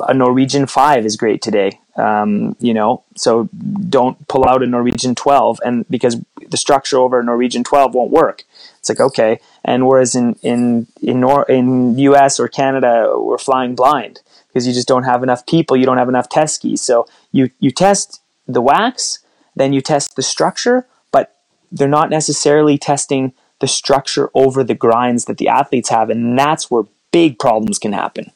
a 0.00 0.14
Norwegian 0.14 0.66
five 0.66 1.04
is 1.04 1.16
great 1.16 1.42
today. 1.42 1.80
Um, 1.96 2.56
you 2.60 2.72
know, 2.72 3.02
so 3.16 3.48
don't 3.88 4.26
pull 4.28 4.48
out 4.48 4.62
a 4.62 4.66
Norwegian 4.66 5.14
12 5.14 5.60
and 5.64 5.86
because 5.88 6.16
the 6.48 6.56
structure 6.56 6.98
over 6.98 7.20
a 7.20 7.24
Norwegian 7.24 7.64
12 7.64 7.94
won't 7.94 8.10
work. 8.10 8.44
It's 8.78 8.88
like, 8.88 9.00
okay. 9.00 9.40
And 9.64 9.86
whereas 9.86 10.14
in, 10.14 10.34
in, 10.42 10.86
in, 11.02 11.20
Nor- 11.20 11.50
in 11.50 11.98
US 11.98 12.40
or 12.40 12.48
Canada, 12.48 13.12
we're 13.16 13.38
flying 13.38 13.74
blind 13.74 14.20
because 14.48 14.66
you 14.66 14.72
just 14.72 14.88
don't 14.88 15.04
have 15.04 15.22
enough 15.22 15.44
people. 15.46 15.76
You 15.76 15.84
don't 15.84 15.98
have 15.98 16.08
enough 16.08 16.28
test 16.28 16.56
skis. 16.56 16.80
So 16.80 17.06
you, 17.32 17.50
you 17.60 17.70
test 17.70 18.20
the 18.46 18.62
wax, 18.62 19.18
then 19.54 19.72
you 19.72 19.80
test 19.80 20.16
the 20.16 20.22
structure, 20.22 20.86
but 21.12 21.36
they're 21.70 21.88
not 21.88 22.08
necessarily 22.08 22.78
testing 22.78 23.32
the 23.58 23.68
structure 23.68 24.30
over 24.34 24.64
the 24.64 24.74
grinds 24.74 25.26
that 25.26 25.36
the 25.36 25.48
athletes 25.48 25.90
have. 25.90 26.08
And 26.08 26.38
that's 26.38 26.70
where 26.70 26.84
big 27.12 27.38
problems 27.38 27.78
can 27.78 27.92
happen 27.92 28.32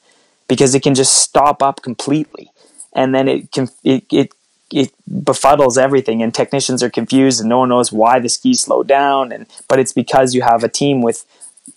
because 0.48 0.74
it 0.74 0.82
can 0.82 0.94
just 0.94 1.18
stop 1.18 1.62
up 1.62 1.82
completely. 1.82 2.50
And 2.94 3.14
then 3.14 3.28
it 3.28 3.52
can 3.52 3.68
it, 3.82 4.04
it 4.12 4.32
it 4.72 4.92
befuddles 5.08 5.78
everything 5.78 6.22
and 6.22 6.34
technicians 6.34 6.82
are 6.82 6.90
confused 6.90 7.40
and 7.40 7.48
no 7.48 7.58
one 7.58 7.68
knows 7.68 7.92
why 7.92 8.18
the 8.18 8.28
skis 8.28 8.62
slow 8.62 8.82
down 8.82 9.30
and 9.30 9.46
but 9.68 9.78
it's 9.78 9.92
because 9.92 10.34
you 10.34 10.42
have 10.42 10.64
a 10.64 10.68
team 10.68 11.02
with 11.02 11.24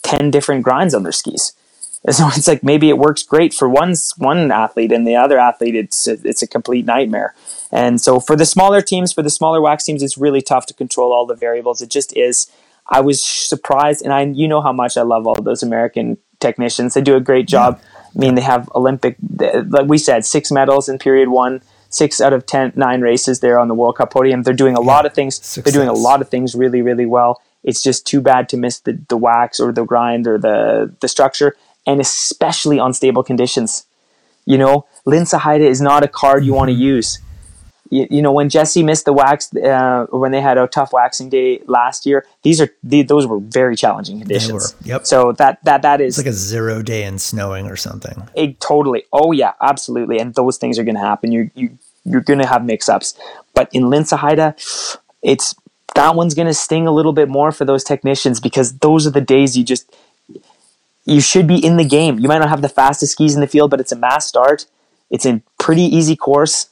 10 0.03 0.32
different 0.32 0.63
grinds 0.63 0.93
on 0.93 1.03
their 1.03 1.12
skis. 1.12 1.53
So 2.10 2.25
it's 2.27 2.47
like 2.47 2.63
maybe 2.63 2.88
it 2.88 2.97
works 2.97 3.23
great 3.23 3.53
for 3.53 3.67
one 3.67 3.93
one 4.17 4.49
athlete 4.49 4.93
and 4.93 5.06
the 5.06 5.17
other 5.17 5.38
athlete 5.38 5.75
it's 5.75 6.08
a, 6.08 6.13
it's 6.23 6.41
a 6.41 6.47
complete 6.47 6.86
nightmare. 6.86 7.36
And 7.69 7.99
so 7.99 8.21
for 8.21 8.38
the 8.38 8.45
smaller 8.45 8.82
teams 8.82 9.12
for 9.12 9.21
the 9.23 9.30
smaller 9.30 9.60
wax 9.60 9.84
teams 9.84 10.01
it's 10.01 10.17
really 10.17 10.41
tough 10.41 10.67
to 10.67 10.73
control 10.73 11.12
all 11.12 11.25
the 11.25 11.36
variables. 11.36 11.82
It 11.82 11.89
just 11.89 12.15
is. 12.15 12.49
I 12.88 13.01
was 13.01 13.21
surprised 13.21 14.03
and 14.03 14.13
i 14.13 14.21
you 14.21 14.47
know 14.47 14.62
how 14.62 14.71
much 14.71 14.95
i 14.95 15.01
love 15.01 15.27
all 15.27 15.41
those 15.41 15.63
american 15.63 16.17
technicians. 16.39 16.93
They 16.93 17.01
do 17.01 17.17
a 17.17 17.19
great 17.19 17.47
job. 17.47 17.82
yeah 17.82 17.96
mean, 18.19 18.36
they 18.36 18.41
have 18.41 18.69
Olympic, 18.73 19.17
like 19.39 19.88
we 19.88 19.97
said, 19.97 20.25
six 20.25 20.51
medals 20.51 20.89
in 20.89 20.97
period 20.97 21.30
one, 21.30 21.62
six 21.89 22.19
out 22.19 22.34
of 22.34 22.45
ten, 22.45 22.73
nine 22.75 23.01
races 23.01 23.39
there 23.39 23.60
on 23.60 23.67
the 23.67 23.75
World 23.75 23.97
Cup 23.97 24.12
podium. 24.12 24.43
They're 24.43 24.53
doing 24.53 24.75
a 24.75 24.82
yeah, 24.82 24.88
lot 24.88 25.06
of 25.06 25.13
things. 25.13 25.36
Success. 25.36 25.63
They're 25.63 25.73
doing 25.73 25.89
a 25.89 25.99
lot 25.99 26.21
of 26.21 26.30
things 26.30 26.56
really, 26.56 26.82
really 26.82 27.06
well. 27.06 27.41
It's 27.63 27.84
just 27.84 28.08
too 28.08 28.21
bad 28.21 28.49
to 28.49 28.58
miss 28.58 28.80
the, 28.80 28.99
the 29.10 29.17
wax 29.17 29.60
or 29.60 29.71
the 29.71 29.84
grind 29.84 30.27
or 30.27 30.38
the, 30.38 30.93
the 31.01 31.08
structure, 31.08 31.56
and 31.86 31.99
especially 31.99 32.80
on 32.80 32.93
stable 32.93 33.23
conditions. 33.23 33.86
You 34.45 34.58
know, 34.58 34.86
Lenzerheide 35.06 35.60
is 35.60 35.82
not 35.82 36.03
a 36.03 36.08
card 36.08 36.45
you 36.45 36.53
want 36.53 36.69
to 36.69 36.73
mm-hmm. 36.73 36.82
use 36.82 37.19
you, 37.89 38.08
you 38.10 38.21
know 38.21 38.32
when 38.32 38.50
Jessie 38.50 38.84
missed 38.84 39.06
the 39.06 39.13
wax 39.13 39.56
uh, 39.56 40.06
when 40.10 40.32
they 40.32 40.41
had 40.41 40.58
a 40.58 40.67
tough 40.67 40.91
waxing 40.93 41.30
day 41.30 41.62
last 41.67 42.06
year. 42.06 42.26
These 42.43 42.62
are 42.62 42.69
the, 42.84 43.02
those 43.04 43.28
were 43.28 43.39
very 43.39 43.76
challenging 43.76 44.19
conditions. 44.19 44.76
Yep. 44.84 45.06
So 45.06 45.32
that 45.34 45.63
that 45.63 45.82
that 45.82 46.02
is 46.02 46.17
it's 46.17 46.26
like 46.26 46.32
a 46.32 46.36
zero 46.36 46.82
day 46.82 47.04
in 47.04 47.19
snowing 47.19 47.67
or 47.67 47.76
something. 47.76 48.28
It, 48.36 48.60
totally. 48.60 49.06
Oh 49.13 49.32
yeah, 49.32 49.54
absolutely. 49.62 50.19
And 50.19 50.34
those 50.36 50.58
things 50.58 50.78
are 50.80 50.84
going 50.84 50.95
to 50.95 51.02
happen. 51.02 51.32
You 51.32 51.50
you 51.56 51.78
you're 52.06 52.21
going 52.21 52.39
to 52.39 52.47
have 52.47 52.63
mix 52.65 52.88
ups. 52.88 53.17
But 53.54 53.69
in 53.73 53.84
Lince 53.84 54.95
it's 55.23 55.56
that 55.95 56.15
one's 56.15 56.34
going 56.34 56.47
to 56.47 56.54
sting 56.54 56.88
a 56.88 56.91
little 56.91 57.13
bit 57.13 57.28
more 57.28 57.52
for 57.52 57.65
those 57.65 57.84
technicians 57.84 58.39
because 58.39 58.78
those 58.80 59.08
are 59.08 59.12
the 59.12 59.21
days 59.21 59.58
you 59.58 59.63
just 59.63 59.93
you 61.06 61.21
should 61.21 61.47
be 61.47 61.63
in 61.63 61.78
the 61.78 61.86
game. 61.86 62.19
You 62.19 62.28
might 62.28 62.39
not 62.39 62.50
have 62.50 62.62
the 62.62 62.69
fastest 62.69 63.13
skis 63.13 63.34
in 63.34 63.41
the 63.41 63.47
field, 63.47 63.71
but 63.71 63.80
it's 63.80 63.91
a 63.91 63.95
mass 63.95 64.28
start. 64.28 64.65
It's 65.10 65.26
a 65.26 65.41
pretty 65.58 65.84
easy 65.84 66.15
course 66.15 66.69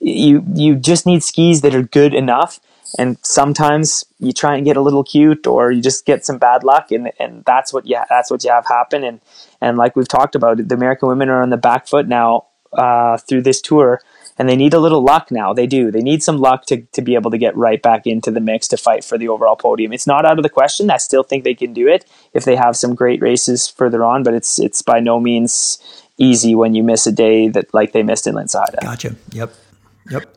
you 0.00 0.44
you 0.54 0.76
just 0.76 1.06
need 1.06 1.22
skis 1.22 1.60
that 1.62 1.74
are 1.74 1.82
good 1.82 2.14
enough 2.14 2.60
and 2.98 3.18
sometimes 3.22 4.04
you 4.18 4.32
try 4.32 4.56
and 4.56 4.64
get 4.64 4.76
a 4.76 4.80
little 4.80 5.04
cute 5.04 5.46
or 5.46 5.70
you 5.70 5.82
just 5.82 6.06
get 6.06 6.24
some 6.24 6.38
bad 6.38 6.64
luck 6.64 6.90
and, 6.90 7.10
and 7.18 7.44
that's 7.44 7.72
what 7.72 7.86
yeah 7.86 8.04
that's 8.08 8.30
what 8.30 8.42
you 8.44 8.50
have 8.50 8.66
happen 8.66 9.04
and 9.04 9.20
and 9.60 9.76
like 9.76 9.96
we've 9.96 10.08
talked 10.08 10.34
about 10.34 10.68
the 10.68 10.74
American 10.74 11.08
women 11.08 11.28
are 11.28 11.42
on 11.42 11.50
the 11.50 11.56
back 11.56 11.86
foot 11.86 12.08
now 12.08 12.46
uh, 12.72 13.16
through 13.16 13.42
this 13.42 13.60
tour 13.60 14.00
and 14.38 14.48
they 14.48 14.54
need 14.54 14.74
a 14.74 14.78
little 14.78 15.02
luck 15.02 15.30
now 15.30 15.52
they 15.52 15.66
do 15.66 15.90
they 15.90 16.02
need 16.02 16.22
some 16.22 16.36
luck 16.36 16.64
to, 16.66 16.82
to 16.92 17.02
be 17.02 17.14
able 17.14 17.30
to 17.30 17.38
get 17.38 17.56
right 17.56 17.82
back 17.82 18.06
into 18.06 18.30
the 18.30 18.40
mix 18.40 18.68
to 18.68 18.76
fight 18.76 19.02
for 19.02 19.18
the 19.18 19.28
overall 19.28 19.56
podium 19.56 19.92
it's 19.92 20.06
not 20.06 20.24
out 20.24 20.38
of 20.38 20.42
the 20.42 20.50
question 20.50 20.90
I 20.90 20.98
still 20.98 21.22
think 21.22 21.44
they 21.44 21.54
can 21.54 21.72
do 21.72 21.88
it 21.88 22.04
if 22.34 22.44
they 22.44 22.56
have 22.56 22.76
some 22.76 22.94
great 22.94 23.20
races 23.20 23.68
further 23.68 24.04
on 24.04 24.22
but 24.22 24.34
it's 24.34 24.58
it's 24.58 24.82
by 24.82 25.00
no 25.00 25.18
means 25.18 25.78
easy 26.18 26.54
when 26.54 26.74
you 26.74 26.82
miss 26.82 27.06
a 27.06 27.12
day 27.12 27.48
that 27.48 27.72
like 27.72 27.92
they 27.92 28.02
missed 28.02 28.26
in 28.26 28.34
Heide. 28.34 28.76
Gotcha. 28.82 29.14
Yep. 29.32 29.54
Yep. 30.10 30.36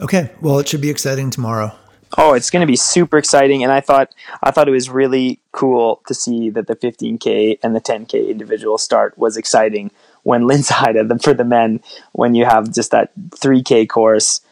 Okay. 0.00 0.30
Well, 0.40 0.58
it 0.58 0.68
should 0.68 0.80
be 0.80 0.90
exciting 0.90 1.30
tomorrow. 1.30 1.74
Oh, 2.18 2.34
it's 2.34 2.50
going 2.50 2.60
to 2.60 2.66
be 2.66 2.76
super 2.76 3.16
exciting, 3.16 3.62
and 3.62 3.72
I 3.72 3.80
thought 3.80 4.14
I 4.42 4.50
thought 4.50 4.68
it 4.68 4.72
was 4.72 4.90
really 4.90 5.40
cool 5.52 6.02
to 6.06 6.14
see 6.14 6.50
that 6.50 6.66
the 6.66 6.76
15k 6.76 7.58
and 7.62 7.74
the 7.74 7.80
10k 7.80 8.28
individual 8.28 8.76
start 8.76 9.16
was 9.16 9.36
exciting 9.36 9.90
when 10.22 10.42
Lenzerheide 10.42 11.22
for 11.22 11.32
the 11.32 11.44
men 11.44 11.80
when 12.12 12.34
you 12.34 12.44
have 12.44 12.72
just 12.72 12.90
that 12.90 13.12
3k 13.30 13.88
course, 13.88 14.42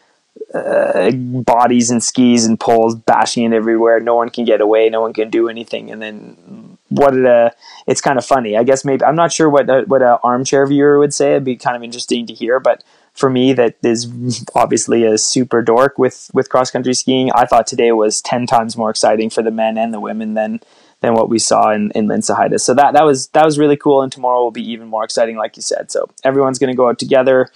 uh, 0.55 1.11
bodies 1.11 1.91
and 1.91 2.03
skis 2.03 2.45
and 2.45 2.59
poles 2.59 2.95
bashing 2.95 3.43
it 3.43 3.55
everywhere. 3.55 3.99
No 3.99 4.15
one 4.15 4.29
can 4.29 4.43
get 4.43 4.59
away. 4.59 4.89
No 4.89 5.01
one 5.01 5.13
can 5.13 5.29
do 5.29 5.47
anything, 5.47 5.91
and 5.91 6.01
then 6.01 6.77
what 6.89 7.13
a 7.13 7.53
it's 7.85 8.01
kind 8.01 8.17
of 8.17 8.25
funny. 8.25 8.57
I 8.57 8.63
guess 8.63 8.83
maybe 8.83 9.03
I'm 9.03 9.15
not 9.15 9.31
sure 9.31 9.49
what 9.51 9.69
a, 9.69 9.83
what 9.83 10.01
an 10.01 10.17
armchair 10.23 10.65
viewer 10.65 10.97
would 10.97 11.13
say. 11.13 11.33
It'd 11.33 11.43
be 11.43 11.57
kind 11.57 11.77
of 11.77 11.83
interesting 11.83 12.25
to 12.25 12.33
hear, 12.33 12.59
but 12.59 12.83
for 13.13 13.29
me 13.29 13.53
that 13.53 13.75
is 13.83 14.45
obviously 14.55 15.03
a 15.03 15.17
super 15.17 15.61
dork 15.61 15.97
with 15.97 16.29
with 16.33 16.49
cross 16.49 16.71
country 16.71 16.93
skiing. 16.93 17.31
I 17.33 17.45
thought 17.45 17.67
today 17.67 17.91
was 17.91 18.21
ten 18.21 18.47
times 18.47 18.77
more 18.77 18.89
exciting 18.89 19.29
for 19.29 19.43
the 19.43 19.51
men 19.51 19.77
and 19.77 19.93
the 19.93 19.99
women 19.99 20.33
than 20.33 20.59
than 21.01 21.13
what 21.13 21.29
we 21.29 21.39
saw 21.39 21.71
in 21.71 21.91
in 21.91 22.07
Lenzerheide. 22.07 22.59
So 22.59 22.73
that 22.75 22.93
that 22.93 23.03
was 23.03 23.27
that 23.29 23.45
was 23.45 23.59
really 23.59 23.77
cool, 23.77 24.01
and 24.01 24.11
tomorrow 24.11 24.41
will 24.41 24.51
be 24.51 24.71
even 24.71 24.87
more 24.87 25.03
exciting, 25.03 25.35
like 25.35 25.57
you 25.57 25.63
said. 25.63 25.91
So 25.91 26.09
everyone's 26.23 26.59
going 26.59 26.71
to 26.71 26.77
go 26.77 26.89
out 26.89 26.99
together 26.99 27.49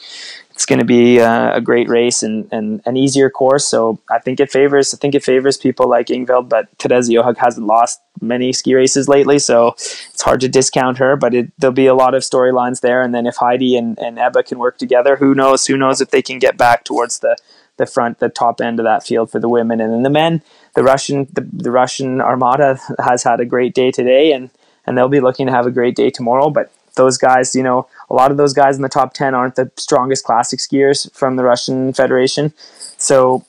it's 0.56 0.66
going 0.66 0.80
to 0.80 0.86
be 0.86 1.20
uh, 1.20 1.54
a 1.54 1.60
great 1.60 1.90
race 1.90 2.24
and, 2.24 2.48
and 2.50 2.82
an 2.86 2.96
easier 2.96 3.30
course. 3.30 3.68
So 3.68 4.00
I 4.10 4.20
think 4.20 4.40
it 4.40 4.50
favors 4.50 4.94
I 4.94 4.98
think 4.98 5.14
it 5.14 5.24
favors 5.24 5.58
people 5.58 5.90
like 5.90 6.08
Ingvild, 6.08 6.48
but 6.48 6.70
Therese 6.80 7.10
Johaug 7.10 7.38
hasn't 7.38 7.68
lost 7.68 8.00
many 8.22 8.54
ski 8.54 8.74
races 8.74 9.10
lately, 9.10 9.38
so 9.38 9.74
it's 9.74 10.22
hard 10.22 10.40
to 10.40 10.48
discount 10.48 10.98
her. 11.00 11.18
But 11.18 11.36
it, 11.36 11.52
there'll 11.60 11.74
be 11.74 11.88
a 11.88 11.94
lot 11.94 12.16
of 12.16 12.24
storylines 12.24 12.80
there, 12.80 13.02
and 13.02 13.14
then 13.14 13.26
if 13.28 13.36
Heidi 13.36 13.76
and, 13.76 14.00
and 14.00 14.18
Ebba 14.18 14.44
can 14.44 14.58
work 14.58 14.78
together, 14.78 15.18
who 15.18 15.36
knows? 15.36 15.66
Who 15.68 15.76
knows 15.76 16.00
if 16.00 16.12
they 16.12 16.22
can 16.22 16.40
get 16.40 16.56
back 16.58 16.86
towards 16.86 17.20
the 17.20 17.36
the 17.78 17.86
front, 17.86 18.20
the 18.20 18.30
top 18.30 18.62
end 18.62 18.80
of 18.80 18.86
that 18.86 19.06
field 19.06 19.30
for 19.30 19.40
the 19.42 19.50
women, 19.50 19.82
and 19.82 19.92
then 19.92 20.04
the 20.04 20.10
men. 20.10 20.42
The 20.76 20.84
Russian 20.84 21.28
the, 21.34 21.42
the 21.52 21.72
Russian 21.72 22.22
Armada 22.22 22.80
has 23.00 23.24
had 23.24 23.42
a 23.42 23.46
great 23.46 23.74
day 23.74 23.92
today, 23.92 24.32
and 24.32 24.50
and 24.86 24.98
they'll 24.98 25.10
be 25.10 25.20
looking 25.20 25.48
to 25.48 25.52
have 25.52 25.68
a 25.68 25.72
great 25.72 25.98
day 25.98 26.10
tomorrow. 26.10 26.50
But 26.50 26.72
those 26.96 27.18
guys, 27.18 27.56
you 27.56 27.64
know, 27.64 27.88
a 28.10 28.14
lot 28.14 28.32
of 28.32 28.38
those 28.38 28.54
guys 28.54 28.76
in 28.76 28.82
the 28.82 28.90
top 28.90 29.14
10 29.14 29.34
aren't 29.34 29.56
the 29.56 29.72
strongest 29.78 30.24
classic 30.24 30.60
skiers 30.60 31.12
from 31.14 31.36
the 31.36 31.44
Russian 31.44 31.94
Federation. 31.94 32.54
So 32.98 33.46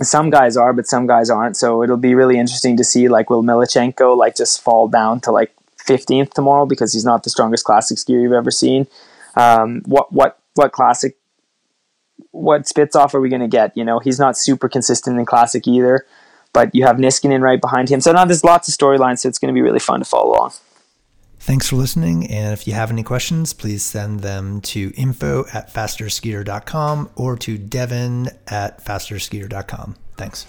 some 0.00 0.30
guys 0.30 0.56
are, 0.56 0.72
but 0.72 0.86
some 0.86 1.06
guys 1.06 1.30
aren't. 1.30 1.56
So 1.56 1.82
it'll 1.82 1.96
be 1.96 2.14
really 2.14 2.38
interesting 2.38 2.76
to 2.76 2.84
see 2.84 3.08
like 3.08 3.30
will 3.30 3.42
Melnichenko 3.42 4.16
like 4.16 4.36
just 4.36 4.60
fall 4.60 4.88
down 4.88 5.20
to 5.22 5.30
like 5.30 5.54
15th 5.86 6.32
tomorrow 6.32 6.66
because 6.66 6.92
he's 6.92 7.04
not 7.04 7.24
the 7.24 7.30
strongest 7.30 7.64
classic 7.64 7.98
skier 7.98 8.22
you've 8.22 8.32
ever 8.32 8.50
seen. 8.50 8.86
Um, 9.36 9.82
what 9.86 10.12
what 10.12 10.38
what 10.54 10.72
classic 10.72 11.16
what 12.30 12.62
Spitsov 12.62 13.14
are 13.14 13.20
we 13.20 13.28
going 13.28 13.40
to 13.42 13.48
get? 13.48 13.76
You 13.76 13.84
know, 13.84 13.98
he's 13.98 14.18
not 14.18 14.36
super 14.36 14.68
consistent 14.68 15.18
in 15.18 15.26
classic 15.26 15.66
either. 15.66 16.06
But 16.52 16.74
you 16.74 16.84
have 16.84 16.96
Niskanen 16.96 17.40
right 17.40 17.60
behind 17.60 17.88
him. 17.88 18.02
So 18.02 18.12
now 18.12 18.26
there's 18.26 18.44
lots 18.44 18.68
of 18.68 18.74
storylines, 18.74 19.20
so 19.20 19.28
it's 19.28 19.38
going 19.38 19.52
to 19.52 19.54
be 19.54 19.62
really 19.62 19.78
fun 19.78 20.00
to 20.00 20.04
follow 20.04 20.32
along. 20.32 20.52
Thanks 21.42 21.68
for 21.68 21.74
listening. 21.74 22.30
And 22.30 22.52
if 22.52 22.68
you 22.68 22.74
have 22.74 22.92
any 22.92 23.02
questions, 23.02 23.52
please 23.52 23.82
send 23.82 24.20
them 24.20 24.60
to 24.60 24.92
info 24.96 25.44
at 25.52 25.74
fasterskier.com 25.74 27.10
or 27.16 27.36
to 27.38 27.58
devon 27.58 28.28
at 28.46 28.84
fasterskier.com. 28.84 29.96
Thanks. 30.16 30.46